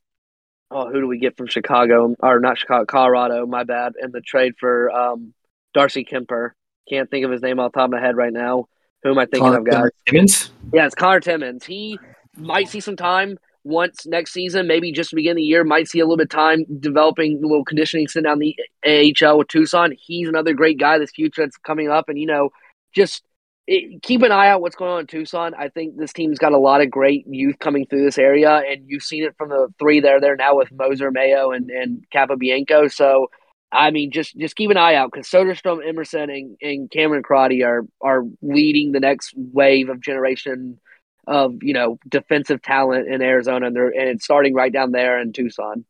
oh, 0.70 0.90
who 0.90 1.00
do 1.00 1.06
we 1.08 1.18
get 1.18 1.36
from 1.36 1.46
Chicago 1.46 2.14
or 2.20 2.38
not 2.38 2.58
Chicago, 2.58 2.84
Colorado? 2.84 3.46
My 3.46 3.64
bad. 3.64 3.94
And 4.00 4.12
the 4.12 4.20
trade 4.20 4.52
for 4.60 4.90
um, 4.90 5.34
Darcy 5.72 6.04
Kuemper. 6.04 6.50
Can't 6.88 7.10
think 7.10 7.24
of 7.24 7.30
his 7.30 7.42
name 7.42 7.58
off 7.58 7.72
the 7.72 7.78
top 7.78 7.86
of 7.86 7.92
my 7.92 8.00
head 8.00 8.16
right 8.16 8.32
now. 8.32 8.66
Who 9.02 9.10
am 9.10 9.18
I 9.18 9.24
thinking 9.24 9.40
Connor 9.40 9.58
of, 9.58 9.64
guys? 9.64 9.90
Timmins? 10.06 10.50
Yeah, 10.72 10.86
it's 10.86 10.94
Conor 10.94 11.20
Timmins. 11.20 11.64
He 11.64 11.98
might 12.36 12.68
see 12.68 12.80
some 12.80 12.96
time 12.96 13.38
once 13.64 14.06
next 14.06 14.32
season, 14.32 14.66
maybe 14.66 14.92
just 14.92 15.10
to 15.10 15.16
begin 15.16 15.32
of 15.32 15.36
the 15.36 15.42
year, 15.42 15.64
might 15.64 15.88
see 15.88 15.98
a 15.98 16.04
little 16.04 16.18
bit 16.18 16.24
of 16.24 16.30
time 16.30 16.64
developing 16.80 17.38
a 17.38 17.46
little 17.46 17.64
conditioning 17.64 18.06
sitting 18.06 18.24
down 18.24 18.38
the 18.38 18.54
AHL 18.86 19.38
with 19.38 19.48
Tucson. 19.48 19.94
He's 19.98 20.28
another 20.28 20.52
great 20.52 20.78
guy 20.78 20.98
this 20.98 21.10
future 21.10 21.42
that's 21.42 21.56
coming 21.56 21.90
up. 21.90 22.08
And, 22.08 22.18
you 22.18 22.26
know, 22.26 22.50
just 22.94 23.24
it, 23.66 24.02
keep 24.02 24.22
an 24.22 24.32
eye 24.32 24.48
out 24.48 24.60
what's 24.60 24.76
going 24.76 24.90
on 24.92 25.00
in 25.00 25.06
Tucson. 25.06 25.54
I 25.54 25.68
think 25.68 25.96
this 25.96 26.12
team's 26.12 26.38
got 26.38 26.52
a 26.52 26.58
lot 26.58 26.80
of 26.82 26.90
great 26.90 27.26
youth 27.26 27.58
coming 27.58 27.86
through 27.86 28.04
this 28.04 28.18
area, 28.18 28.62
and 28.68 28.84
you've 28.86 29.02
seen 29.02 29.24
it 29.24 29.34
from 29.38 29.48
the 29.48 29.68
three 29.78 30.00
that 30.00 30.12
are 30.12 30.20
there 30.20 30.36
now 30.36 30.56
with 30.56 30.70
Moser, 30.72 31.10
Mayo, 31.10 31.50
and, 31.50 31.70
and 31.70 32.04
Capobianco. 32.14 32.92
So, 32.92 33.30
I 33.72 33.90
mean, 33.90 34.10
just 34.10 34.36
just 34.36 34.56
keep 34.56 34.70
an 34.70 34.76
eye 34.76 34.94
out 34.94 35.10
because 35.12 35.28
Soderstrom, 35.28 35.86
Emerson, 35.86 36.28
and, 36.30 36.56
and 36.60 36.90
Cameron 36.90 37.22
Crotty 37.22 37.64
are 37.64 37.84
are 38.02 38.24
leading 38.42 38.92
the 38.92 39.00
next 39.00 39.32
wave 39.36 39.88
of 39.88 40.00
generation 40.00 40.78
of 41.26 41.62
you 41.62 41.72
know 41.72 41.98
defensive 42.06 42.60
talent 42.60 43.08
in 43.08 43.22
Arizona, 43.22 43.66
and 43.68 43.74
they're 43.76 43.88
and 43.88 44.10
it's 44.10 44.24
starting 44.24 44.52
right 44.54 44.72
down 44.72 44.92
there 44.92 45.18
in 45.18 45.32
Tucson. 45.32 45.84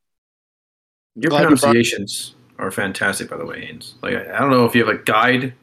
Your 1.16 1.30
Glad 1.30 1.42
you 1.42 1.48
brought- 1.48 1.60
pronunciations 1.60 2.36
are 2.58 2.70
fantastic, 2.70 3.28
by 3.28 3.36
the 3.36 3.44
way, 3.44 3.66
Haynes. 3.66 3.96
Like, 4.00 4.14
I 4.14 4.36
I 4.36 4.38
don't 4.38 4.50
know 4.50 4.64
if 4.64 4.76
you 4.76 4.86
have 4.86 4.94
a 4.94 5.02
guide 5.02 5.54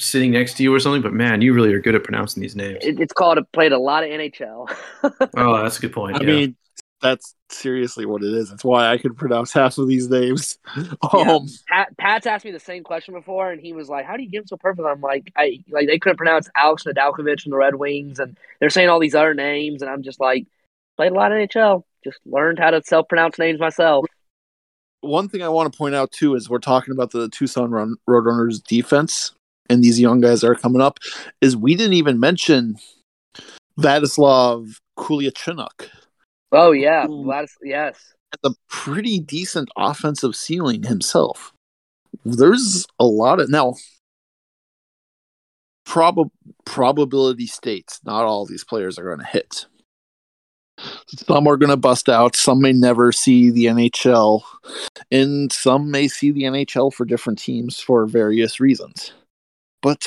sitting 0.00 0.30
next 0.30 0.54
to 0.54 0.62
you 0.62 0.74
or 0.74 0.80
something, 0.80 1.02
but 1.02 1.12
man, 1.12 1.40
you 1.40 1.52
really 1.52 1.72
are 1.72 1.80
good 1.80 1.94
at 1.94 2.04
pronouncing 2.04 2.40
these 2.40 2.56
names. 2.56 2.78
It, 2.82 3.00
it's 3.00 3.12
called 3.12 3.38
a, 3.38 3.44
played 3.44 3.72
a 3.72 3.78
lot 3.78 4.04
of 4.04 4.10
NHL. 4.10 4.74
oh, 5.36 5.62
that's 5.62 5.78
a 5.78 5.80
good 5.80 5.92
point. 5.92 6.16
I 6.16 6.20
yeah. 6.20 6.26
mean, 6.26 6.56
that's 7.00 7.34
seriously 7.50 8.06
what 8.06 8.22
it 8.22 8.32
is. 8.32 8.50
That's 8.50 8.64
why 8.64 8.88
I 8.88 8.98
could 8.98 9.16
pronounce 9.16 9.52
half 9.52 9.78
of 9.78 9.88
these 9.88 10.08
names. 10.08 10.58
Um, 11.12 11.46
Pat, 11.68 11.96
Pat's 11.96 12.26
asked 12.26 12.44
me 12.44 12.50
the 12.50 12.60
same 12.60 12.82
question 12.82 13.14
before, 13.14 13.50
and 13.50 13.60
he 13.60 13.72
was 13.72 13.88
like, 13.88 14.04
"How 14.04 14.16
do 14.16 14.22
you 14.22 14.30
get 14.30 14.40
him 14.42 14.46
so 14.46 14.56
perfect?" 14.56 14.86
I'm 14.86 15.00
like, 15.00 15.32
"I 15.36 15.64
like 15.70 15.86
they 15.86 15.98
couldn't 15.98 16.18
pronounce 16.18 16.48
Alex 16.54 16.84
Nedeljkovic 16.84 17.40
from 17.40 17.50
the 17.50 17.56
Red 17.56 17.76
Wings, 17.76 18.18
and 18.18 18.36
they're 18.60 18.70
saying 18.70 18.88
all 18.88 18.98
these 18.98 19.14
other 19.14 19.32
names, 19.32 19.80
and 19.80 19.90
I'm 19.90 20.02
just 20.02 20.20
like, 20.20 20.46
played 20.96 21.12
a 21.12 21.14
lot 21.14 21.32
of 21.32 21.38
NHL, 21.38 21.84
just 22.04 22.18
learned 22.26 22.58
how 22.58 22.70
to 22.70 22.82
self 22.84 23.08
pronounce 23.08 23.38
names 23.38 23.58
myself." 23.58 24.04
one 25.00 25.28
thing 25.28 25.42
I 25.42 25.48
want 25.48 25.72
to 25.72 25.76
point 25.76 25.94
out 25.94 26.10
too 26.12 26.34
is 26.34 26.50
we're 26.50 26.58
talking 26.58 26.92
about 26.92 27.10
the 27.10 27.28
Tucson 27.28 27.70
Run 27.70 27.96
Roadrunners 28.08 28.62
defense, 28.62 29.32
and 29.68 29.82
these 29.82 30.00
young 30.00 30.20
guys 30.20 30.40
that 30.40 30.48
are 30.48 30.54
coming 30.54 30.82
up. 30.82 30.98
Is 31.40 31.56
we 31.56 31.74
didn't 31.74 31.94
even 31.94 32.20
mention 32.20 32.76
Vladislav 33.78 34.76
Kolyachonok. 34.98 35.88
Oh 36.52 36.72
yeah. 36.72 37.06
Vladis- 37.06 37.56
yes, 37.62 38.14
Has 38.44 38.52
a 38.52 38.56
pretty 38.68 39.20
decent 39.20 39.68
offensive 39.76 40.34
ceiling 40.34 40.82
himself. 40.82 41.52
There's 42.24 42.86
a 42.98 43.04
lot 43.04 43.40
of 43.40 43.50
now. 43.50 43.74
Prob- 45.84 46.30
probability 46.66 47.46
states 47.46 48.00
not 48.04 48.24
all 48.24 48.44
these 48.44 48.64
players 48.64 48.98
are 48.98 49.04
going 49.04 49.20
to 49.20 49.24
hit. 49.24 49.66
Some 51.06 51.46
are 51.48 51.56
going 51.56 51.70
to 51.70 51.76
bust 51.76 52.08
out. 52.08 52.36
Some 52.36 52.60
may 52.60 52.72
never 52.72 53.10
see 53.10 53.50
the 53.50 53.66
NHL, 53.66 54.42
and 55.10 55.52
some 55.52 55.90
may 55.90 56.06
see 56.08 56.30
the 56.30 56.42
NHL 56.42 56.92
for 56.92 57.04
different 57.04 57.38
teams 57.38 57.80
for 57.80 58.06
various 58.06 58.60
reasons. 58.60 59.12
But 59.82 60.06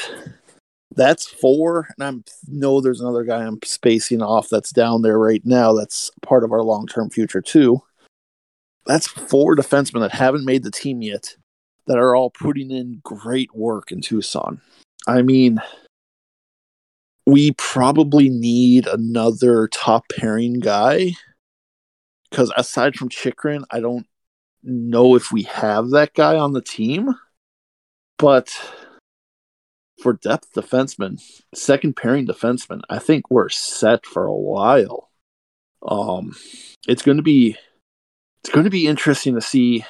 that's 0.96 1.26
four, 1.26 1.88
and 1.98 2.04
I 2.04 2.32
know 2.48 2.82
there's 2.82 3.02
another 3.02 3.24
guy 3.24 3.44
I'm 3.44 3.60
spacing 3.64 4.22
off 4.22 4.50
that's 4.50 4.72
down 4.72 5.02
there 5.02 5.18
right 5.18 5.42
now. 5.46 5.74
That's 5.74 6.12
part 6.22 6.44
of 6.44 6.52
our 6.52 6.64
long 6.64 6.88
term 6.88 7.10
future 7.10 7.42
too. 7.42 7.82
That's 8.86 9.08
four 9.08 9.56
defensemen 9.56 10.02
that 10.02 10.12
haven't 10.12 10.46
made 10.46 10.64
the 10.64 10.72
team 10.72 11.02
yet, 11.02 11.36
that 11.88 11.98
are 11.98 12.16
all 12.16 12.30
putting 12.32 12.72
in 12.72 13.00
great 13.04 13.54
work 13.56 13.92
in 13.92 14.02
Tucson. 14.02 14.60
I 15.08 15.22
mean, 15.22 15.62
we 17.26 17.52
probably 17.54 18.30
need 18.30 18.88
another 18.88 19.68
top 19.70 20.06
pairing 20.10 20.60
guy 20.60 21.12
because 22.30 22.52
aside 22.58 22.96
from 22.96 23.10
Chychrun, 23.10 23.64
I 23.72 23.80
don't 23.80 24.08
know 24.64 25.16
if 25.16 25.32
we 25.32 25.44
have 25.44 25.92
that 25.92 26.14
guy 26.14 26.38
on 26.38 26.54
the 26.54 26.62
team. 26.62 27.14
But 28.18 28.54
for 30.02 30.14
depth 30.14 30.54
defenseman, 30.54 31.22
second 31.54 31.96
pairing 31.96 32.26
defenseman, 32.26 32.82
I 32.90 33.00
think 33.00 33.30
we're 33.30 33.50
set 33.50 34.06
for 34.06 34.26
a 34.26 34.34
while. 34.34 35.10
Um, 35.88 36.36
it's 36.88 37.04
going 37.04 37.18
to 37.18 37.24
be 37.24 37.58
it's 38.44 38.54
going 38.54 38.64
to 38.64 38.72
be 38.72 38.88
interesting 38.88 39.36
to 39.36 39.42
see 39.42 39.86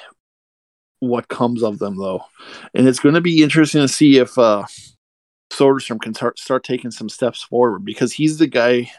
what 0.99 1.29
comes 1.29 1.63
of 1.63 1.79
them, 1.79 1.97
though, 1.97 2.23
and 2.73 2.87
it's 2.87 2.99
going 2.99 3.15
to 3.15 3.21
be 3.21 3.41
interesting 3.41 3.81
to 3.81 3.87
see 3.87 4.17
if 4.17 4.37
uh, 4.37 4.65
Soderstrom 5.51 6.01
can 6.01 6.13
start 6.13 6.39
start 6.39 6.63
taking 6.63 6.91
some 6.91 7.09
steps 7.09 7.43
forward 7.43 7.85
because 7.85 8.13
he's 8.13 8.37
the 8.37 8.47
guy. 8.47 8.91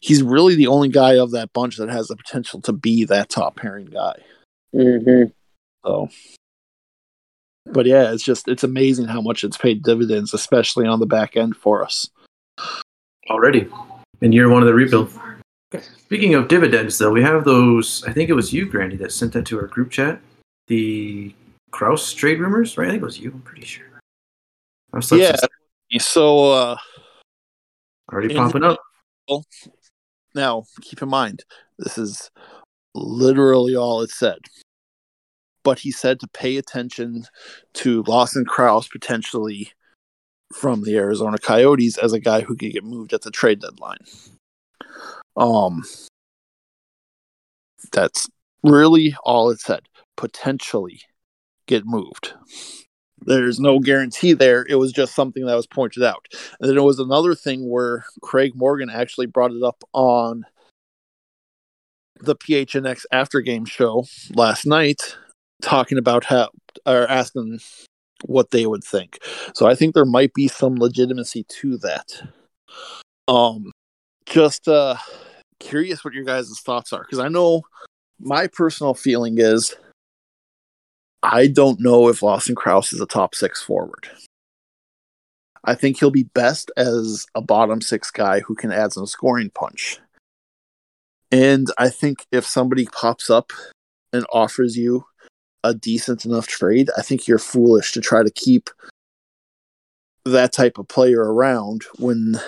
He's 0.00 0.22
really 0.22 0.54
the 0.54 0.66
only 0.66 0.88
guy 0.88 1.18
of 1.18 1.32
that 1.32 1.52
bunch 1.52 1.76
that 1.76 1.90
has 1.90 2.08
the 2.08 2.16
potential 2.16 2.60
to 2.62 2.72
be 2.72 3.04
that 3.04 3.28
top 3.28 3.56
pairing 3.56 3.86
guy. 3.86 4.16
Mm-hmm. 4.74 5.30
So, 5.84 6.08
but 7.66 7.86
yeah, 7.86 8.12
it's 8.12 8.22
just 8.22 8.48
it's 8.48 8.64
amazing 8.64 9.06
how 9.06 9.20
much 9.20 9.44
it's 9.44 9.56
paid 9.56 9.82
dividends, 9.82 10.34
especially 10.34 10.86
on 10.86 11.00
the 11.00 11.06
back 11.06 11.36
end 11.36 11.56
for 11.56 11.82
us. 11.84 12.08
Already 13.28 13.68
in 14.20 14.32
year 14.32 14.48
one 14.48 14.62
of 14.62 14.66
the 14.66 14.74
rebuild. 14.74 15.12
Speaking 15.98 16.34
of 16.34 16.48
dividends, 16.48 16.98
though, 16.98 17.10
we 17.10 17.22
have 17.22 17.44
those. 17.44 18.02
I 18.04 18.12
think 18.12 18.28
it 18.28 18.34
was 18.34 18.52
you, 18.52 18.66
Grandy, 18.66 18.96
that 18.96 19.12
sent 19.12 19.32
that 19.34 19.46
to 19.46 19.58
our 19.58 19.66
group 19.66 19.90
chat. 19.90 20.20
The 20.66 21.32
Crouse 21.70 22.12
trade 22.12 22.40
rumors, 22.40 22.76
right? 22.76 22.88
I 22.88 22.90
think 22.90 23.02
it 23.02 23.06
was 23.06 23.20
you. 23.20 23.30
I'm 23.30 23.42
pretty 23.42 23.64
sure. 23.64 23.86
Yeah. 25.12 25.36
So 26.00 26.52
uh, 26.52 26.76
already 28.12 28.34
popping 28.34 28.64
up. 28.64 28.80
Now, 30.34 30.64
keep 30.80 31.02
in 31.02 31.08
mind, 31.08 31.44
this 31.78 31.98
is 31.98 32.30
literally 32.94 33.76
all 33.76 34.02
it 34.02 34.10
said. 34.10 34.38
But 35.62 35.80
he 35.80 35.90
said 35.90 36.20
to 36.20 36.28
pay 36.28 36.56
attention 36.56 37.24
to 37.74 38.02
Lawson 38.06 38.44
Crouse 38.44 38.88
potentially 38.88 39.72
from 40.52 40.82
the 40.82 40.96
Arizona 40.96 41.38
Coyotes 41.38 41.98
as 41.98 42.12
a 42.12 42.20
guy 42.20 42.40
who 42.40 42.56
could 42.56 42.72
get 42.72 42.84
moved 42.84 43.12
at 43.12 43.22
the 43.22 43.30
trade 43.30 43.60
deadline. 43.60 43.98
Um, 45.36 45.84
that's 47.92 48.28
really 48.62 49.14
all 49.24 49.50
it 49.50 49.60
said. 49.60 49.82
Potentially 50.16 51.00
get 51.66 51.86
moved. 51.86 52.34
There's 53.22 53.60
no 53.60 53.78
guarantee 53.78 54.32
there. 54.32 54.66
It 54.68 54.76
was 54.76 54.92
just 54.92 55.14
something 55.14 55.44
that 55.44 55.54
was 55.54 55.66
pointed 55.66 56.02
out. 56.02 56.26
And 56.58 56.68
then 56.68 56.76
there 56.76 56.84
was 56.84 56.98
another 56.98 57.34
thing 57.34 57.68
where 57.68 58.04
Craig 58.22 58.52
Morgan 58.54 58.90
actually 58.90 59.26
brought 59.26 59.52
it 59.52 59.62
up 59.62 59.82
on 59.92 60.44
the 62.18 62.36
PHNX 62.36 63.04
after 63.12 63.40
game 63.40 63.64
show 63.64 64.06
last 64.34 64.66
night, 64.66 65.16
talking 65.60 65.98
about 65.98 66.24
how 66.24 66.50
or 66.86 67.08
asking 67.08 67.60
what 68.24 68.50
they 68.50 68.66
would 68.66 68.84
think. 68.84 69.18
So 69.54 69.66
I 69.66 69.74
think 69.74 69.94
there 69.94 70.04
might 70.04 70.34
be 70.34 70.48
some 70.48 70.76
legitimacy 70.76 71.44
to 71.44 71.78
that. 71.78 72.22
Um, 73.28 73.72
just 74.26 74.68
uh, 74.68 74.96
curious 75.58 76.04
what 76.04 76.14
your 76.14 76.24
guys' 76.24 76.60
thoughts 76.60 76.92
are 76.92 77.02
because 77.02 77.18
I 77.18 77.28
know 77.28 77.62
my 78.18 78.46
personal 78.46 78.94
feeling 78.94 79.38
is 79.38 79.74
I 81.22 81.46
don't 81.46 81.80
know 81.80 82.08
if 82.08 82.22
Lawson 82.22 82.54
Crouse 82.54 82.92
is 82.92 83.00
a 83.00 83.06
top 83.06 83.34
six 83.34 83.62
forward. 83.62 84.08
I 85.64 85.74
think 85.74 85.98
he'll 85.98 86.10
be 86.10 86.22
best 86.22 86.70
as 86.76 87.26
a 87.34 87.42
bottom 87.42 87.82
six 87.82 88.10
guy 88.10 88.40
who 88.40 88.54
can 88.54 88.72
add 88.72 88.92
some 88.92 89.06
scoring 89.06 89.50
punch. 89.50 90.00
And 91.30 91.68
I 91.78 91.90
think 91.90 92.26
if 92.32 92.46
somebody 92.46 92.86
pops 92.86 93.28
up 93.28 93.52
and 94.12 94.24
offers 94.32 94.76
you 94.76 95.04
a 95.64 95.74
decent 95.74 96.24
enough 96.24 96.46
trade, 96.46 96.88
I 96.96 97.02
think 97.02 97.26
you're 97.26 97.38
foolish 97.38 97.92
to 97.92 98.00
try 98.00 98.22
to 98.22 98.30
keep 98.30 98.70
that 100.24 100.52
type 100.52 100.78
of 100.78 100.88
player 100.88 101.20
around 101.20 101.82
when, 101.98 102.40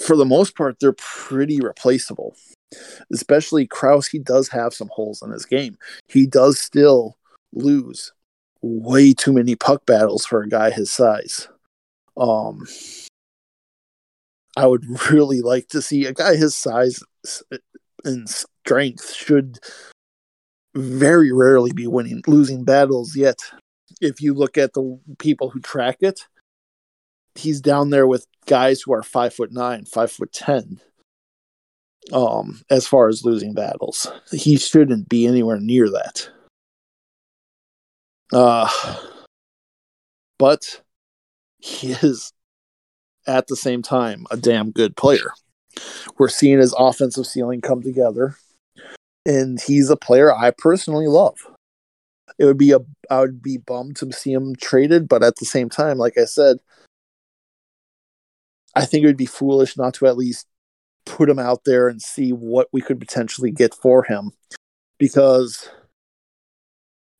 for 0.00 0.16
the 0.16 0.24
most 0.24 0.56
part, 0.56 0.78
they're 0.80 0.92
pretty 0.92 1.60
replaceable 1.60 2.34
especially 3.12 3.66
Crouse, 3.66 4.08
he 4.08 4.18
does 4.18 4.48
have 4.48 4.74
some 4.74 4.88
holes 4.92 5.22
in 5.22 5.30
his 5.30 5.44
game. 5.44 5.76
He 6.08 6.26
does 6.26 6.58
still 6.58 7.16
lose 7.52 8.12
way 8.60 9.14
too 9.14 9.32
many 9.32 9.54
puck 9.54 9.86
battles 9.86 10.26
for 10.26 10.42
a 10.42 10.48
guy 10.48 10.70
his 10.70 10.90
size. 10.90 11.48
Um, 12.16 12.66
I 14.56 14.66
would 14.66 14.84
really 15.10 15.40
like 15.40 15.68
to 15.68 15.82
see 15.82 16.06
a 16.06 16.12
guy 16.12 16.36
his 16.36 16.54
size 16.54 17.02
and 18.04 18.28
strength 18.28 19.14
should 19.14 19.58
very 20.78 21.32
rarely 21.32 21.72
be 21.72 21.86
winning 21.86 22.22
losing 22.26 22.64
battles 22.64 23.16
yet 23.16 23.38
if 24.00 24.20
you 24.20 24.34
look 24.34 24.56
at 24.56 24.74
the 24.74 24.98
people 25.18 25.50
who 25.50 25.60
track 25.60 25.98
it 26.00 26.26
he's 27.34 27.60
down 27.60 27.90
there 27.90 28.06
with 28.06 28.26
guys 28.46 28.80
who 28.80 28.92
are 28.92 29.02
five 29.02 29.34
foot 29.34 29.52
nine 29.52 29.84
five 29.84 30.10
foot 30.10 30.32
ten 30.32 30.80
um, 32.12 32.62
as 32.70 32.86
far 32.86 33.08
as 33.08 33.24
losing 33.24 33.54
battles. 33.54 34.10
He 34.32 34.56
shouldn't 34.56 35.08
be 35.08 35.26
anywhere 35.26 35.60
near 35.60 35.88
that. 35.90 36.28
Uh, 38.32 38.68
but 40.38 40.82
he 41.58 41.92
is 41.92 42.32
at 43.26 43.46
the 43.46 43.56
same 43.56 43.82
time 43.82 44.26
a 44.30 44.36
damn 44.36 44.70
good 44.70 44.96
player. 44.96 45.32
We're 46.18 46.28
seeing 46.28 46.58
his 46.58 46.74
offensive 46.76 47.26
ceiling 47.26 47.60
come 47.60 47.82
together, 47.82 48.36
and 49.28 49.60
he's 49.60 49.90
a 49.90 49.96
player 49.96 50.32
I 50.34 50.50
personally 50.50 51.06
love. 51.06 51.36
It 52.38 52.46
would 52.46 52.58
be 52.58 52.72
a 52.72 52.78
I 53.10 53.20
would 53.20 53.42
be 53.42 53.58
bummed 53.58 53.96
to 53.96 54.10
see 54.12 54.32
him 54.32 54.56
traded, 54.56 55.06
but 55.06 55.22
at 55.22 55.36
the 55.36 55.44
same 55.44 55.68
time, 55.68 55.98
like 55.98 56.16
I 56.16 56.24
said, 56.24 56.58
I 58.74 58.86
think 58.86 59.04
it 59.04 59.06
would 59.06 59.16
be 59.16 59.26
foolish 59.26 59.76
not 59.76 59.94
to 59.94 60.06
at 60.06 60.16
least 60.16 60.46
put 61.04 61.28
him 61.28 61.38
out 61.38 61.64
there 61.64 61.88
and 61.88 62.00
see 62.00 62.32
what 62.32 62.68
we 62.72 62.80
could 62.80 62.98
potentially 62.98 63.50
get 63.50 63.74
for 63.74 64.04
him 64.04 64.32
because 64.98 65.68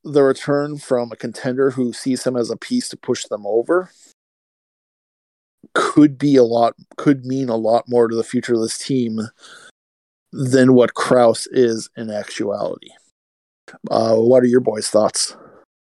the 0.04 0.22
return 0.22 0.78
from 0.78 1.12
a 1.12 1.16
contender 1.16 1.70
who 1.70 1.92
sees 1.92 2.26
him 2.26 2.36
as 2.36 2.50
a 2.50 2.56
piece 2.56 2.88
to 2.88 2.96
push 2.96 3.24
them 3.24 3.46
over 3.46 3.90
could 5.74 6.16
be 6.16 6.36
a 6.36 6.44
lot 6.44 6.74
could 6.96 7.26
mean 7.26 7.48
a 7.48 7.56
lot 7.56 7.84
more 7.88 8.08
to 8.08 8.14
the 8.14 8.24
future 8.24 8.54
of 8.54 8.60
this 8.60 8.78
team 8.78 9.20
than 10.32 10.74
what 10.74 10.94
Crouse 10.94 11.46
is 11.48 11.88
in 11.96 12.10
actuality. 12.10 12.90
Uh, 13.90 14.16
what 14.16 14.42
are 14.42 14.46
your 14.46 14.60
boys' 14.60 14.88
thoughts? 14.88 15.36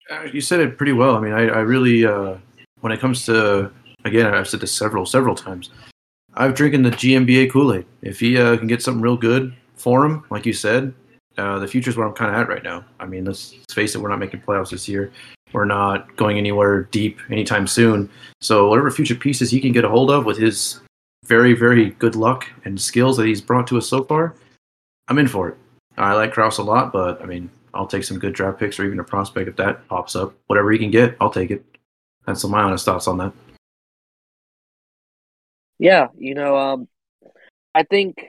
Uh, 0.10 0.24
you 0.34 0.42
said 0.42 0.60
it 0.60 0.78
pretty 0.78 0.94
well. 0.94 1.16
I 1.16 1.20
mean, 1.20 1.34
I, 1.34 1.48
I 1.48 1.60
really, 1.60 2.06
uh, 2.06 2.36
when 2.82 2.92
it 2.92 3.00
comes 3.00 3.26
to, 3.26 3.72
again, 4.06 4.34
I've 4.34 4.48
said 4.48 4.60
this 4.60 4.74
several, 4.74 5.06
several 5.06 5.36
times. 5.36 5.70
I've 6.34 6.56
drinking 6.56 6.84
the 6.84 6.92
GMBA 6.92 7.52
Kool 7.52 7.74
Aid. 7.74 7.86
If 8.02 8.20
he 8.20 8.38
uh, 8.38 8.58
can 8.58 8.68
get 8.68 8.82
something 8.82 9.02
real 9.02 9.18
good 9.18 9.54
for 9.76 10.06
him, 10.06 10.24
like 10.30 10.46
you 10.46 10.54
said, 10.54 10.94
uh, 11.38 11.60
the 11.60 11.66
is 11.66 11.98
where 11.98 12.08
I'm 12.08 12.14
kind 12.14 12.34
of 12.34 12.40
at 12.40 12.48
right 12.48 12.64
now. 12.64 12.86
I 13.00 13.06
mean, 13.06 13.26
let's 13.26 13.56
face 13.72 13.96
it, 13.96 14.02
we're 14.02 14.10
not 14.10 14.20
making 14.20 14.42
playoffs 14.42 14.72
this 14.72 14.88
year. 14.88 15.12
We're 15.54 15.66
not 15.66 16.16
going 16.16 16.38
anywhere 16.38 16.84
deep 16.92 17.20
anytime 17.30 17.68
soon. 17.68 18.10
So 18.40 18.70
whatever 18.70 18.92
future 18.92 19.16
pieces 19.16 19.52
he 19.52 19.60
can 19.60 19.72
get 19.72 19.84
a 19.84 19.90
hold 19.90 20.10
of 20.10 20.26
with 20.26 20.38
his 20.38 20.80
very, 21.24 21.54
very 21.54 21.92
good 21.92 22.16
luck 22.16 22.48
and 22.66 22.80
skills 22.80 23.18
that 23.18 23.26
he's 23.26 23.42
brought 23.42 23.68
to 23.68 23.78
us 23.78 23.88
so 23.88 24.04
far, 24.04 24.36
I'm 25.08 25.20
in 25.20 25.28
for 25.28 25.50
it. 25.50 25.58
I 25.98 26.14
like 26.14 26.32
Crouse 26.32 26.58
a 26.58 26.64
lot, 26.64 26.92
but 26.92 27.22
I 27.22 27.26
mean, 27.26 27.50
I'll 27.74 27.88
take 27.88 28.04
some 28.04 28.20
good 28.20 28.34
draft 28.34 28.60
picks 28.60 28.80
or 28.80 28.86
even 28.86 29.00
a 29.00 29.04
prospect 29.04 29.48
if 29.48 29.56
that 29.58 29.88
pops 29.88 30.16
up. 30.16 30.34
Whatever 30.48 30.72
he 30.72 30.80
can 30.80 30.92
get, 30.92 31.16
I'll 31.20 31.30
take 31.30 31.52
it. 31.52 31.64
That's 32.26 32.44
my 32.46 32.62
honest 32.62 32.86
thoughts 32.86 33.08
on 33.08 33.18
that. 33.18 33.34
Yeah, 35.80 36.08
you 36.18 36.36
know, 36.36 36.58
um, 36.58 36.88
I 37.74 37.84
think 37.84 38.24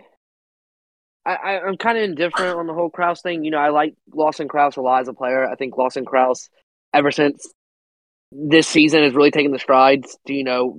I, 1.25 1.35
I, 1.35 1.69
am 1.69 1.77
kind 1.77 1.99
of 1.99 2.05
indifferent 2.05 2.59
on 2.59 2.67
the 2.67 2.73
whole 2.73 2.91
Crouse 2.91 3.21
thing. 3.21 3.45
You 3.45 3.51
know, 3.51 3.59
I 3.59 3.69
like 3.69 3.95
Lawson 4.13 4.49
Crouse 4.49 4.77
a 4.77 4.81
lot 4.81 5.03
as 5.03 5.09
a 5.09 5.13
player. 5.13 5.49
I 5.49 5.55
think 5.55 5.77
Lawson 5.77 6.05
Crouse, 6.05 6.49
ever 6.95 7.11
since 7.11 7.47
this 8.31 8.67
season, 8.67 9.03
has 9.03 9.15
really 9.15 9.31
taken 9.31 9.53
the 9.53 9.59
strides 9.59 10.17
to, 10.27 10.33
you 10.33 10.45
know, 10.45 10.79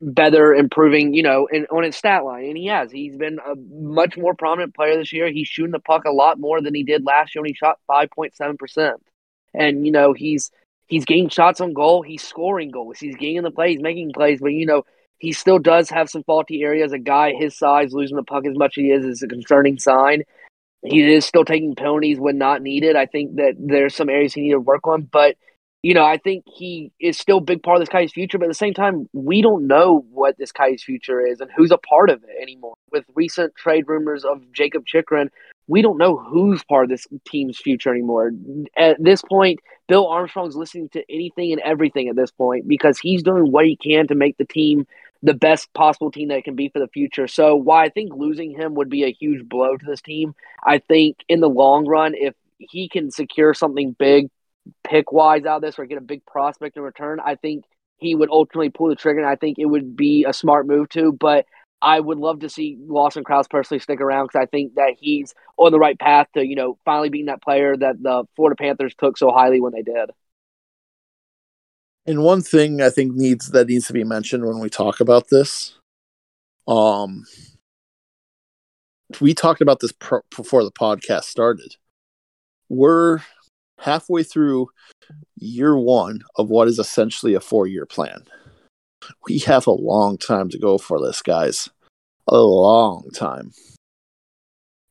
better 0.00 0.54
improving, 0.54 1.14
you 1.14 1.22
know, 1.22 1.48
on 1.70 1.84
his 1.84 1.96
stat 1.96 2.24
line, 2.24 2.44
and 2.46 2.56
he 2.56 2.66
has. 2.66 2.90
He's 2.90 3.16
been 3.16 3.38
a 3.38 3.54
much 3.56 4.16
more 4.16 4.34
prominent 4.34 4.74
player 4.74 4.96
this 4.96 5.12
year. 5.12 5.30
He's 5.30 5.48
shooting 5.48 5.72
the 5.72 5.78
puck 5.78 6.04
a 6.04 6.12
lot 6.12 6.38
more 6.38 6.60
than 6.60 6.74
he 6.74 6.82
did 6.82 7.04
last 7.04 7.34
year 7.34 7.42
when 7.42 7.50
he 7.50 7.54
shot 7.54 7.78
five 7.86 8.10
point 8.10 8.34
seven 8.34 8.56
percent, 8.56 8.96
and 9.54 9.86
you 9.86 9.92
know 9.92 10.12
he's 10.12 10.50
he's 10.86 11.04
getting 11.04 11.28
shots 11.28 11.60
on 11.60 11.72
goal. 11.72 12.02
He's 12.02 12.22
scoring 12.22 12.70
goals. 12.70 12.98
He's 12.98 13.16
getting 13.16 13.42
the 13.42 13.50
play. 13.50 13.72
He's 13.72 13.82
making 13.82 14.12
plays, 14.12 14.40
but 14.40 14.52
you 14.52 14.66
know 14.66 14.84
he 15.18 15.32
still 15.32 15.58
does 15.58 15.90
have 15.90 16.10
some 16.10 16.24
faulty 16.24 16.62
areas. 16.62 16.92
A 16.92 16.98
guy 16.98 17.32
his 17.32 17.56
size 17.56 17.92
losing 17.92 18.16
the 18.16 18.22
puck 18.22 18.46
as 18.46 18.56
much 18.56 18.78
as 18.78 18.82
he 18.82 18.90
is 18.90 19.04
is 19.04 19.22
a 19.22 19.28
concerning 19.28 19.78
sign. 19.78 20.22
He 20.82 21.12
is 21.12 21.26
still 21.26 21.44
taking 21.44 21.74
penalties 21.74 22.18
when 22.18 22.38
not 22.38 22.62
needed. 22.62 22.96
I 22.96 23.04
think 23.04 23.36
that 23.36 23.54
there's 23.58 23.94
some 23.94 24.08
areas 24.08 24.32
he 24.32 24.40
needs 24.40 24.54
to 24.54 24.60
work 24.60 24.86
on, 24.86 25.02
but 25.02 25.36
you 25.82 25.94
know, 25.94 26.04
I 26.04 26.18
think 26.18 26.44
he 26.46 26.92
is 27.00 27.16
still 27.16 27.38
a 27.38 27.42
big 27.42 27.62
part 27.62 27.76
of 27.76 27.80
this 27.80 27.88
guy's 27.88 28.12
future, 28.12 28.38
but 28.38 28.44
at 28.44 28.50
the 28.50 28.54
same 28.54 28.74
time, 28.74 29.08
we 29.12 29.40
don't 29.40 29.66
know 29.66 30.04
what 30.10 30.36
this 30.36 30.52
guy's 30.52 30.82
future 30.82 31.20
is 31.20 31.40
and 31.40 31.50
who's 31.56 31.70
a 31.70 31.78
part 31.78 32.10
of 32.10 32.22
it 32.22 32.42
anymore. 32.42 32.74
With 32.92 33.04
recent 33.14 33.54
trade 33.54 33.84
rumors 33.88 34.24
of 34.24 34.42
Jacob 34.52 34.84
Chychrun, 34.86 35.30
we 35.68 35.80
don't 35.80 35.96
know 35.96 36.16
who's 36.16 36.62
part 36.64 36.84
of 36.84 36.90
this 36.90 37.06
team's 37.26 37.58
future 37.58 37.90
anymore. 37.90 38.32
At 38.76 39.02
this 39.02 39.22
point, 39.22 39.60
Bill 39.88 40.06
Armstrong's 40.06 40.56
listening 40.56 40.90
to 40.90 41.04
anything 41.08 41.52
and 41.52 41.60
everything 41.62 42.08
at 42.08 42.16
this 42.16 42.30
point 42.30 42.68
because 42.68 42.98
he's 42.98 43.22
doing 43.22 43.50
what 43.50 43.64
he 43.64 43.76
can 43.76 44.06
to 44.08 44.14
make 44.14 44.36
the 44.36 44.44
team 44.44 44.86
the 45.22 45.34
best 45.34 45.72
possible 45.74 46.10
team 46.10 46.28
that 46.28 46.38
it 46.38 46.44
can 46.44 46.56
be 46.56 46.70
for 46.70 46.78
the 46.78 46.88
future. 46.88 47.28
So, 47.28 47.54
while 47.54 47.84
I 47.84 47.90
think 47.90 48.12
losing 48.14 48.52
him 48.52 48.74
would 48.74 48.88
be 48.88 49.04
a 49.04 49.12
huge 49.12 49.48
blow 49.48 49.76
to 49.76 49.86
this 49.86 50.00
team, 50.00 50.34
I 50.64 50.78
think 50.78 51.18
in 51.28 51.40
the 51.40 51.48
long 51.48 51.86
run, 51.86 52.14
if 52.14 52.34
he 52.58 52.88
can 52.88 53.10
secure 53.10 53.54
something 53.54 53.94
big 53.98 54.28
pick 54.84 55.12
wise 55.12 55.44
out 55.44 55.56
of 55.56 55.62
this 55.62 55.78
or 55.78 55.86
get 55.86 55.98
a 55.98 56.02
big 56.02 56.24
prospect 56.26 56.76
in 56.76 56.82
return, 56.82 57.20
I 57.24 57.34
think 57.34 57.64
he 57.98 58.14
would 58.14 58.30
ultimately 58.30 58.70
pull 58.70 58.88
the 58.88 58.96
trigger, 58.96 59.20
and 59.20 59.28
I 59.28 59.36
think 59.36 59.58
it 59.58 59.66
would 59.66 59.96
be 59.96 60.24
a 60.24 60.32
smart 60.32 60.66
move 60.66 60.88
too. 60.88 61.12
But 61.12 61.46
I 61.82 62.00
would 62.00 62.18
love 62.18 62.40
to 62.40 62.48
see 62.48 62.76
Lawson 62.80 63.24
Crouse 63.24 63.48
personally 63.48 63.80
stick 63.80 64.00
around 64.00 64.26
because 64.26 64.42
I 64.42 64.46
think 64.46 64.74
that 64.74 64.94
he's 64.98 65.34
on 65.56 65.72
the 65.72 65.78
right 65.78 65.98
path 65.98 66.26
to 66.34 66.46
you 66.46 66.56
know 66.56 66.78
finally 66.84 67.08
being 67.08 67.26
that 67.26 67.42
player 67.42 67.76
that 67.76 68.02
the 68.02 68.24
Florida 68.36 68.56
Panthers 68.56 68.94
took 68.94 69.16
so 69.16 69.30
highly 69.30 69.60
when 69.60 69.72
they 69.72 69.82
did. 69.82 70.10
And 72.06 72.22
one 72.22 72.42
thing 72.42 72.80
I 72.80 72.90
think 72.90 73.14
needs 73.14 73.50
that 73.50 73.68
needs 73.68 73.86
to 73.86 73.92
be 73.92 74.04
mentioned 74.04 74.46
when 74.46 74.58
we 74.58 74.70
talk 74.70 75.00
about 75.00 75.28
this, 75.30 75.78
um, 76.66 77.24
we 79.20 79.34
talked 79.34 79.60
about 79.60 79.80
this 79.80 79.92
pro- 79.92 80.22
before 80.34 80.64
the 80.64 80.72
podcast 80.72 81.24
started. 81.24 81.76
We're 82.68 83.20
halfway 83.80 84.22
through 84.22 84.68
year 85.36 85.76
one 85.76 86.22
of 86.36 86.48
what 86.48 86.68
is 86.68 86.78
essentially 86.78 87.34
a 87.34 87.40
four 87.40 87.66
year 87.66 87.86
plan. 87.86 88.24
We 89.26 89.38
have 89.40 89.66
a 89.66 89.72
long 89.72 90.18
time 90.18 90.50
to 90.50 90.58
go 90.58 90.78
for 90.78 91.00
this, 91.00 91.22
guys. 91.22 91.68
A 92.28 92.38
long 92.38 93.08
time. 93.14 93.52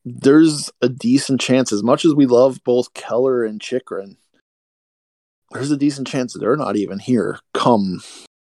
There's 0.04 0.70
a 0.82 0.88
decent 0.88 1.40
chance, 1.40 1.72
as 1.72 1.82
much 1.82 2.04
as 2.04 2.14
we 2.14 2.26
love 2.26 2.60
both 2.64 2.92
Keller 2.94 3.44
and 3.44 3.60
Chychrun, 3.60 4.16
there's 5.52 5.70
a 5.70 5.76
decent 5.76 6.08
chance 6.08 6.32
that 6.32 6.40
they're 6.40 6.56
not 6.56 6.76
even 6.76 6.98
here 6.98 7.38
come 7.54 8.02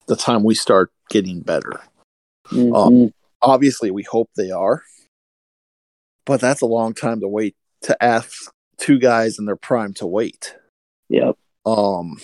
the 0.08 0.16
time 0.16 0.44
we 0.44 0.56
start 0.56 0.92
getting 1.10 1.42
better. 1.42 1.82
Mm-hmm. 2.48 2.74
Um, 2.74 3.14
obviously, 3.42 3.92
we 3.92 4.04
hope 4.04 4.30
they 4.36 4.52
are, 4.52 4.84
but 6.26 6.42
that's 6.42 6.62
a 6.62 6.68
long 6.68 6.94
time 6.94 7.20
to 7.22 7.28
wait 7.28 7.56
to 7.84 8.04
ask 8.04 8.52
two 8.78 9.00
guys 9.00 9.40
in 9.40 9.46
their 9.46 9.56
prime 9.56 9.94
to 9.96 10.08
wait. 10.08 10.56
Yep. 11.10 11.38
Um, 11.66 12.18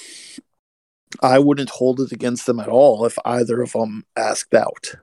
I 1.21 1.39
wouldn't 1.39 1.69
hold 1.69 1.99
it 1.99 2.11
against 2.11 2.45
them 2.45 2.59
at 2.59 2.67
all 2.67 3.05
if 3.05 3.17
either 3.25 3.61
of 3.61 3.73
them 3.73 4.05
asked 4.15 4.53
out. 4.53 4.95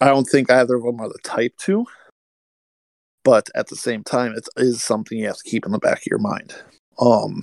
I 0.00 0.06
don't 0.06 0.26
think 0.26 0.50
either 0.50 0.76
of 0.76 0.84
them 0.84 1.00
are 1.00 1.08
the 1.08 1.18
type 1.24 1.56
to, 1.62 1.86
but 3.24 3.48
at 3.54 3.68
the 3.68 3.76
same 3.76 4.04
time, 4.04 4.34
it 4.34 4.48
is 4.56 4.82
something 4.82 5.18
you 5.18 5.26
have 5.26 5.38
to 5.38 5.50
keep 5.50 5.66
in 5.66 5.72
the 5.72 5.78
back 5.78 5.98
of 5.98 6.06
your 6.06 6.18
mind. 6.18 6.54
Um, 7.00 7.42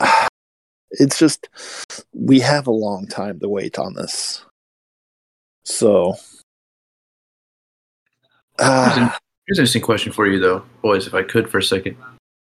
it's 0.90 1.18
just 1.18 1.48
we 2.12 2.40
have 2.40 2.66
a 2.66 2.72
long 2.72 3.06
time 3.06 3.38
to 3.40 3.48
wait 3.48 3.78
on 3.78 3.94
this, 3.94 4.44
so. 5.64 6.16
Uh, 8.56 9.10
Here's 9.46 9.58
an 9.58 9.62
interesting 9.62 9.82
question 9.82 10.12
for 10.12 10.26
you, 10.26 10.40
though, 10.40 10.64
boys, 10.80 11.06
if 11.06 11.14
I 11.14 11.22
could 11.22 11.50
for 11.50 11.58
a 11.58 11.62
second. 11.62 11.96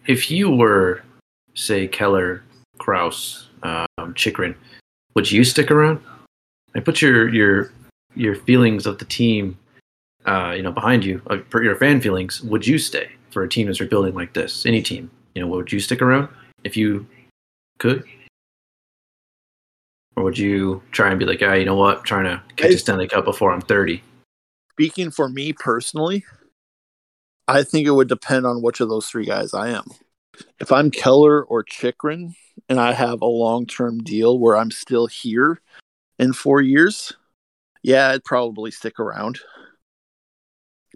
If 0.07 0.31
you 0.31 0.51
were, 0.51 1.03
say, 1.55 1.89
Keller, 1.89 2.43
Crouse, 2.79 3.49
um, 3.65 4.15
Chychrun, 4.15 4.55
would 5.15 5.31
you 5.31 5.43
stick 5.43 5.71
around? 5.71 6.01
I 6.75 6.81
put 6.81 7.03
your 7.03 7.29
your 7.29 7.73
your 8.15 8.35
feelings 8.35 8.87
of 8.87 8.99
the 8.99 9.05
team, 9.05 9.59
uh, 10.27 10.53
you 10.57 10.63
know, 10.63 10.73
behind 10.73 11.05
you, 11.05 11.21
uh, 11.29 11.39
your 11.55 11.77
fan 11.77 12.01
feelings. 12.01 12.41
Would 12.43 12.67
you 12.67 12.79
stay 12.79 13.11
for 13.31 13.43
a 13.43 13.49
team 13.49 13.67
that's 13.67 13.81
rebuilding 13.81 14.15
like 14.15 14.33
this? 14.33 14.65
Any 14.65 14.81
team, 14.81 15.11
you 15.35 15.43
know, 15.43 15.49
would 15.49 15.73
you 15.73 15.81
stick 15.81 16.03
around 16.03 16.29
if 16.65 16.77
you 16.77 17.07
could? 17.79 18.05
Or 20.17 20.23
would 20.25 20.39
you 20.39 20.83
try 20.93 21.11
and 21.11 21.19
be 21.19 21.25
like, 21.25 21.43
ah, 21.43 21.55
you 21.55 21.65
know 21.65 21.75
what, 21.75 21.99
I'm 21.99 22.05
trying 22.05 22.25
to 22.25 22.43
catch 22.57 22.73
a 22.73 22.79
Stanley 22.79 23.09
Cup 23.09 23.25
before 23.25 23.51
I'm 23.51 23.63
30? 23.63 24.03
Speaking 24.73 25.11
for 25.11 25.29
me 25.29 25.53
personally, 25.53 26.25
I 27.49 27.63
think 27.63 27.87
it 27.87 27.93
would 27.93 28.09
depend 28.09 28.47
on 28.47 28.63
which 28.63 28.81
of 28.81 28.89
those 28.89 29.07
three 29.07 29.25
guys 29.25 29.53
I 29.55 29.69
am. 29.71 29.85
If 30.61 30.73
I'm 30.73 30.91
Keller 30.91 31.43
or 31.43 31.63
Chychrun 31.63 32.35
and 32.69 32.81
I 32.81 32.93
have 32.93 33.21
a 33.21 33.27
long 33.27 33.67
term 33.67 34.03
deal 34.03 34.39
where 34.39 34.57
I'm 34.57 34.71
still 34.71 35.07
here 35.07 35.61
in 36.19 36.33
four 36.33 36.61
years, 36.61 37.13
yeah, 37.83 38.09
I'd 38.09 38.25
probably 38.25 38.71
stick 38.71 38.99
around. 38.99 39.41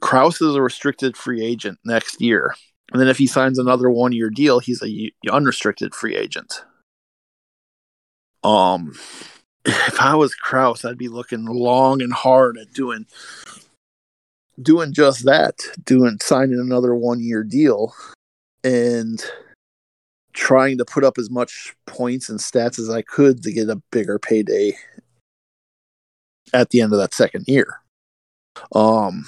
Crouse 0.00 0.40
is 0.40 0.54
a 0.54 0.62
restricted 0.62 1.16
free 1.16 1.44
agent 1.44 1.78
next 1.84 2.20
year. 2.20 2.54
And 2.92 3.00
then 3.00 3.08
if 3.08 3.18
he 3.18 3.26
signs 3.26 3.58
another 3.58 3.90
one 3.90 4.12
year 4.12 4.30
deal, 4.30 4.60
he's 4.60 4.82
a 4.82 5.10
unrestricted 5.30 5.94
free 5.94 6.16
agent. 6.16 6.64
Um, 8.44 8.94
if 9.64 10.00
I 10.00 10.14
was 10.14 10.34
Crouse, 10.34 10.84
I'd 10.84 10.98
be 10.98 11.08
looking 11.08 11.44
long 11.44 12.02
and 12.02 12.12
hard 12.12 12.58
at 12.58 12.72
doing 12.72 13.06
doing 14.60 14.92
just 14.92 15.24
that, 15.24 15.60
doing 15.84 16.18
signing 16.20 16.60
another 16.60 16.94
one 16.94 17.20
year 17.20 17.42
deal 17.42 17.94
and 18.64 19.22
trying 20.32 20.78
to 20.78 20.84
put 20.84 21.04
up 21.04 21.18
as 21.18 21.30
much 21.30 21.74
points 21.86 22.28
and 22.28 22.38
stats 22.38 22.78
as 22.78 22.90
I 22.90 23.02
could 23.02 23.42
to 23.42 23.52
get 23.52 23.68
a 23.68 23.80
bigger 23.90 24.18
payday 24.18 24.76
at 26.52 26.70
the 26.70 26.80
end 26.80 26.92
of 26.92 26.98
that 26.98 27.14
second 27.14 27.44
year. 27.48 27.80
Um 28.72 29.24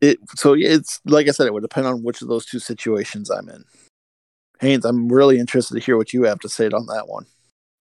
it 0.00 0.18
so 0.34 0.54
it's 0.54 1.00
like 1.04 1.28
I 1.28 1.30
said, 1.30 1.46
it 1.46 1.52
would 1.52 1.62
depend 1.62 1.86
on 1.86 2.02
which 2.02 2.22
of 2.22 2.28
those 2.28 2.46
two 2.46 2.58
situations 2.58 3.30
I'm 3.30 3.48
in. 3.48 3.64
Haynes, 4.60 4.84
I'm 4.84 5.08
really 5.12 5.38
interested 5.38 5.74
to 5.74 5.80
hear 5.80 5.96
what 5.96 6.12
you 6.12 6.24
have 6.24 6.40
to 6.40 6.48
say 6.48 6.66
on 6.66 6.86
that 6.86 7.08
one. 7.08 7.26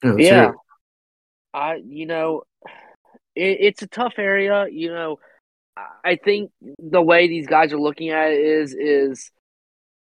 Yeah. 0.04 0.14
yeah. 0.18 0.52
I 1.54 1.76
you 1.76 2.06
know 2.06 2.44
it, 3.36 3.58
it's 3.62 3.82
a 3.82 3.88
tough 3.88 4.14
area, 4.18 4.68
you 4.70 4.90
know 4.90 5.20
I 5.78 6.18
think 6.24 6.52
the 6.80 7.02
way 7.02 7.28
these 7.28 7.48
guys 7.48 7.74
are 7.74 7.80
looking 7.80 8.10
at 8.10 8.32
it 8.32 8.40
is 8.40 8.76
is 8.78 9.32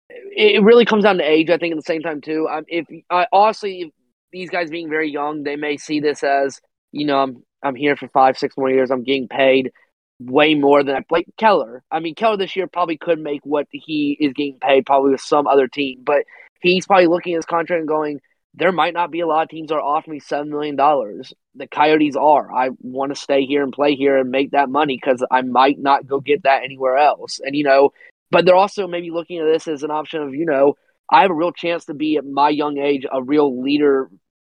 it 0.08 0.62
really 0.62 0.84
comes 0.84 1.04
down 1.04 1.18
to 1.18 1.24
age. 1.24 1.50
I 1.50 1.58
think 1.58 1.72
at 1.72 1.76
the 1.76 1.82
same 1.82 2.02
time 2.02 2.20
too. 2.20 2.48
Um, 2.50 2.64
if 2.68 2.86
I 3.10 3.26
honestly, 3.32 3.82
if 3.82 3.90
these 4.30 4.50
guys 4.50 4.70
being 4.70 4.88
very 4.88 5.10
young, 5.10 5.42
they 5.42 5.56
may 5.56 5.76
see 5.76 6.00
this 6.00 6.22
as 6.22 6.60
you 6.90 7.06
know 7.06 7.18
I'm 7.18 7.42
I'm 7.62 7.74
here 7.74 7.96
for 7.96 8.08
five 8.08 8.38
six 8.38 8.56
more 8.56 8.70
years. 8.70 8.90
I'm 8.90 9.04
getting 9.04 9.28
paid 9.28 9.72
way 10.20 10.54
more 10.54 10.82
than 10.84 10.96
I 10.96 11.04
like 11.10 11.26
Keller. 11.36 11.82
I 11.90 12.00
mean 12.00 12.14
Keller 12.14 12.36
this 12.36 12.56
year 12.56 12.66
probably 12.66 12.96
could 12.96 13.18
make 13.18 13.40
what 13.44 13.66
he 13.70 14.16
is 14.20 14.32
getting 14.32 14.58
paid 14.60 14.86
probably 14.86 15.12
with 15.12 15.20
some 15.20 15.46
other 15.46 15.68
team, 15.68 16.00
but 16.04 16.24
he's 16.60 16.86
probably 16.86 17.08
looking 17.08 17.34
at 17.34 17.38
his 17.38 17.46
contract 17.46 17.80
and 17.80 17.88
going 17.88 18.20
there 18.54 18.72
might 18.72 18.94
not 18.94 19.10
be 19.10 19.20
a 19.20 19.26
lot 19.26 19.44
of 19.44 19.48
teams 19.48 19.68
that 19.68 19.76
are 19.76 19.82
offering 19.82 20.16
me 20.16 20.20
seven 20.20 20.50
million 20.50 20.76
dollars. 20.76 21.32
The 21.54 21.66
Coyotes 21.66 22.16
are. 22.16 22.52
I 22.52 22.70
want 22.80 23.14
to 23.14 23.20
stay 23.20 23.44
here 23.44 23.62
and 23.62 23.72
play 23.72 23.94
here 23.94 24.18
and 24.18 24.30
make 24.30 24.50
that 24.50 24.68
money 24.68 24.98
because 25.02 25.24
I 25.30 25.42
might 25.42 25.78
not 25.78 26.06
go 26.06 26.20
get 26.20 26.42
that 26.42 26.62
anywhere 26.62 26.96
else. 26.96 27.40
And 27.42 27.56
you 27.56 27.64
know, 27.64 27.90
but 28.30 28.44
they're 28.44 28.54
also 28.54 28.86
maybe 28.86 29.10
looking 29.10 29.38
at 29.38 29.44
this 29.44 29.68
as 29.68 29.82
an 29.82 29.90
option 29.90 30.22
of 30.22 30.34
you 30.34 30.44
know, 30.44 30.76
I 31.10 31.22
have 31.22 31.30
a 31.30 31.34
real 31.34 31.52
chance 31.52 31.86
to 31.86 31.94
be 31.94 32.16
at 32.16 32.26
my 32.26 32.50
young 32.50 32.78
age 32.78 33.06
a 33.10 33.22
real 33.22 33.62
leader 33.62 34.10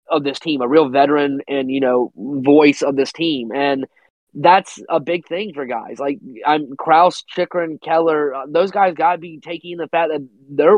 of 0.10 0.24
this 0.24 0.39
team, 0.39 0.62
a 0.62 0.68
real 0.68 0.89
veteran 0.89 1.41
and 1.48 1.72
you 1.72 1.80
know 1.80 2.12
voice 2.16 2.82
of 2.84 2.95
this 2.95 3.12
team. 3.12 3.52
And 3.52 3.88
that's 4.40 4.80
a 4.88 5.00
big 5.00 5.28
thing 5.28 5.52
for 5.54 5.66
guys 5.66 5.98
like 6.00 6.20
I'm 6.46 6.76
Crouse, 6.78 7.24
Chychrun, 7.36 7.80
Keller. 7.82 8.36
Uh, 8.36 8.46
those 8.48 8.70
guys 8.70 8.94
got 8.94 9.14
to 9.14 9.18
be 9.18 9.40
taking 9.40 9.78
the 9.78 9.88
fact 9.88 10.12
that 10.12 10.28
they're 10.50 10.78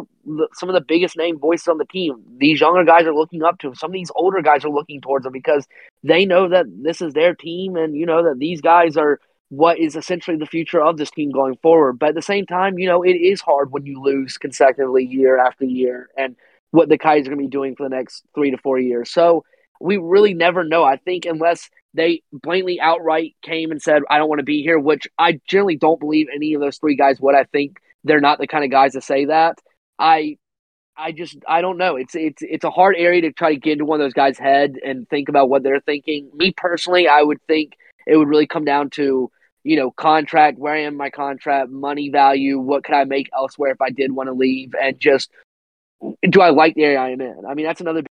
some 0.53 0.69
of 0.69 0.75
the 0.75 0.81
biggest 0.81 1.17
name 1.17 1.37
voices 1.37 1.67
on 1.67 1.77
the 1.77 1.85
team. 1.85 2.23
These 2.37 2.61
younger 2.61 2.85
guys 2.85 3.05
are 3.05 3.13
looking 3.13 3.43
up 3.43 3.59
to 3.59 3.67
them. 3.67 3.75
Some 3.75 3.89
of 3.89 3.93
these 3.93 4.11
older 4.15 4.41
guys 4.41 4.63
are 4.63 4.69
looking 4.69 5.01
towards 5.01 5.23
them 5.23 5.33
because 5.33 5.67
they 6.03 6.25
know 6.25 6.47
that 6.47 6.67
this 6.69 7.01
is 7.01 7.13
their 7.13 7.35
team, 7.35 7.75
and 7.75 7.95
you 7.95 8.05
know 8.05 8.23
that 8.23 8.39
these 8.39 8.61
guys 8.61 8.95
are 8.95 9.19
what 9.49 9.77
is 9.77 9.97
essentially 9.97 10.37
the 10.37 10.45
future 10.45 10.81
of 10.81 10.97
this 10.97 11.11
team 11.11 11.31
going 11.31 11.57
forward. 11.57 11.99
But 11.99 12.09
at 12.09 12.15
the 12.15 12.21
same 12.21 12.45
time, 12.45 12.79
you 12.79 12.87
know 12.87 13.03
it 13.03 13.15
is 13.15 13.41
hard 13.41 13.71
when 13.71 13.85
you 13.85 14.01
lose 14.01 14.37
consecutively 14.37 15.03
year 15.03 15.37
after 15.37 15.65
year, 15.65 16.07
and 16.17 16.37
what 16.71 16.87
the 16.87 16.97
Kai's 16.97 17.27
are 17.27 17.31
going 17.31 17.39
to 17.39 17.43
be 17.43 17.49
doing 17.49 17.75
for 17.75 17.83
the 17.83 17.95
next 17.95 18.23
three 18.33 18.51
to 18.51 18.57
four 18.57 18.79
years. 18.79 19.11
So 19.11 19.43
we 19.79 19.97
really 19.97 20.33
never 20.33 20.63
know. 20.63 20.83
I 20.83 20.97
think 20.97 21.25
unless 21.25 21.69
they 21.93 22.21
blatantly 22.31 22.79
outright 22.79 23.35
came 23.41 23.71
and 23.71 23.81
said, 23.81 24.03
I 24.09 24.17
don't 24.17 24.29
want 24.29 24.39
to 24.39 24.45
be 24.45 24.61
here, 24.61 24.77
which 24.79 25.07
I 25.17 25.39
generally 25.47 25.77
don't 25.77 25.99
believe 25.99 26.27
any 26.33 26.53
of 26.53 26.61
those 26.61 26.77
three 26.77 26.95
guys 26.95 27.19
would. 27.19 27.35
I 27.35 27.45
think 27.45 27.79
they're 28.03 28.21
not 28.21 28.39
the 28.39 28.47
kind 28.47 28.63
of 28.63 28.71
guys 28.71 28.93
to 28.93 29.01
say 29.01 29.25
that. 29.25 29.57
I 29.97 30.37
I 30.95 31.13
just 31.13 31.37
I 31.47 31.61
don't 31.61 31.77
know. 31.77 31.95
It's 31.95 32.13
it's 32.15 32.41
it's 32.41 32.63
a 32.63 32.69
hard 32.69 32.95
area 32.97 33.21
to 33.21 33.31
try 33.31 33.53
to 33.53 33.59
get 33.59 33.73
into 33.73 33.85
one 33.85 34.01
of 34.01 34.05
those 34.05 34.13
guys' 34.13 34.37
head 34.37 34.75
and 34.85 35.07
think 35.09 35.29
about 35.29 35.49
what 35.49 35.63
they're 35.63 35.79
thinking. 35.79 36.29
Me 36.35 36.53
personally, 36.55 37.07
I 37.07 37.21
would 37.21 37.41
think 37.47 37.73
it 38.05 38.17
would 38.17 38.27
really 38.27 38.47
come 38.47 38.65
down 38.65 38.89
to 38.91 39.31
you 39.63 39.75
know 39.77 39.91
contract, 39.91 40.57
where 40.59 40.73
I 40.73 40.81
am 40.81 40.95
my 40.95 41.09
contract, 41.09 41.69
money 41.69 42.09
value, 42.09 42.59
what 42.59 42.83
could 42.83 42.95
I 42.95 43.05
make 43.05 43.29
elsewhere 43.35 43.71
if 43.71 43.81
I 43.81 43.89
did 43.89 44.11
want 44.11 44.27
to 44.27 44.33
leave, 44.33 44.73
and 44.81 44.99
just 44.99 45.29
do 46.29 46.41
I 46.41 46.49
like 46.49 46.75
the 46.75 46.83
area 46.83 46.99
I 46.99 47.09
am 47.11 47.21
in? 47.21 47.43
I 47.47 47.53
mean, 47.53 47.65
that's 47.65 47.81
another 47.81 48.03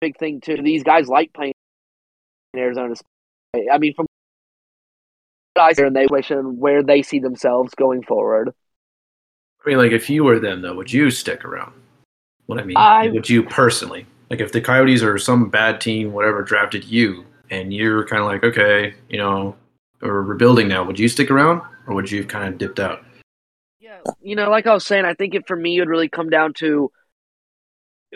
big 0.00 0.18
thing 0.18 0.40
too. 0.40 0.56
These 0.62 0.82
guys 0.82 1.08
like 1.08 1.32
playing 1.32 1.54
in 2.54 2.60
Arizona. 2.60 2.94
I 3.72 3.78
mean, 3.78 3.94
from 3.94 4.06
and 5.56 5.96
they 5.96 6.06
wish 6.06 6.30
and 6.30 6.58
where 6.58 6.82
they 6.82 7.02
see 7.02 7.18
themselves 7.18 7.74
going 7.74 8.02
forward. 8.02 8.52
I 9.64 9.68
mean, 9.68 9.78
like 9.78 9.92
if 9.92 10.08
you 10.08 10.22
were 10.22 10.38
them, 10.38 10.62
though, 10.62 10.74
would 10.74 10.92
you 10.92 11.10
stick 11.10 11.44
around? 11.44 11.72
What 12.46 12.60
I 12.60 12.64
mean, 12.64 12.76
I- 12.76 13.08
would 13.08 13.28
you 13.28 13.42
personally? 13.42 14.06
Like 14.30 14.40
if 14.40 14.52
the 14.52 14.60
Coyotes 14.60 15.02
or 15.02 15.18
some 15.18 15.48
bad 15.48 15.80
team, 15.80 16.12
whatever, 16.12 16.42
drafted 16.42 16.84
you, 16.84 17.24
and 17.50 17.72
you're 17.72 18.06
kind 18.06 18.20
of 18.20 18.28
like, 18.28 18.44
okay, 18.44 18.94
you 19.08 19.16
know, 19.16 19.56
or 20.02 20.22
rebuilding 20.22 20.68
now, 20.68 20.84
would 20.84 20.98
you 20.98 21.08
stick 21.08 21.30
around, 21.30 21.62
or 21.86 21.94
would 21.94 22.10
you 22.10 22.24
kind 22.24 22.46
of 22.52 22.58
dipped 22.58 22.78
out? 22.78 23.04
Yeah, 23.80 24.00
you 24.20 24.36
know, 24.36 24.50
like 24.50 24.66
I 24.66 24.74
was 24.74 24.86
saying, 24.86 25.06
I 25.06 25.14
think 25.14 25.34
it 25.34 25.48
for 25.48 25.56
me 25.56 25.76
it 25.76 25.80
would 25.80 25.88
really 25.88 26.10
come 26.10 26.28
down 26.28 26.52
to 26.58 26.92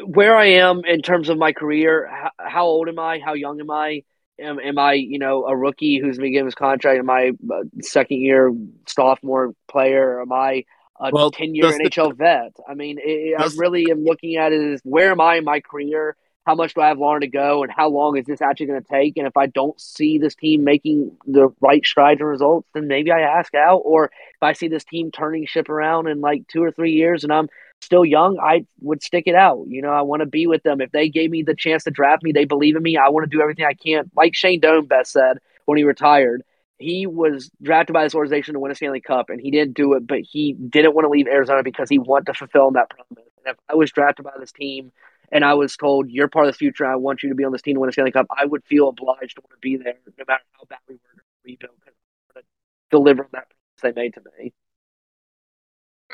where 0.05 0.36
I 0.36 0.47
am 0.47 0.82
in 0.84 1.03
terms 1.03 1.28
of 1.28 1.38
my 1.38 1.53
career. 1.53 2.09
How, 2.11 2.30
how 2.38 2.64
old 2.66 2.88
am 2.88 2.99
I? 2.99 3.18
How 3.18 3.34
young 3.34 3.61
am 3.61 3.70
I? 3.70 4.03
Am, 4.40 4.59
am 4.59 4.78
I, 4.78 4.95
you 4.95 5.18
know, 5.18 5.45
a 5.45 5.57
rookie 5.57 5.99
who's 6.01 6.18
been 6.18 6.32
given 6.32 6.47
his 6.47 6.55
contract? 6.55 6.99
Am 6.99 7.11
I 7.11 7.32
a 7.51 7.82
second 7.82 8.20
year 8.20 8.53
sophomore 8.88 9.53
player? 9.70 10.20
Am 10.22 10.32
I 10.32 10.64
a 10.99 11.11
Well, 11.12 11.30
ten 11.30 11.55
year 11.55 11.64
does 11.64 11.76
the- 11.76 11.84
NHL 11.90 12.16
vet? 12.16 12.53
I 12.68 12.74
mean, 12.74 12.99
it, 13.01 13.38
I 13.38 13.49
really 13.57 13.90
am 13.90 14.05
looking 14.05 14.36
at 14.36 14.53
it 14.53 14.72
as 14.72 14.80
where 14.84 15.11
am 15.11 15.20
I 15.20 15.36
in 15.36 15.45
my 15.45 15.61
career? 15.61 16.16
How 16.45 16.57
much 16.57 16.74
do 16.74 16.80
I 16.80 16.88
have 16.88 16.99
longer 16.99 17.20
to 17.20 17.28
go, 17.28 17.62
and 17.62 17.70
how 17.70 17.88
long 17.88 18.16
is 18.16 18.26
this 18.26 18.43
actually 18.43 18.66
going 18.66 18.82
to 18.82 18.88
take? 18.88 19.16
And 19.16 19.28
if 19.28 19.36
I 19.36 19.47
don't 19.47 19.80
see 19.80 20.18
this 20.18 20.34
team 20.34 20.64
making 20.64 21.16
the 21.24 21.51
right 21.61 21.86
strides 21.86 22.20
and 22.20 22.28
results, 22.28 22.68
then 22.74 22.88
maybe 22.88 23.12
I 23.12 23.20
ask 23.20 23.55
out. 23.55 23.82
Or 23.84 24.07
if 24.07 24.43
I 24.43 24.55
see 24.55 24.66
this 24.66 24.82
team 24.82 25.12
turning 25.12 25.47
ship 25.47 25.68
around 25.68 26.09
in 26.09 26.20
like 26.20 26.49
two 26.49 26.61
or 26.64 26.72
three 26.72 26.93
years, 26.95 27.22
and 27.22 27.32
I'm 27.32 27.49
still 27.83 28.05
young, 28.05 28.39
I 28.39 28.66
would 28.80 29.03
stick 29.03 29.24
it 29.26 29.35
out. 29.35 29.66
You 29.68 29.83
know, 29.83 29.91
I 29.91 30.03
want 30.03 30.20
to 30.20 30.26
be 30.26 30.47
with 30.47 30.62
them. 30.62 30.80
If 30.80 30.93
they 30.93 31.09
gave 31.09 31.30
me 31.30 31.43
the 31.43 31.55
chance 31.55 31.85
to 31.85 31.91
draft 31.91 32.22
me, 32.22 32.33
they 32.33 32.45
believe 32.45 32.76
in 32.76 32.83
me. 32.83 32.97
I 32.97 33.09
want 33.09 33.28
to 33.28 33.37
do 33.37 33.43
everything 33.43 33.64
I 33.64 33.74
can. 33.74 34.11
Like 34.16 34.35
Shane 34.35 34.61
Doan 34.61 34.87
best 34.87 35.12
said 35.12 35.39
when 35.66 35.78
he 35.78 35.85
retired, 35.85 36.43
he 36.78 37.07
was 37.07 37.51
drafted 37.62 37.95
by 37.95 38.05
this 38.05 38.14
organization 38.14 38.55
to 38.55 38.61
win 38.61 38.72
a 38.72 38.74
Stanley 38.74 39.01
Cup, 39.01 39.30
and 39.30 39.41
he 39.41 39.51
didn't 39.51 39.74
do 39.74 39.95
it, 39.95 40.07
but 40.07 40.20
he 40.20 40.55
didn't 40.55 40.95
want 40.95 41.05
to 41.05 41.11
leave 41.11 41.28
Arizona 41.28 41.62
because 41.62 41.89
he 41.89 41.99
wanted 41.99 42.26
to 42.26 42.35
fulfill 42.35 42.72
that 42.72 42.91
promise. 42.91 43.30
And 43.45 43.55
if 43.55 43.57
I 43.68 43.74
was 43.74 43.91
drafted 43.91 44.24
by 44.24 44.33
this 44.39 44.53
team 44.53 44.93
and 45.30 45.45
I 45.45 45.55
was 45.55 45.76
told, 45.76 46.11
you're 46.11 46.28
part 46.28 46.47
of 46.47 46.53
the 46.53 46.59
future, 46.59 46.87
I 46.87 46.97
want 46.97 47.22
you 47.22 47.28
to 47.28 47.35
be 47.35 47.45
on 47.45 47.53
this 47.53 47.62
team 47.62 47.74
to 47.74 47.80
win 47.80 47.89
a 47.89 47.93
Stanley 47.93 48.12
Cup, 48.12 48.26
I 48.37 48.45
would 48.45 48.64
feel 48.64 48.89
obliged 48.89 49.37
to 49.37 49.43
want 49.43 49.53
to 49.53 49.59
be 49.61 49.76
there 49.76 49.95
no 50.18 50.24
matter 50.26 50.43
how 50.53 50.64
bad 50.68 50.78
we 50.89 50.95
were 50.95 51.01
to 51.16 51.22
rebuild 51.45 51.74
because 51.85 52.45
deliver 52.91 53.28
that 53.33 53.47
promise 53.49 53.95
they 53.95 54.01
made 54.01 54.14
to 54.14 54.20
me. 54.39 54.53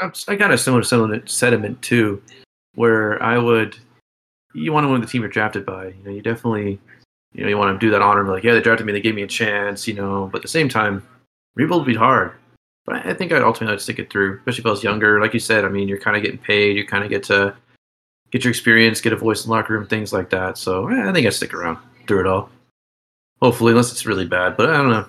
I'm- 0.01 0.37
got 0.39 0.53
a 0.53 0.59
similar 0.59 0.83
sentiment, 0.83 1.83
too, 1.83 2.23
where 2.75 3.23
I 3.23 3.39
would, 3.39 3.77
you 4.55 4.73
want 4.73 4.85
to 4.85 4.89
win 4.89 5.01
the 5.01 5.07
team 5.07 5.23
you're 5.23 5.31
drafted 5.31 5.67
by. 5.67 5.89
You 5.89 6.03
know, 6.05 6.11
you 6.11 6.23
definitely, 6.23 6.79
you 7.35 7.43
know, 7.43 7.49
you 7.49 7.59
want 7.59 7.79
to 7.79 7.87
do 7.87 7.91
that 7.91 8.03
honor. 8.03 8.25
Like, 8.25 8.45
yeah, 8.45 8.55
they 8.55 8.61
drafted 8.61 8.87
me, 8.87 8.93
they 8.93 9.01
gave 9.01 9.15
me 9.15 9.23
a 9.23 9.27
chance. 9.27 9.87
You 9.87 9.95
know, 9.95 10.29
but 10.33 10.39
at 10.39 10.43
the 10.43 10.49
same 10.49 10.69
time, 10.69 11.07
rebuild 11.55 11.83
would 11.83 11.93
be 11.93 11.95
hard. 11.95 12.33
But 12.87 13.07
I 13.07 13.11
I 13.11 13.15
think 13.15 13.33
I'd 13.33 13.43
ultimately 13.43 13.77
to 13.77 13.83
stick 13.83 13.99
it 13.99 14.11
through, 14.11 14.39
especially 14.39 14.63
if 14.63 14.67
I 14.67 14.71
was 14.71 14.85
younger. 14.85 15.21
Like 15.21 15.35
you 15.35 15.41
said, 15.41 15.65
I 15.65 15.69
mean, 15.69 15.89
you're 15.89 16.01
kind 16.01 16.17
of 16.17 16.23
getting 16.23 16.39
paid. 16.39 16.77
You 16.77 16.87
kind 16.87 17.05
of 17.05 17.11
get 17.11 17.23
to 17.25 17.55
get 18.31 18.45
your 18.45 18.51
experience, 18.51 19.01
get 19.01 19.13
a 19.13 19.17
voice 19.17 19.45
in 19.45 19.51
locker 19.51 19.75
room, 19.75 19.87
things 19.87 20.13
like 20.13 20.31
that. 20.31 20.59
So 20.59 20.89
eh, 20.89 21.09
I 21.09 21.13
think 21.13 21.27
I'd 21.27 21.35
stick 21.35 21.53
around 21.55 21.79
through 22.07 22.21
it 22.21 22.27
all. 22.27 22.51
Hopefully, 23.43 23.73
unless 23.73 23.93
it's 23.93 24.07
really 24.07 24.27
bad. 24.27 24.57
But 24.57 24.71
I 24.71 24.77
don't 24.79 24.91
know. 24.91 25.07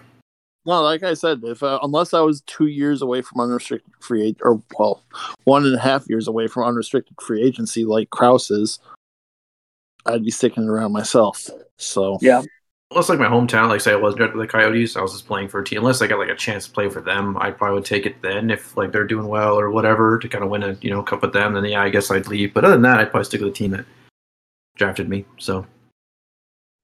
Well, 0.65 0.83
like 0.83 1.03
I 1.03 1.13
said, 1.13 1.41
if 1.43 1.63
uh, 1.63 1.79
unless 1.81 2.13
I 2.13 2.21
was 2.21 2.41
two 2.41 2.67
years 2.67 3.01
away 3.01 3.21
from 3.21 3.41
unrestricted 3.41 3.93
free 4.01 4.29
ag- 4.29 4.41
or 4.41 4.61
well, 4.77 5.03
one 5.45 5.65
and 5.65 5.75
a 5.75 5.79
half 5.79 6.07
years 6.09 6.27
away 6.27 6.47
from 6.47 6.63
unrestricted 6.63 7.15
free 7.21 7.41
agency, 7.41 7.85
like 7.85 8.09
Crouse 8.09 8.51
is, 8.51 8.79
I'd 10.05 10.23
be 10.23 10.31
sticking 10.31 10.67
around 10.67 10.91
myself. 10.91 11.49
So 11.77 12.19
Yeah. 12.21 12.43
Unless 12.91 13.09
like 13.09 13.19
my 13.19 13.27
hometown, 13.27 13.69
like 13.69 13.81
say 13.81 13.91
I 13.91 13.97
was 13.97 14.15
drafted 14.15 14.35
by 14.37 14.43
the 14.43 14.51
Coyotes, 14.51 14.95
I 14.95 15.01
was 15.01 15.11
just 15.11 15.27
playing 15.27 15.47
for 15.47 15.59
a 15.59 15.63
team. 15.63 15.77
Unless 15.77 16.01
I 16.01 16.07
got 16.07 16.17
like 16.17 16.29
a 16.29 16.35
chance 16.35 16.65
to 16.65 16.71
play 16.71 16.89
for 16.89 17.01
them, 17.01 17.37
I 17.37 17.51
probably 17.51 17.75
would 17.75 17.85
take 17.85 18.07
it 18.07 18.19
then 18.23 18.49
if 18.49 18.75
like 18.75 18.91
they're 18.91 19.05
doing 19.05 19.27
well 19.27 19.59
or 19.59 19.69
whatever 19.69 20.17
to 20.17 20.27
kind 20.27 20.43
of 20.43 20.49
win 20.49 20.63
a 20.63 20.75
you 20.81 20.89
know 20.89 21.03
cup 21.03 21.21
with 21.21 21.31
them. 21.31 21.53
Then 21.53 21.65
yeah, 21.65 21.83
I 21.83 21.89
guess 21.89 22.09
I'd 22.09 22.27
leave. 22.27 22.51
But 22.51 22.65
other 22.65 22.73
than 22.73 22.81
that, 22.81 22.99
I'd 22.99 23.11
probably 23.11 23.25
stick 23.25 23.41
with 23.41 23.53
the 23.53 23.57
team 23.57 23.71
that 23.71 23.85
drafted 24.75 25.07
me. 25.07 25.23
So 25.37 25.67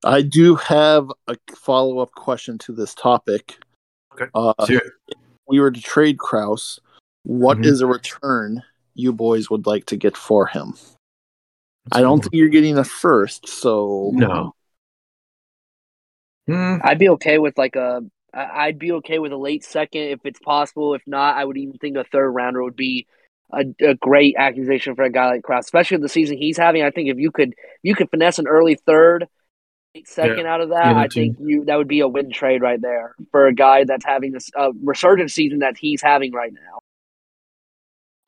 I 0.04 0.22
do 0.22 0.54
have 0.56 1.12
a 1.28 1.36
follow 1.56 1.98
up 1.98 2.12
question 2.12 2.60
to 2.60 2.72
this 2.72 2.94
topic. 2.94 3.58
Okay. 4.16 4.30
Uh, 4.34 4.54
Sure. 4.66 4.82
we 5.48 5.60
were 5.60 5.72
to 5.72 5.82
trade 5.82 6.18
Crouse. 6.18 6.80
What 7.24 7.66
is 7.66 7.82
Mhm. 7.82 7.84
a 7.84 7.88
return 7.88 8.64
you 8.94 9.12
boys 9.12 9.50
would 9.50 9.66
like 9.66 9.86
to 9.88 9.98
get 9.98 10.16
for 10.16 10.48
him? 10.48 10.74
I 11.92 12.02
don't 12.02 12.22
think 12.22 12.34
you're 12.34 12.50
getting 12.50 12.78
a 12.78 12.84
first, 12.84 13.48
so 13.48 14.12
no. 14.14 14.56
Hmm, 16.48 16.78
I'd 16.84 17.00
be 17.00 17.10
okay 17.10 17.38
with 17.38 17.58
like 17.58 17.76
a. 17.76 18.02
I'd 18.34 18.78
be 18.80 18.92
okay 18.94 19.18
with 19.20 19.32
a 19.32 19.38
late 19.38 19.64
second 19.64 20.02
if 20.02 20.20
it's 20.26 20.40
possible. 20.40 20.94
If 20.94 21.02
not, 21.08 21.38
I 21.38 21.46
would 21.46 21.58
even 21.58 21.78
think 21.78 21.96
a 21.96 22.04
third 22.04 22.32
rounder 22.32 22.64
would 22.64 22.76
be 22.76 23.08
a, 23.54 23.64
a 23.82 23.96
great 23.96 24.36
accusation 24.38 24.94
for 24.96 25.04
a 25.04 25.10
guy 25.10 25.28
like 25.28 25.44
Crouse, 25.44 25.66
especially 25.66 25.96
with 25.98 26.04
the 26.04 26.10
season 26.10 26.38
he's 26.38 26.58
having. 26.58 26.84
I 26.84 26.92
think 26.92 27.10
if 27.10 27.18
you 27.18 27.32
could 27.32 27.54
you 27.82 27.96
could 27.96 28.10
finesse 28.10 28.40
an 28.40 28.48
early 28.48 28.76
third, 28.76 29.28
late 29.96 30.08
second 30.08 30.46
out 30.46 30.62
of 30.62 30.70
that, 30.70 30.96
Yeah, 30.96 31.00
I 31.00 31.08
think 31.08 31.38
you 31.40 31.66
that 31.66 31.78
would 31.78 31.88
be 31.88 32.02
a 32.02 32.08
win 32.08 32.32
trade 32.32 32.62
right 32.62 32.82
there 32.82 33.16
for 33.32 33.48
a 33.48 33.54
guy 33.54 33.84
that's 33.84 34.06
having 34.06 34.32
this 34.32 34.50
uh, 34.58 34.72
resurgent 34.84 35.32
season 35.32 35.60
that 35.60 35.78
he's 35.78 36.02
having 36.02 36.32
right 36.34 36.54
now. 36.54 36.80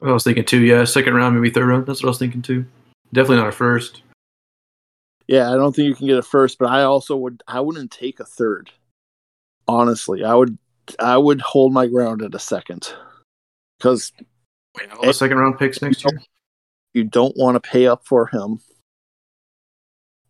I 0.07 0.11
was 0.11 0.23
thinking 0.23 0.45
too. 0.45 0.61
Yeah, 0.61 0.83
second 0.85 1.15
round, 1.15 1.35
maybe 1.35 1.49
third 1.49 1.67
round. 1.67 1.85
That's 1.85 2.01
what 2.01 2.07
I 2.07 2.11
was 2.11 2.19
thinking 2.19 2.41
too. 2.41 2.65
Definitely 3.13 3.37
not 3.37 3.47
a 3.47 3.51
first. 3.51 4.01
yeah, 5.27 5.51
I 5.51 5.55
don't 5.55 5.75
think 5.75 5.87
you 5.87 5.95
can 5.95 6.07
get 6.07 6.17
a 6.17 6.23
first, 6.23 6.57
but 6.57 6.69
I 6.69 6.83
also 6.83 7.15
would 7.17 7.43
I 7.47 7.59
wouldn't 7.59 7.91
take 7.91 8.19
a 8.19 8.25
third. 8.25 8.71
Honestly, 9.67 10.23
I 10.23 10.33
would 10.33 10.57
I 10.99 11.17
would 11.17 11.41
hold 11.41 11.73
my 11.73 11.87
ground 11.87 12.21
at 12.21 12.35
a 12.35 12.39
second. 12.39 12.93
Because 13.77 14.11
Wait, 14.77 14.91
all 14.91 15.05
the 15.05 15.13
second 15.13 15.37
round 15.37 15.59
picks 15.59 15.81
next 15.81 16.03
year. 16.03 16.19
you 16.93 17.03
don't 17.03 17.35
want 17.37 17.61
to 17.61 17.69
pay 17.69 17.87
up 17.87 18.05
for 18.05 18.27
him. 18.27 18.59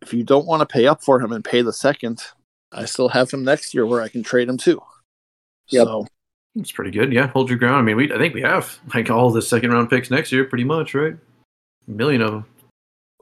If 0.02 0.12
you 0.14 0.22
don't 0.24 0.46
want 0.46 0.60
to 0.60 0.66
pay 0.66 0.86
up 0.86 1.02
for 1.02 1.20
him 1.20 1.32
and 1.32 1.44
pay 1.44 1.62
the 1.62 1.72
second, 1.72 2.22
I 2.72 2.84
still 2.84 3.08
have 3.08 3.30
him 3.30 3.44
next 3.44 3.74
year 3.74 3.86
where 3.86 4.00
I 4.00 4.08
can 4.08 4.22
trade 4.22 4.48
him 4.48 4.58
too. 4.58 4.80
Yep. 5.68 5.86
So 5.86 6.06
It's 6.56 6.72
pretty 6.72 6.90
good. 6.90 7.12
Yeah, 7.12 7.28
hold 7.28 7.48
your 7.48 7.58
ground. 7.58 7.76
I 7.76 7.82
mean, 7.82 7.96
we 7.96 8.12
I 8.12 8.18
think 8.18 8.34
we 8.34 8.42
have 8.42 8.78
like 8.94 9.10
all 9.10 9.30
the 9.30 9.42
second 9.42 9.70
round 9.70 9.90
picks 9.90 10.10
next 10.10 10.32
year, 10.32 10.44
pretty 10.44 10.64
much, 10.64 10.94
right? 10.94 11.16
A 11.86 11.90
million 11.90 12.22
of 12.22 12.30
them. 12.32 12.44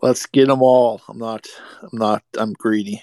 let's 0.02 0.26
get 0.26 0.48
them 0.48 0.62
all. 0.62 1.00
I'm 1.08 1.18
not. 1.18 1.46
I'm 1.82 1.98
not. 1.98 2.22
I'm 2.38 2.52
greedy. 2.54 3.02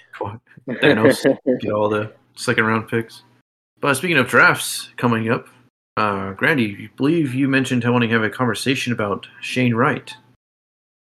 Thanos. 0.67 1.23
get 1.61 1.71
all 1.71 1.89
the 1.89 2.13
second 2.35 2.65
round 2.65 2.87
picks. 2.87 3.23
But 3.79 3.95
speaking 3.95 4.17
of 4.17 4.27
drafts 4.27 4.89
coming 4.95 5.29
up, 5.29 5.47
uh, 5.97 6.33
Grandy, 6.33 6.85
I 6.85 6.89
believe 6.95 7.33
you 7.33 7.47
mentioned 7.47 7.83
wanting 7.83 8.09
to 8.09 8.15
have 8.15 8.23
a 8.23 8.29
conversation 8.29 8.93
about 8.93 9.27
Shane 9.41 9.75
Wright 9.75 10.13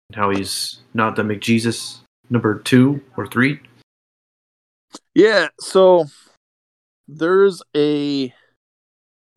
and 0.09 0.16
how 0.16 0.30
he's 0.30 0.80
not 0.94 1.14
the 1.16 1.22
McJesus 1.22 2.00
number 2.31 2.59
two 2.59 3.03
or 3.16 3.27
three. 3.27 3.61
Yeah. 5.14 5.49
So 5.61 6.07
there's 7.07 7.62
a 7.77 8.33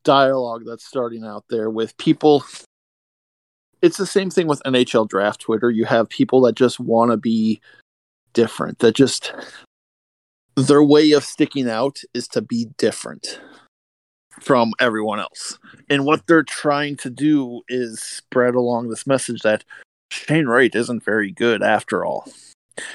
dialogue 0.03 0.63
that's 0.65 0.85
starting 0.85 1.23
out 1.23 1.45
there 1.49 1.69
with 1.69 1.97
people. 1.97 2.43
It's 3.81 3.97
the 3.97 4.05
same 4.05 4.29
thing 4.29 4.47
with 4.47 4.63
NHL 4.65 5.07
draft 5.07 5.41
Twitter. 5.41 5.69
You 5.69 5.85
have 5.85 6.09
people 6.09 6.41
that 6.41 6.55
just 6.55 6.79
want 6.79 7.11
to 7.11 7.17
be 7.17 7.61
different. 8.33 8.79
That 8.79 8.95
just 8.95 9.33
their 10.55 10.83
way 10.83 11.11
of 11.11 11.23
sticking 11.23 11.69
out 11.69 11.99
is 12.13 12.27
to 12.29 12.41
be 12.41 12.69
different 12.77 13.39
from 14.39 14.73
everyone 14.79 15.19
else. 15.19 15.59
And 15.89 16.05
what 16.05 16.25
they're 16.27 16.43
trying 16.43 16.97
to 16.97 17.09
do 17.09 17.61
is 17.67 18.01
spread 18.01 18.55
along 18.55 18.89
this 18.89 19.05
message 19.05 19.41
that 19.41 19.63
Shane 20.11 20.45
Wright 20.45 20.73
isn't 20.73 21.03
very 21.03 21.31
good 21.31 21.61
after 21.61 22.05
all. 22.05 22.31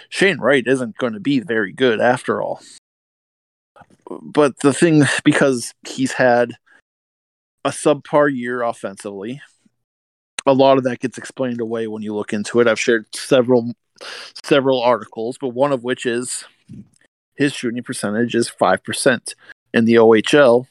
Shane 0.09 0.39
Wright 0.39 0.67
isn't 0.67 0.97
going 0.99 1.13
to 1.13 1.21
be 1.21 1.41
very 1.41 1.73
good 1.73 2.01
after 2.01 2.43
all. 2.43 2.61
But 4.21 4.59
the 4.61 4.73
thing, 4.73 5.05
because 5.25 5.73
he's 5.87 6.13
had 6.13 6.53
a 7.65 7.71
subpar 7.71 8.35
year 8.35 8.63
offensively, 8.63 9.41
a 10.47 10.53
lot 10.53 10.79
of 10.79 10.85
that 10.85 11.01
gets 11.01 11.19
explained 11.19 11.61
away 11.61 11.87
when 11.87 12.03
you 12.03 12.15
look 12.15 12.33
into 12.33 12.61
it. 12.61 12.69
I've 12.69 12.81
shared 12.81 13.07
several 13.15 13.73
several 14.43 14.83
articles, 14.83 15.39
but 15.41 15.51
one 15.51 15.73
of 15.73 15.85
which 15.85 16.07
is 16.07 16.45
his 17.37 17.53
shooting 17.53 17.83
percentage 17.83 18.35
is 18.35 18.51
5%. 18.51 19.35
In 19.75 19.85
the 19.85 19.95
OHL, 19.95 20.67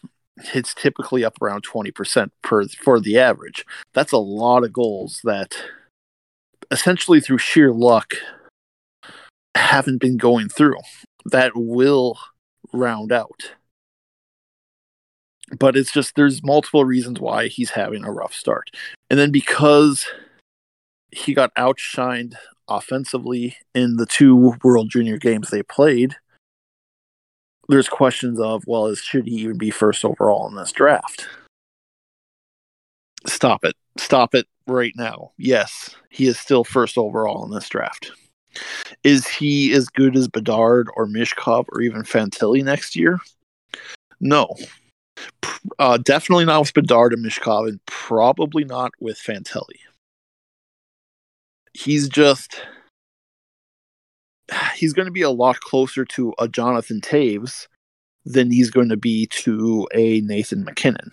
it's 0.53 0.73
typically 0.73 1.23
up 1.23 1.41
around 1.41 1.65
20% 1.65 2.29
per 2.41 2.67
for 2.67 2.99
the 2.99 3.17
average. 3.17 3.65
That's 3.93 4.11
a 4.11 4.17
lot 4.17 4.63
of 4.63 4.73
goals 4.73 5.21
that 5.23 5.55
essentially 6.69 7.19
through 7.19 7.39
sheer 7.39 7.71
luck 7.71 8.13
haven't 9.55 9.99
been 9.99 10.17
going 10.17 10.49
through. 10.49 10.77
That 11.25 11.51
will 11.55 12.17
round 12.73 13.11
out. 13.11 13.53
But 15.57 15.75
it's 15.75 15.91
just 15.91 16.15
there's 16.15 16.43
multiple 16.43 16.85
reasons 16.85 17.19
why 17.19 17.47
he's 17.47 17.71
having 17.71 18.05
a 18.05 18.11
rough 18.11 18.33
start. 18.33 18.69
And 19.09 19.19
then 19.19 19.31
because 19.31 20.07
he 21.11 21.33
got 21.33 21.53
outshined 21.55 22.35
offensively 22.69 23.57
in 23.75 23.97
the 23.97 24.05
two 24.05 24.55
World 24.63 24.89
Junior 24.89 25.17
games 25.17 25.49
they 25.49 25.63
played, 25.63 26.15
there's 27.67 27.89
questions 27.89 28.39
of, 28.39 28.63
well, 28.65 28.87
is, 28.87 28.99
should 28.99 29.27
he 29.27 29.35
even 29.35 29.57
be 29.57 29.71
first 29.71 30.05
overall 30.05 30.47
in 30.47 30.55
this 30.55 30.71
draft? 30.71 31.27
Stop 33.27 33.65
it. 33.65 33.75
Stop 33.97 34.33
it 34.33 34.47
right 34.67 34.93
now. 34.95 35.31
Yes, 35.37 35.95
he 36.09 36.27
is 36.27 36.39
still 36.39 36.63
first 36.63 36.97
overall 36.97 37.45
in 37.45 37.51
this 37.51 37.69
draft. 37.69 38.11
Is 39.03 39.27
he 39.27 39.73
as 39.73 39.87
good 39.87 40.15
as 40.15 40.27
Bedard 40.27 40.89
or 40.95 41.07
Michkov 41.07 41.65
or 41.69 41.81
even 41.81 42.03
Fantilli 42.03 42.63
next 42.63 42.95
year? 42.95 43.19
No. 44.19 44.55
Uh, 45.79 45.97
definitely 45.97 46.45
not 46.45 46.61
with 46.61 46.73
Bedard 46.73 47.13
and 47.13 47.25
Michkov, 47.25 47.67
and 47.67 47.85
probably 47.85 48.63
not 48.63 48.91
with 48.99 49.17
Fantilli. 49.17 49.79
He's 51.73 52.09
just 52.09 52.61
he's 54.75 54.93
going 54.93 55.07
to 55.07 55.11
be 55.11 55.21
a 55.21 55.29
lot 55.29 55.59
closer 55.59 56.05
to 56.05 56.33
a 56.39 56.47
Jonathan 56.47 57.01
Toews 57.01 57.67
than 58.25 58.51
he's 58.51 58.69
going 58.69 58.89
to 58.89 58.97
be 58.97 59.27
to 59.27 59.87
a 59.93 60.21
Nathan 60.21 60.63
MacKinnon. 60.63 61.11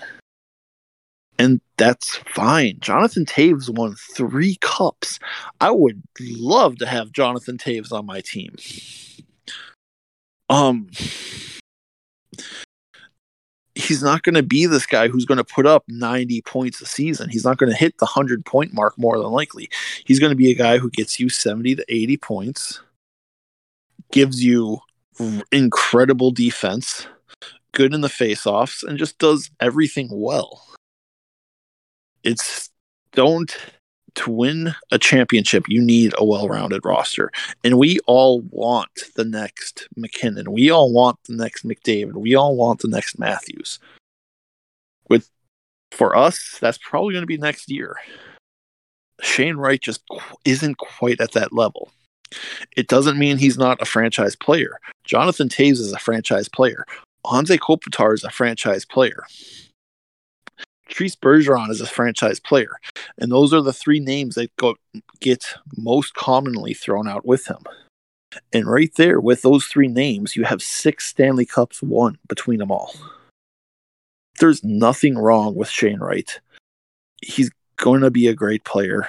And 1.38 1.60
that's 1.76 2.16
fine. 2.34 2.78
Jonathan 2.80 3.24
Toews 3.24 3.70
won 3.70 3.94
three 3.94 4.56
cups. 4.60 5.20
I 5.60 5.70
would 5.70 6.02
love 6.20 6.78
to 6.78 6.86
have 6.86 7.12
Jonathan 7.12 7.58
Toews 7.58 7.92
on 7.92 8.06
my 8.06 8.20
team. 8.20 8.56
Um, 10.50 10.88
he's 13.74 14.02
not 14.02 14.22
going 14.24 14.34
to 14.34 14.42
be 14.42 14.66
this 14.66 14.86
guy 14.86 15.08
who's 15.08 15.24
going 15.24 15.38
to 15.38 15.44
put 15.44 15.66
up 15.66 15.84
90 15.88 16.42
points 16.42 16.80
a 16.80 16.86
season. 16.86 17.28
He's 17.28 17.44
not 17.44 17.58
going 17.58 17.70
to 17.70 17.78
hit 17.78 17.98
the 17.98 18.06
100 18.06 18.44
point 18.44 18.74
mark 18.74 18.98
more 18.98 19.18
than 19.18 19.30
likely. 19.30 19.70
He's 20.04 20.18
going 20.18 20.30
to 20.30 20.36
be 20.36 20.50
a 20.50 20.56
guy 20.56 20.78
who 20.78 20.90
gets 20.90 21.20
you 21.20 21.28
70 21.28 21.76
to 21.76 21.84
80 21.88 22.16
points 22.16 22.80
gives 24.12 24.42
you 24.42 24.78
incredible 25.52 26.30
defense, 26.30 27.06
good 27.72 27.92
in 27.92 28.00
the 28.00 28.08
face-offs, 28.08 28.82
and 28.82 28.98
just 28.98 29.18
does 29.18 29.50
everything 29.60 30.08
well. 30.10 30.64
It's 32.28 32.68
don't 33.12 33.56
to 34.16 34.30
win 34.30 34.74
a 34.90 34.98
championship, 34.98 35.64
you 35.66 35.80
need 35.80 36.12
a 36.18 36.24
well-rounded 36.26 36.84
roster, 36.84 37.32
and 37.64 37.78
we 37.78 38.00
all 38.06 38.42
want 38.42 38.90
the 39.16 39.24
next 39.24 39.88
MacKinnon. 39.96 40.52
We 40.52 40.70
all 40.70 40.92
want 40.92 41.18
the 41.24 41.34
next 41.34 41.66
McDavid. 41.66 42.14
We 42.14 42.34
all 42.34 42.54
want 42.54 42.80
the 42.80 42.88
next 42.88 43.18
Matthews. 43.18 43.78
With 45.08 45.30
for 45.90 46.14
us, 46.14 46.58
that's 46.60 46.76
probably 46.76 47.14
going 47.14 47.22
to 47.22 47.26
be 47.26 47.38
next 47.38 47.70
year. 47.70 47.96
Shane 49.22 49.56
Wright 49.56 49.80
just 49.80 50.02
isn't 50.44 50.76
quite 50.76 51.22
at 51.22 51.32
that 51.32 51.54
level. 51.54 51.90
It 52.76 52.88
doesn't 52.88 53.18
mean 53.18 53.38
he's 53.38 53.56
not 53.56 53.80
a 53.80 53.86
franchise 53.86 54.36
player. 54.36 54.80
Jonathan 55.04 55.48
Toews 55.48 55.80
is 55.80 55.92
a 55.94 55.98
franchise 55.98 56.48
player. 56.48 56.84
Anze 57.24 57.58
Kopitar 57.58 58.12
is 58.12 58.22
a 58.22 58.30
franchise 58.30 58.84
player. 58.84 59.24
Patrice 60.88 61.16
Bergeron 61.16 61.70
is 61.70 61.80
a 61.80 61.86
franchise 61.86 62.40
player. 62.40 62.72
And 63.18 63.30
those 63.30 63.52
are 63.52 63.60
the 63.60 63.72
three 63.72 64.00
names 64.00 64.34
that 64.34 64.54
go, 64.56 64.74
get 65.20 65.44
most 65.76 66.14
commonly 66.14 66.74
thrown 66.74 67.06
out 67.06 67.26
with 67.26 67.46
him. 67.46 67.62
And 68.52 68.66
right 68.66 68.92
there, 68.96 69.20
with 69.20 69.42
those 69.42 69.66
three 69.66 69.88
names, 69.88 70.34
you 70.34 70.44
have 70.44 70.62
six 70.62 71.06
Stanley 71.06 71.46
Cups 71.46 71.82
won 71.82 72.18
between 72.28 72.58
them 72.58 72.70
all. 72.70 72.94
There's 74.40 74.64
nothing 74.64 75.18
wrong 75.18 75.54
with 75.54 75.68
Shane 75.68 75.98
Wright. 75.98 76.40
He's 77.22 77.50
going 77.76 78.02
to 78.02 78.10
be 78.10 78.26
a 78.26 78.34
great 78.34 78.64
player. 78.64 79.08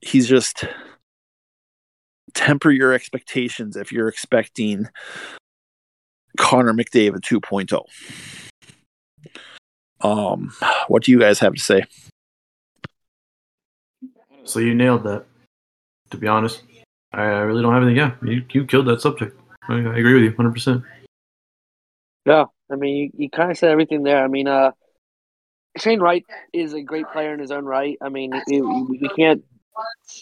He's 0.00 0.28
just 0.28 0.64
temper 2.34 2.70
your 2.70 2.92
expectations 2.92 3.76
if 3.76 3.90
you're 3.90 4.08
expecting 4.08 4.88
Connor 6.36 6.72
McDavid 6.72 7.20
2.0. 7.20 7.84
Um, 10.00 10.52
what 10.88 11.02
do 11.04 11.12
you 11.12 11.18
guys 11.18 11.38
have 11.40 11.54
to 11.54 11.60
say? 11.60 11.84
So 14.44 14.60
you 14.60 14.74
nailed 14.74 15.04
that. 15.04 15.24
To 16.10 16.16
be 16.16 16.26
honest, 16.26 16.62
I 17.12 17.22
really 17.22 17.60
don't 17.60 17.74
have 17.74 17.82
anything. 17.82 17.98
Yeah, 17.98 18.14
you, 18.22 18.42
you 18.50 18.64
killed 18.64 18.86
that 18.86 19.02
subject. 19.02 19.38
I, 19.68 19.74
I 19.74 19.98
agree 19.98 20.14
with 20.14 20.22
you 20.22 20.30
100. 20.30 20.52
percent 20.52 20.82
Yeah, 22.24 22.46
I 22.72 22.76
mean, 22.76 22.96
you, 22.96 23.24
you 23.24 23.30
kind 23.30 23.50
of 23.50 23.58
said 23.58 23.70
everything 23.70 24.04
there. 24.04 24.24
I 24.24 24.28
mean, 24.28 24.48
uh, 24.48 24.70
Shane 25.76 26.00
Wright 26.00 26.24
is 26.52 26.72
a 26.72 26.82
great 26.82 27.06
player 27.12 27.34
in 27.34 27.40
his 27.40 27.50
own 27.50 27.66
right. 27.66 27.98
I 28.00 28.08
mean, 28.08 28.32
we 28.48 29.10
can't, 29.16 29.44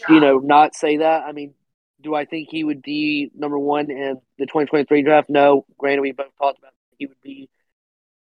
you 0.08 0.20
know, 0.20 0.38
not 0.38 0.74
say 0.74 0.98
that. 0.98 1.22
I 1.22 1.32
mean, 1.32 1.54
do 2.02 2.14
I 2.14 2.24
think 2.24 2.48
he 2.50 2.64
would 2.64 2.82
be 2.82 3.30
number 3.34 3.58
one 3.58 3.90
in 3.90 4.20
the 4.38 4.46
2023 4.46 5.02
draft? 5.02 5.30
No. 5.30 5.66
Granted, 5.78 6.02
we 6.02 6.12
both 6.12 6.36
talked 6.38 6.58
about 6.58 6.72
he 6.98 7.06
would 7.06 7.20
be 7.22 7.48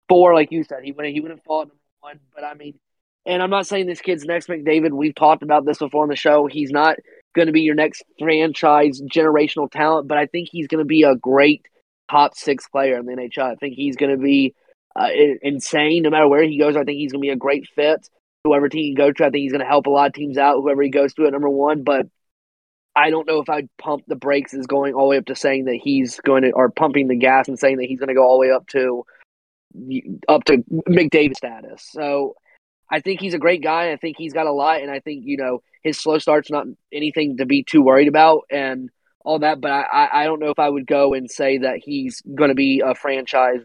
four, 0.07 0.33
like 0.33 0.51
you 0.51 0.63
said. 0.63 0.83
He 0.83 0.91
would 0.91 1.05
he 1.05 1.19
would 1.19 1.31
have 1.31 1.43
fallen 1.43 1.69
number 1.69 1.81
one. 1.99 2.19
But 2.33 2.43
I 2.43 2.53
mean, 2.53 2.79
and 3.25 3.41
I'm 3.41 3.49
not 3.49 3.67
saying 3.67 3.87
this 3.87 4.01
kid's 4.01 4.25
next 4.25 4.47
McDavid. 4.47 4.91
We've 4.91 5.15
talked 5.15 5.43
about 5.43 5.65
this 5.65 5.79
before 5.79 6.03
on 6.03 6.09
the 6.09 6.15
show. 6.15 6.47
He's 6.47 6.71
not 6.71 6.97
going 7.35 7.47
to 7.47 7.51
be 7.51 7.61
your 7.61 7.75
next 7.75 8.03
franchise 8.19 9.01
generational 9.01 9.69
talent, 9.69 10.07
but 10.07 10.17
I 10.17 10.25
think 10.27 10.49
he's 10.51 10.67
going 10.67 10.79
to 10.79 10.85
be 10.85 11.03
a 11.03 11.15
great 11.15 11.65
top 12.09 12.35
six 12.35 12.67
player 12.67 12.97
in 12.97 13.05
the 13.05 13.13
NHL. 13.13 13.51
I 13.51 13.55
think 13.55 13.75
he's 13.75 13.95
going 13.95 14.11
to 14.11 14.21
be 14.21 14.53
uh, 14.95 15.09
insane 15.41 16.03
no 16.03 16.09
matter 16.09 16.27
where 16.27 16.43
he 16.43 16.59
goes. 16.59 16.75
I 16.75 16.83
think 16.83 16.97
he's 16.97 17.11
going 17.11 17.21
to 17.21 17.27
be 17.27 17.31
a 17.31 17.35
great 17.35 17.67
fit. 17.75 18.07
Whoever 18.43 18.69
team 18.69 18.83
he 18.83 18.93
goes 18.93 19.15
to, 19.15 19.25
I 19.25 19.29
think 19.31 19.41
he's 19.41 19.51
going 19.51 19.63
to 19.63 19.67
help 19.67 19.87
a 19.87 19.89
lot 19.89 20.07
of 20.07 20.13
teams 20.13 20.37
out. 20.37 20.61
Whoever 20.61 20.83
he 20.83 20.89
goes 20.89 21.13
to 21.15 21.25
at 21.25 21.33
number 21.33 21.49
one, 21.49 21.83
but 21.83 22.07
I 22.95 23.09
don't 23.09 23.27
know 23.27 23.41
if 23.41 23.49
I'd 23.49 23.69
pump 23.77 24.03
the 24.07 24.15
brakes 24.15 24.53
is 24.53 24.67
going 24.67 24.93
all 24.93 25.05
the 25.05 25.09
way 25.09 25.17
up 25.17 25.25
to 25.25 25.35
saying 25.35 25.65
that 25.65 25.79
he's 25.83 26.19
going 26.21 26.43
to, 26.43 26.51
or 26.51 26.69
pumping 26.69 27.07
the 27.07 27.17
gas 27.17 27.47
and 27.47 27.59
saying 27.59 27.77
that 27.77 27.87
he's 27.87 27.99
going 27.99 28.07
to 28.07 28.13
go 28.13 28.23
all 28.23 28.35
the 28.35 28.47
way 28.47 28.51
up 28.51 28.67
to, 28.67 29.03
up 30.27 30.43
to 30.45 30.57
McDavid 30.87 31.35
status. 31.35 31.87
So 31.91 32.35
I 32.89 33.01
think 33.01 33.19
he's 33.19 33.33
a 33.33 33.39
great 33.39 33.63
guy. 33.63 33.91
I 33.91 33.97
think 33.97 34.17
he's 34.17 34.33
got 34.33 34.47
a 34.47 34.51
lot, 34.51 34.81
and 34.81 34.91
I 34.91 34.99
think 34.99 35.23
you 35.25 35.37
know 35.37 35.61
his 35.83 35.99
slow 35.99 36.19
start's 36.19 36.51
not 36.51 36.65
anything 36.91 37.37
to 37.37 37.45
be 37.45 37.63
too 37.63 37.81
worried 37.81 38.07
about, 38.07 38.43
and 38.49 38.89
all 39.23 39.39
that. 39.39 39.59
But 39.59 39.71
I, 39.71 40.09
I 40.13 40.23
don't 40.25 40.39
know 40.39 40.51
if 40.51 40.59
I 40.59 40.69
would 40.69 40.87
go 40.87 41.13
and 41.13 41.29
say 41.29 41.59
that 41.59 41.79
he's 41.83 42.21
going 42.21 42.49
to 42.49 42.55
be 42.55 42.81
a 42.85 42.95
franchise 42.95 43.61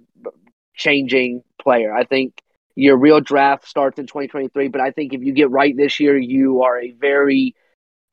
changing 0.74 1.42
player. 1.61 1.94
I 1.94 2.05
think 2.05 2.42
your 2.74 2.96
real 2.96 3.20
draft 3.20 3.68
starts 3.68 3.98
in 3.98 4.07
2023, 4.07 4.68
but 4.68 4.80
I 4.80 4.90
think 4.90 5.12
if 5.12 5.22
you 5.22 5.32
get 5.32 5.51
right 5.51 5.76
this 5.76 6.01
year, 6.01 6.16
you 6.16 6.62
are 6.62 6.80
a 6.80 6.92
very 6.92 7.55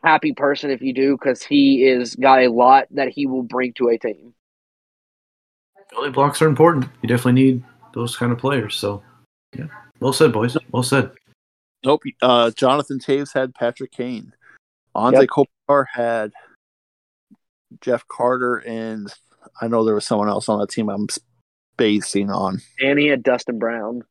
happy 0.04 0.34
person 0.34 0.72
if 0.72 0.82
you 0.82 0.94
do 0.94 1.18
because 1.18 1.42
he 1.42 1.86
is 1.86 2.16
got 2.16 2.42
a 2.42 2.50
lot 2.50 2.88
that 2.92 3.10
he 3.10 3.26
will 3.26 3.44
bring 3.44 3.74
to 3.74 3.90
a 3.90 3.98
team. 3.98 4.34
Building 5.90 6.12
blocks 6.12 6.42
are 6.42 6.48
important. 6.48 6.90
You 7.02 7.08
definitely 7.08 7.42
need 7.42 7.64
those 7.98 8.16
kind 8.16 8.32
of 8.32 8.38
players. 8.38 8.76
So, 8.76 9.02
yeah, 9.58 9.66
well 10.00 10.14
said, 10.14 10.32
boys. 10.32 10.56
Well 10.72 10.84
said. 10.84 11.12
Nope. 11.84 12.04
Uh, 12.22 12.52
Jonathan 12.52 13.00
Toews 13.00 13.34
had 13.34 13.54
Patrick 13.54 13.92
Kane. 13.92 14.34
Anze 14.96 15.14
yep. 15.14 15.30
Kopitar 15.30 15.86
had 15.92 16.32
Jeff 17.82 18.08
Carter, 18.08 18.58
and 18.58 19.12
I 19.62 19.68
know 19.68 19.84
there 19.84 19.96
was 19.96 20.06
someone 20.06 20.30
else 20.30 20.48
on 20.50 20.60
that 20.60 20.70
team 20.70 20.90
I'm 20.90 21.08
spacing 21.10 22.30
on. 22.30 22.62
And 22.80 22.98
he 22.98 23.08
had 23.08 23.24
Dustin 23.24 23.60
Brown. 23.60 24.04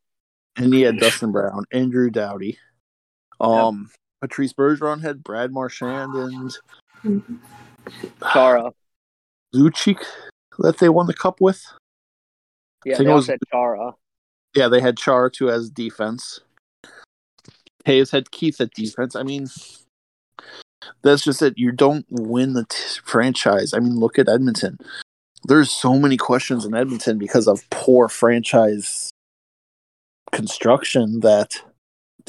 And 0.56 0.72
he 0.72 0.82
had 0.82 0.98
Dustin 0.98 1.32
Brown, 1.32 1.64
Andrew 1.72 2.10
Doughty. 2.10 2.58
Um, 3.40 3.88
yep. 3.90 4.30
Patrice 4.30 4.52
Bergeron 4.52 5.02
had 5.02 5.22
Brad 5.22 5.52
Marchand 5.52 6.14
and 6.14 6.56
Chara. 8.32 8.72
Lucic 9.54 10.02
that 10.58 10.78
they 10.78 10.88
won 10.88 11.06
the 11.06 11.14
cup 11.14 11.40
with. 11.40 11.62
Yeah, 12.86 12.98
they 12.98 13.12
was, 13.12 13.26
had 13.26 13.40
Chara. 13.50 13.94
Yeah, 14.54 14.68
they 14.68 14.80
had 14.80 14.96
Chara 14.96 15.28
too 15.28 15.50
as 15.50 15.68
defense. 15.68 16.38
Hayes 17.84 18.12
had 18.12 18.30
Keith 18.30 18.60
at 18.60 18.70
defense. 18.74 19.16
I 19.16 19.24
mean, 19.24 19.48
that's 21.02 21.24
just 21.24 21.42
it. 21.42 21.54
You 21.58 21.72
don't 21.72 22.06
win 22.10 22.52
the 22.52 22.64
t- 22.64 23.00
franchise. 23.02 23.74
I 23.74 23.80
mean, 23.80 23.98
look 23.98 24.20
at 24.20 24.28
Edmonton. 24.28 24.78
There's 25.42 25.68
so 25.68 25.98
many 25.98 26.16
questions 26.16 26.64
in 26.64 26.76
Edmonton 26.76 27.18
because 27.18 27.48
of 27.48 27.68
poor 27.70 28.08
franchise 28.08 29.10
construction 30.30 31.20
that 31.20 31.60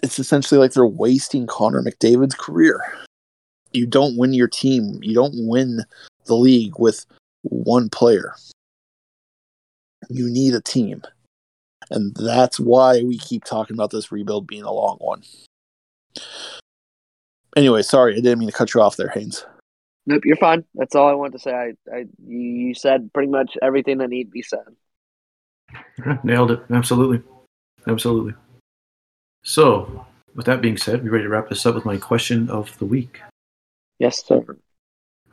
it's 0.02 0.18
essentially 0.18 0.60
like 0.60 0.74
they're 0.74 0.88
wasting 0.88 1.46
Connor 1.46 1.84
McDavid's 1.84 2.34
career. 2.36 2.82
you 3.74 3.86
don't 3.86 4.18
win 4.18 4.34
your 4.34 4.48
team. 4.48 4.98
You 5.04 5.14
don't 5.14 5.36
win 5.36 5.84
the 6.26 6.36
league 6.36 6.80
with 6.80 7.06
one 7.44 7.90
player. 7.90 8.34
You 10.10 10.30
need 10.30 10.54
a 10.54 10.62
team. 10.62 11.04
And 11.90 12.16
that's 12.16 12.60
why 12.60 13.02
we 13.02 13.18
keep 13.18 13.44
talking 13.44 13.76
about 13.76 13.92
this 13.92 14.12
rebuild 14.12 14.48
being 14.48 14.64
a 14.64 14.72
long 14.72 14.98
one. 15.00 15.24
Anyway, 17.56 17.82
sorry, 17.82 18.14
I 18.14 18.18
didn't 18.18 18.40
mean 18.40 18.50
to 18.50 18.56
cut 18.56 18.74
you 18.74 18.82
off 18.82 18.98
there, 18.98 19.10
Haynes. 19.10 19.46
Nope, 20.06 20.26
you're 20.26 20.38
fine. 20.38 20.64
That's 20.76 20.96
all 20.96 21.08
I 21.08 21.14
wanted 21.14 21.34
to 21.34 21.40
say. 21.40 21.54
I, 21.54 21.74
I 21.94 22.06
you 22.26 22.74
said 22.74 23.12
pretty 23.14 23.30
much 23.30 23.58
everything 23.62 23.98
that 23.98 24.10
need 24.10 24.26
to 24.26 24.30
be 24.32 24.42
said. 24.42 24.60
Nailed 26.24 26.52
it. 26.52 26.62
Absolutely. 26.72 27.22
Absolutely. 27.88 28.34
So, 29.44 30.06
with 30.36 30.46
that 30.46 30.62
being 30.62 30.78
said, 30.78 31.04
we 31.04 31.10
ready 31.10 31.24
to 31.24 31.30
wrap 31.30 31.50
this 31.50 31.66
up 31.66 31.76
with 31.76 31.86
my 31.86 31.98
question 31.98 32.50
of 32.50 32.78
the 32.80 32.86
week. 32.86 33.22
Yes, 34.00 34.26
sir. 34.26 34.58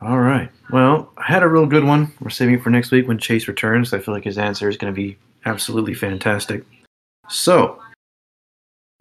All 0.01 0.19
right. 0.19 0.51
Well, 0.71 1.11
I 1.17 1.23
had 1.23 1.43
a 1.43 1.47
real 1.47 1.65
good 1.65 1.83
one. 1.83 2.11
We're 2.19 2.29
saving 2.29 2.61
for 2.61 2.69
next 2.69 2.91
week 2.91 3.07
when 3.07 3.17
Chase 3.17 3.47
returns. 3.47 3.93
I 3.93 3.99
feel 3.99 4.13
like 4.13 4.25
his 4.25 4.37
answer 4.37 4.69
is 4.69 4.77
going 4.77 4.93
to 4.93 4.95
be 4.95 5.17
absolutely 5.45 5.93
fantastic. 5.93 6.63
So, 7.29 7.81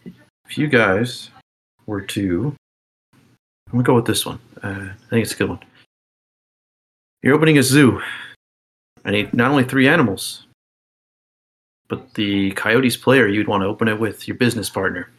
if 0.04 0.56
you 0.56 0.68
guys 0.68 1.30
were 1.86 2.00
to, 2.00 2.54
I'm 3.12 3.72
going 3.72 3.84
to 3.84 3.86
go 3.86 3.94
with 3.94 4.06
this 4.06 4.24
one. 4.24 4.38
Uh, 4.62 4.88
I 4.90 5.10
think 5.10 5.24
it's 5.24 5.32
a 5.32 5.36
good 5.36 5.50
one. 5.50 5.60
You're 7.22 7.34
opening 7.34 7.58
a 7.58 7.62
zoo. 7.62 8.00
I 9.04 9.10
need 9.10 9.34
not 9.34 9.50
only 9.50 9.64
three 9.64 9.88
animals, 9.88 10.46
but 11.88 12.14
the 12.14 12.52
Coyotes 12.52 12.96
player 12.96 13.26
you'd 13.26 13.48
want 13.48 13.62
to 13.62 13.66
open 13.66 13.88
it 13.88 13.98
with 13.98 14.26
your 14.28 14.36
business 14.36 14.70
partner. 14.70 15.10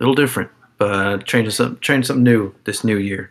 A 0.00 0.02
little 0.02 0.14
different, 0.14 0.50
but 0.78 1.24
changing 1.26 1.50
something, 1.50 1.80
changing 1.80 2.06
something 2.06 2.24
new 2.24 2.54
this 2.64 2.84
new 2.84 2.96
year. 2.96 3.30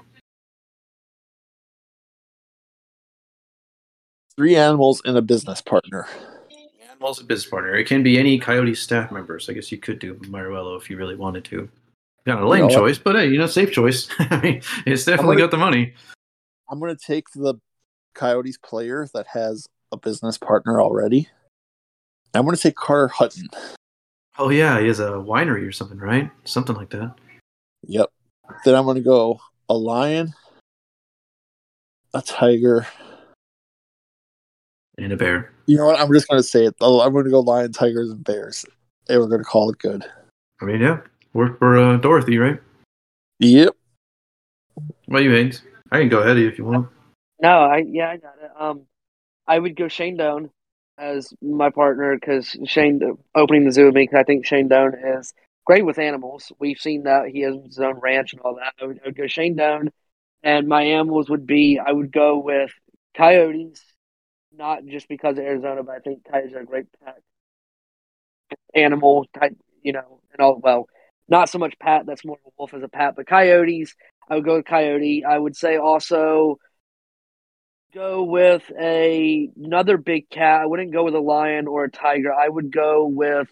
Three 4.36 4.56
animals 4.56 5.02
and 5.06 5.16
a 5.18 5.22
business 5.22 5.62
partner. 5.62 6.08
Animals 6.90 7.22
a 7.22 7.24
business 7.24 7.50
partner. 7.50 7.76
It 7.76 7.86
can 7.86 8.02
be 8.02 8.18
any 8.18 8.40
Coyote 8.40 8.74
staff 8.74 9.12
members. 9.12 9.50
I 9.50 9.54
guess 9.54 9.72
you 9.72 9.78
could 9.78 10.00
do 10.00 10.16
Meruelo 10.16 10.80
if 10.80 10.90
you 10.90 10.98
really 10.98 11.16
wanted 11.16 11.46
to. 11.46 11.70
Kind 12.26 12.40
of 12.40 12.46
a 12.46 12.48
lame 12.48 12.64
You 12.64 12.70
know 12.70 12.76
choice, 12.76 12.98
but 12.98 13.16
hey, 13.16 13.28
you 13.28 13.38
know, 13.38 13.48
safe 13.48 13.72
choice. 13.72 14.08
I 14.20 14.40
mean, 14.42 14.62
it's 14.86 15.06
definitely 15.06 15.36
gonna- 15.36 15.48
got 15.48 15.52
the 15.52 15.58
money. 15.58 15.94
I'm 16.70 16.80
going 16.80 16.96
to 16.96 17.06
take 17.06 17.26
the 17.36 17.56
Coyotes 18.16 18.58
player 18.58 19.08
that 19.14 19.28
has 19.28 19.68
a 19.92 19.98
business 19.98 20.38
partner 20.38 20.82
already. 20.82 21.28
I'm 22.34 22.46
going 22.46 22.56
to 22.56 22.62
take 22.62 22.76
Carter 22.76 23.10
Hutton. 23.10 23.50
Oh 24.40 24.50
yeah, 24.50 24.80
he 24.80 24.88
has 24.88 25.00
a 25.00 25.10
winery 25.10 25.68
or 25.68 25.72
something, 25.72 26.00
right? 26.00 26.32
Something 26.46 26.76
like 26.76 26.90
that. 26.92 27.14
Yep. 27.84 28.10
Then 28.66 28.76
I'm 28.76 28.86
going 28.86 28.98
to 28.98 29.02
go 29.02 29.40
a 29.70 29.74
lion, 29.74 30.34
a 32.14 32.22
tiger. 32.22 32.88
And 34.98 35.12
a 35.12 35.18
bear. 35.18 35.52
You 35.66 35.78
know 35.78 35.86
what? 35.86 36.00
I'm 36.00 36.12
just 36.12 36.28
going 36.28 36.40
to 36.40 36.48
say 36.48 36.66
it. 36.66 36.76
Oh, 36.82 37.02
I'm 37.02 37.14
going 37.14 37.26
to 37.26 37.32
go 37.32 37.40
lion, 37.40 37.72
tigers, 37.72 38.10
and 38.10 38.24
bears. 38.24 38.66
And 39.10 39.20
we're 39.20 39.28
going 39.28 39.42
to 39.42 39.46
call 39.46 39.70
it 39.70 39.80
good. 39.80 40.06
I 40.62 40.66
mean, 40.66 40.82
yeah, 40.82 41.00
work 41.34 41.60
for 41.60 41.78
uh, 41.78 41.98
Dorothy, 41.98 42.38
right? 42.38 42.60
Yep. 43.40 43.76
What 44.76 44.86
about 45.08 45.24
you, 45.24 45.32
Haynes? 45.32 45.62
I 45.92 46.00
can 46.00 46.10
go 46.10 46.20
ahead 46.20 46.38
if 46.38 46.58
you 46.58 46.66
want. 46.66 46.90
No, 47.42 47.50
I 47.50 47.84
yeah, 47.88 48.10
I 48.10 48.18
got 48.18 48.36
it. 48.42 48.52
Um, 48.58 48.82
I 49.46 49.60
would 49.60 49.76
go 49.76 49.88
Shane 49.88 50.18
Doan 50.18 50.50
as 50.98 51.34
my 51.42 51.70
partner 51.70 52.16
because 52.16 52.56
Shane 52.66 53.18
opening 53.36 53.66
the 53.66 53.72
zoo 53.72 53.86
with 53.86 53.96
me 53.96 54.04
because 54.04 54.20
I 54.20 54.24
think 54.24 54.46
Shane 54.46 54.68
Doan 54.70 54.94
is 54.94 55.34
great 55.66 55.86
with 55.86 56.00
animals. 56.00 56.52
We've 56.60 56.80
seen 56.80 57.04
that 57.04 57.28
he 57.28 57.42
has 57.42 57.56
his 57.66 57.80
own 57.80 58.00
ranch 58.00 58.34
and 58.34 58.42
all 58.42 58.56
that. 58.56 58.74
I 58.82 58.86
would, 58.86 59.00
I 59.04 59.08
would 59.08 59.18
go 59.18 59.28
Shane 59.28 59.56
Doan, 59.56 59.90
and 60.44 60.68
my 60.68 60.84
animals 60.84 61.30
would 61.30 61.46
be 61.46 61.80
I 61.80 61.92
would 61.92 62.12
go 62.12 62.40
with 62.40 62.72
coyotes, 63.16 63.82
not 64.56 64.86
just 64.86 65.08
because 65.08 65.38
of 65.38 65.44
Arizona, 65.44 65.84
but 65.84 65.96
I 65.96 66.00
think 66.00 66.26
coyotes 66.30 66.54
are 66.54 66.62
a 66.62 66.66
great 66.66 66.86
pet 67.04 67.22
animal 68.74 69.26
type, 69.40 69.56
you 69.82 69.94
know, 69.94 70.22
and 70.32 70.42
all 70.42 70.60
well, 70.60 70.88
not 71.28 71.50
so 71.50 71.60
much 71.60 71.78
pat. 71.80 72.06
That's 72.06 72.26
more 72.26 72.38
of 72.44 72.52
a 72.52 72.56
wolf 72.58 72.74
as 72.74 72.84
a 72.84 72.90
pat, 72.90 73.16
but 73.16 73.28
coyotes. 73.28 73.96
I 74.30 74.36
would 74.36 74.46
go 74.46 74.56
with 74.58 74.66
coyote. 74.66 75.26
I 75.26 75.38
would 75.38 75.56
say 75.56 75.76
also 75.78 76.58
go 77.94 78.24
with 78.24 78.64
a 78.80 79.50
another 79.62 79.98
big 79.98 80.30
cat. 80.30 80.62
I 80.62 80.66
wouldn't 80.66 80.94
go 80.94 81.04
with 81.04 81.16
a 81.16 81.20
lion 81.20 81.68
or 81.68 81.86
a 81.86 81.92
tiger. 81.92 82.34
I 82.34 82.48
would 82.48 82.72
go 82.72 83.06
with 83.06 83.50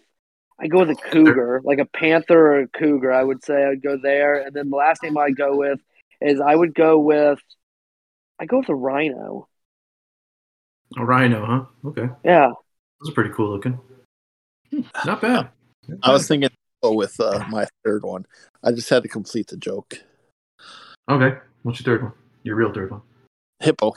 I 0.62 0.68
go 0.68 0.78
with 0.78 0.90
a 0.90 0.94
cougar, 0.94 1.60
like 1.64 1.78
a 1.78 1.84
panther 1.84 2.38
or 2.38 2.60
a 2.60 2.68
cougar. 2.68 3.12
I 3.12 3.24
would 3.24 3.44
say 3.44 3.64
I'd 3.64 3.82
go 3.82 3.98
there, 4.00 4.40
and 4.40 4.54
then 4.54 4.70
the 4.70 4.76
last 4.76 5.02
name 5.02 5.18
I'd 5.18 5.36
go 5.36 5.56
with 5.56 5.80
is 6.20 6.40
I 6.40 6.54
would 6.54 6.74
go 6.74 7.00
with 7.00 7.40
I 8.38 8.46
go 8.46 8.58
with 8.58 8.68
a 8.68 8.74
rhino. 8.74 9.48
A 10.96 11.04
rhino, 11.04 11.44
huh? 11.44 11.88
Okay, 11.88 12.08
Yeah, 12.24 12.52
those 13.00 13.10
are 13.10 13.14
pretty 13.14 13.30
cool 13.30 13.50
looking. 13.50 13.80
Not 15.04 15.20
bad. 15.20 15.48
Not 15.88 15.98
I 16.02 16.12
was 16.12 16.28
thinking 16.28 16.50
go 16.82 16.92
with 16.92 17.18
uh, 17.18 17.44
my 17.48 17.66
third 17.84 18.04
one. 18.04 18.26
I 18.62 18.70
just 18.72 18.88
had 18.88 19.02
to 19.02 19.08
complete 19.08 19.48
the 19.48 19.56
joke. 19.56 19.94
Okay, 21.08 21.38
what's 21.62 21.80
your 21.80 21.96
third 21.96 22.04
one? 22.04 22.12
Your 22.44 22.54
real 22.54 22.72
third 22.72 22.90
one? 22.92 23.02
Hippo. 23.58 23.94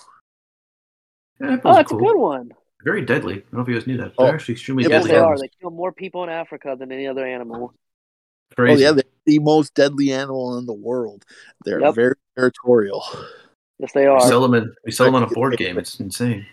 Yeah, 1.39 1.57
oh, 1.63 1.69
are 1.69 1.75
that's 1.75 1.91
cool. 1.91 1.99
a 1.99 2.01
good 2.01 2.17
one. 2.17 2.51
Very 2.85 3.01
deadly. 3.03 3.33
I 3.33 3.37
don't 3.39 3.53
know 3.53 3.61
if 3.61 3.67
you 3.67 3.73
guys 3.73 3.87
knew 3.87 3.97
that. 3.97 4.13
Oh, 4.17 4.25
They're 4.25 4.35
actually 4.35 4.53
extremely 4.53 4.83
hippos 4.83 4.93
Yes, 4.93 5.03
deadly. 5.05 5.17
they 5.17 5.19
are. 5.25 5.37
They 5.37 5.49
kill 5.59 5.71
more 5.71 5.91
people 5.91 6.23
in 6.23 6.29
Africa 6.29 6.75
than 6.79 6.91
any 6.91 7.07
other 7.07 7.25
animal. 7.25 7.73
Crazy. 8.55 8.85
Oh 8.85 8.87
yeah, 8.87 8.93
they're 8.93 9.03
the 9.25 9.39
most 9.39 9.73
deadly 9.73 10.11
animal 10.13 10.57
in 10.59 10.67
the 10.67 10.73
world. 10.73 11.25
They're 11.65 11.81
Yep. 11.81 11.95
very 11.95 12.15
territorial. 12.37 13.03
Yes, 13.79 13.91
they 13.93 14.05
are. 14.05 14.17
we 14.17 14.23
are. 14.23 14.27
sell 14.27 14.41
them 14.41 14.53
in 14.53 14.73
we 14.85 14.91
sell 14.91 15.07
them 15.07 15.15
on 15.15 15.23
a 15.23 15.27
board 15.27 15.57
game. 15.57 15.77
It's 15.77 15.99
insane. 15.99 16.45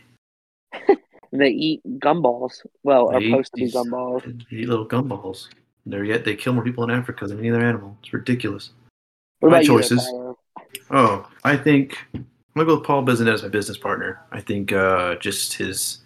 And 0.72 0.96
they 1.40 1.50
eat 1.50 1.82
gumballs. 2.00 2.64
Well, 2.82 3.10
They 3.10 3.16
are 3.16 3.20
eat 3.20 3.30
supposed 3.30 3.52
to 3.52 3.56
be 3.58 3.64
these- 3.66 3.74
gumballs. 3.74 4.24
They 4.50 4.56
eat 4.56 4.68
little 4.68 4.88
gumballs. 4.88 5.48
They're 5.84 6.02
yet 6.04 6.24
they 6.24 6.34
kill 6.34 6.54
more 6.54 6.64
people 6.64 6.82
in 6.84 6.90
Africa 6.90 7.26
than 7.26 7.38
any 7.40 7.50
other 7.50 7.64
animal. 7.64 7.96
It's 8.02 8.12
ridiculous. 8.12 8.70
What 9.40 9.50
My 9.50 9.58
about 9.58 9.64
you, 9.66 9.72
there, 9.72 9.78
choices. 9.82 10.08
Oh, 10.90 11.28
I 11.44 11.56
think 11.56 11.98
I'm 12.14 12.26
gonna 12.56 12.66
go 12.66 12.76
with 12.76 12.84
Paul 12.86 13.04
Bissonnette 13.04 13.34
as 13.34 13.42
my 13.42 13.48
business 13.48 13.76
partner. 13.78 14.20
I 14.32 14.40
think 14.40 14.72
uh, 14.72 15.16
just 15.16 15.52
his 15.54 15.98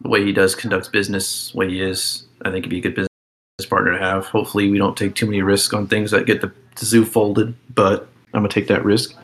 the 0.00 0.08
way 0.08 0.24
he 0.24 0.32
does 0.32 0.54
conducts 0.54 0.88
business, 0.88 1.50
the 1.52 1.58
way 1.58 1.68
he 1.68 1.80
is, 1.80 2.24
I 2.42 2.50
think 2.50 2.64
he'd 2.64 2.70
be 2.70 2.78
a 2.78 2.82
good 2.82 2.94
business 2.94 3.68
partner 3.68 3.92
to 3.92 3.98
have. 3.98 4.26
Hopefully, 4.26 4.70
we 4.70 4.78
don't 4.78 4.96
take 4.96 5.14
too 5.14 5.26
many 5.26 5.42
risks 5.42 5.74
on 5.74 5.86
things 5.86 6.10
that 6.10 6.26
get 6.26 6.40
the 6.40 6.52
zoo 6.78 7.04
folded, 7.04 7.54
but 7.74 8.08
I'm 8.34 8.40
gonna 8.40 8.48
take 8.48 8.68
that 8.68 8.84
risk. 8.84 9.14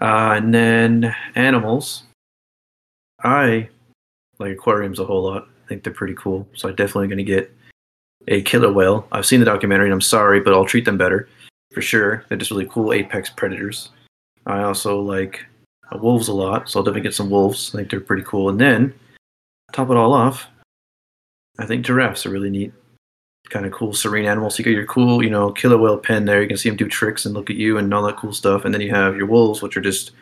Uh, 0.00 0.34
and 0.36 0.54
then 0.54 1.14
animals, 1.34 2.04
I 3.22 3.68
like 4.38 4.52
aquariums 4.52 4.98
a 4.98 5.04
whole 5.04 5.22
lot. 5.22 5.48
I 5.64 5.68
think 5.68 5.84
they're 5.84 5.92
pretty 5.92 6.14
cool, 6.14 6.46
so 6.54 6.68
I'm 6.68 6.76
definitely 6.76 7.08
gonna 7.08 7.22
get 7.22 7.54
a 8.28 8.42
killer 8.42 8.72
whale. 8.72 9.06
I've 9.12 9.26
seen 9.26 9.40
the 9.40 9.46
documentary, 9.46 9.86
and 9.86 9.94
I'm 9.94 10.00
sorry, 10.00 10.40
but 10.40 10.52
I'll 10.54 10.64
treat 10.64 10.84
them 10.84 10.98
better 10.98 11.28
for 11.72 11.82
sure. 11.82 12.24
They're 12.28 12.38
just 12.38 12.50
really 12.50 12.66
cool 12.66 12.92
apex 12.92 13.30
predators. 13.30 13.90
I 14.46 14.62
also 14.62 15.00
like 15.00 15.44
uh, 15.92 15.98
wolves 15.98 16.28
a 16.28 16.34
lot, 16.34 16.68
so 16.68 16.78
I'll 16.78 16.84
definitely 16.84 17.02
get 17.08 17.14
some 17.14 17.30
wolves. 17.30 17.74
I 17.74 17.78
think 17.78 17.90
they're 17.90 18.00
pretty 18.00 18.24
cool. 18.24 18.48
And 18.48 18.60
then, 18.60 18.94
top 19.72 19.90
it 19.90 19.96
all 19.96 20.12
off, 20.12 20.46
I 21.58 21.66
think 21.66 21.84
giraffes 21.84 22.26
are 22.26 22.30
really 22.30 22.50
neat. 22.50 22.72
Kind 23.50 23.66
of 23.66 23.72
cool, 23.72 23.92
serene 23.92 24.26
animals. 24.26 24.58
You 24.58 24.64
got 24.64 24.70
your 24.70 24.86
cool, 24.86 25.22
you 25.22 25.30
know, 25.30 25.52
killer 25.52 25.76
whale 25.76 25.98
pen 25.98 26.24
there. 26.24 26.40
You 26.40 26.48
can 26.48 26.56
see 26.56 26.68
them 26.68 26.76
do 26.76 26.88
tricks 26.88 27.26
and 27.26 27.34
look 27.34 27.50
at 27.50 27.56
you 27.56 27.76
and 27.76 27.92
all 27.92 28.02
that 28.04 28.16
cool 28.16 28.32
stuff. 28.32 28.64
And 28.64 28.72
then 28.72 28.80
you 28.80 28.90
have 28.90 29.16
your 29.16 29.26
wolves, 29.26 29.60
which 29.60 29.76
are 29.76 29.82
just 29.82 30.12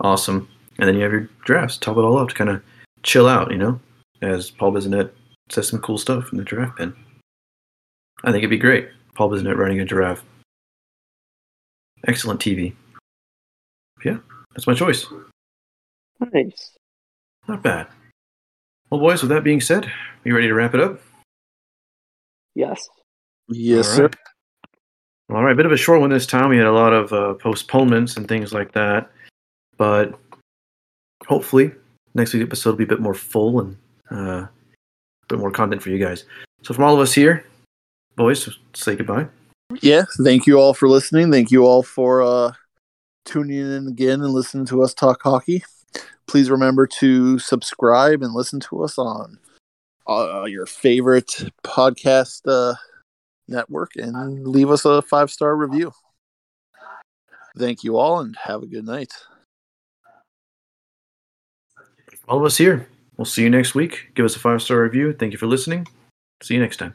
awesome. 0.00 0.48
And 0.78 0.88
then 0.88 0.96
you 0.96 1.02
have 1.02 1.12
your 1.12 1.28
giraffes. 1.46 1.78
Top 1.78 1.96
it 1.96 2.00
all 2.00 2.18
off 2.18 2.30
to 2.30 2.34
kind 2.34 2.50
of 2.50 2.62
chill 3.02 3.28
out, 3.28 3.50
you 3.50 3.58
know, 3.58 3.80
as 4.22 4.50
Paul 4.50 4.72
Bissonnette 4.72 5.10
says 5.50 5.68
some 5.68 5.80
cool 5.80 5.98
stuff 5.98 6.32
in 6.32 6.38
the 6.38 6.44
giraffe 6.44 6.76
pen. 6.76 6.94
I 8.24 8.32
think 8.32 8.38
it'd 8.38 8.50
be 8.50 8.58
great. 8.58 8.88
Paul 9.14 9.30
Bissonnette 9.30 9.56
running 9.56 9.80
a 9.80 9.84
giraffe. 9.84 10.24
Excellent 12.06 12.40
TV. 12.40 12.74
Yeah, 14.04 14.18
that's 14.54 14.66
my 14.66 14.74
choice. 14.74 15.06
Nice. 16.32 16.72
Not 17.48 17.62
bad. 17.62 17.86
Well, 18.94 19.00
boys, 19.00 19.22
with 19.22 19.30
that 19.30 19.42
being 19.42 19.60
said, 19.60 19.86
are 19.86 19.92
you 20.22 20.36
ready 20.36 20.46
to 20.46 20.54
wrap 20.54 20.72
it 20.72 20.80
up? 20.80 21.00
Yes. 22.54 22.88
Yes, 23.48 23.88
All 23.88 23.94
sir. 23.96 24.02
right. 24.04 24.16
All 25.30 25.42
right, 25.42 25.56
bit 25.56 25.66
of 25.66 25.72
a 25.72 25.76
short 25.76 26.00
one 26.00 26.10
this 26.10 26.26
time. 26.26 26.48
We 26.48 26.58
had 26.58 26.68
a 26.68 26.72
lot 26.72 26.92
of 26.92 27.12
uh, 27.12 27.34
postponements 27.34 28.16
and 28.16 28.28
things 28.28 28.52
like 28.54 28.70
that, 28.70 29.10
but 29.78 30.16
hopefully 31.26 31.72
next 32.14 32.34
week's 32.34 32.46
episode 32.46 32.70
will 32.70 32.76
be 32.76 32.84
a 32.84 32.86
bit 32.86 33.00
more 33.00 33.14
full 33.14 33.58
and 33.58 33.76
uh, 34.12 34.46
a 34.46 34.50
bit 35.28 35.40
more 35.40 35.50
content 35.50 35.82
for 35.82 35.90
you 35.90 35.98
guys. 35.98 36.24
So, 36.62 36.72
from 36.72 36.84
all 36.84 36.94
of 36.94 37.00
us 37.00 37.12
here, 37.12 37.44
boys, 38.14 38.48
say 38.74 38.94
goodbye. 38.94 39.26
Yeah. 39.82 40.04
Thank 40.22 40.46
you 40.46 40.60
all 40.60 40.72
for 40.72 40.88
listening. 40.88 41.32
Thank 41.32 41.50
you 41.50 41.66
all 41.66 41.82
for 41.82 42.22
uh, 42.22 42.52
tuning 43.24 43.58
in 43.58 43.88
again 43.88 44.20
and 44.20 44.32
listening 44.32 44.66
to 44.66 44.84
us 44.84 44.94
talk 44.94 45.20
hockey. 45.20 45.64
Please 46.26 46.50
remember 46.50 46.86
to 46.86 47.38
subscribe 47.38 48.22
and 48.22 48.32
listen 48.32 48.60
to 48.60 48.82
us 48.82 48.98
on 48.98 49.38
uh, 50.08 50.44
your 50.44 50.66
favorite 50.66 51.50
podcast 51.62 52.42
uh, 52.46 52.74
Network 53.46 53.92
and 53.96 54.46
leave 54.48 54.70
us 54.70 54.84
a 54.84 55.02
five 55.02 55.30
star 55.30 55.54
review. 55.54 55.92
Thank 57.58 57.84
you 57.84 57.98
all 57.98 58.20
and 58.20 58.36
have 58.36 58.62
a 58.62 58.66
good 58.66 58.86
night. 58.86 59.12
All 62.26 62.38
of 62.38 62.44
us 62.44 62.56
here. 62.56 62.88
We'll 63.16 63.26
see 63.26 63.42
you 63.42 63.50
next 63.50 63.74
week. 63.74 64.10
Give 64.14 64.24
us 64.24 64.34
a 64.34 64.40
five 64.40 64.62
star 64.62 64.82
review. 64.82 65.12
Thank 65.12 65.32
you 65.32 65.38
for 65.38 65.46
listening. 65.46 65.86
See 66.42 66.54
you 66.54 66.60
next 66.60 66.78
time. 66.78 66.94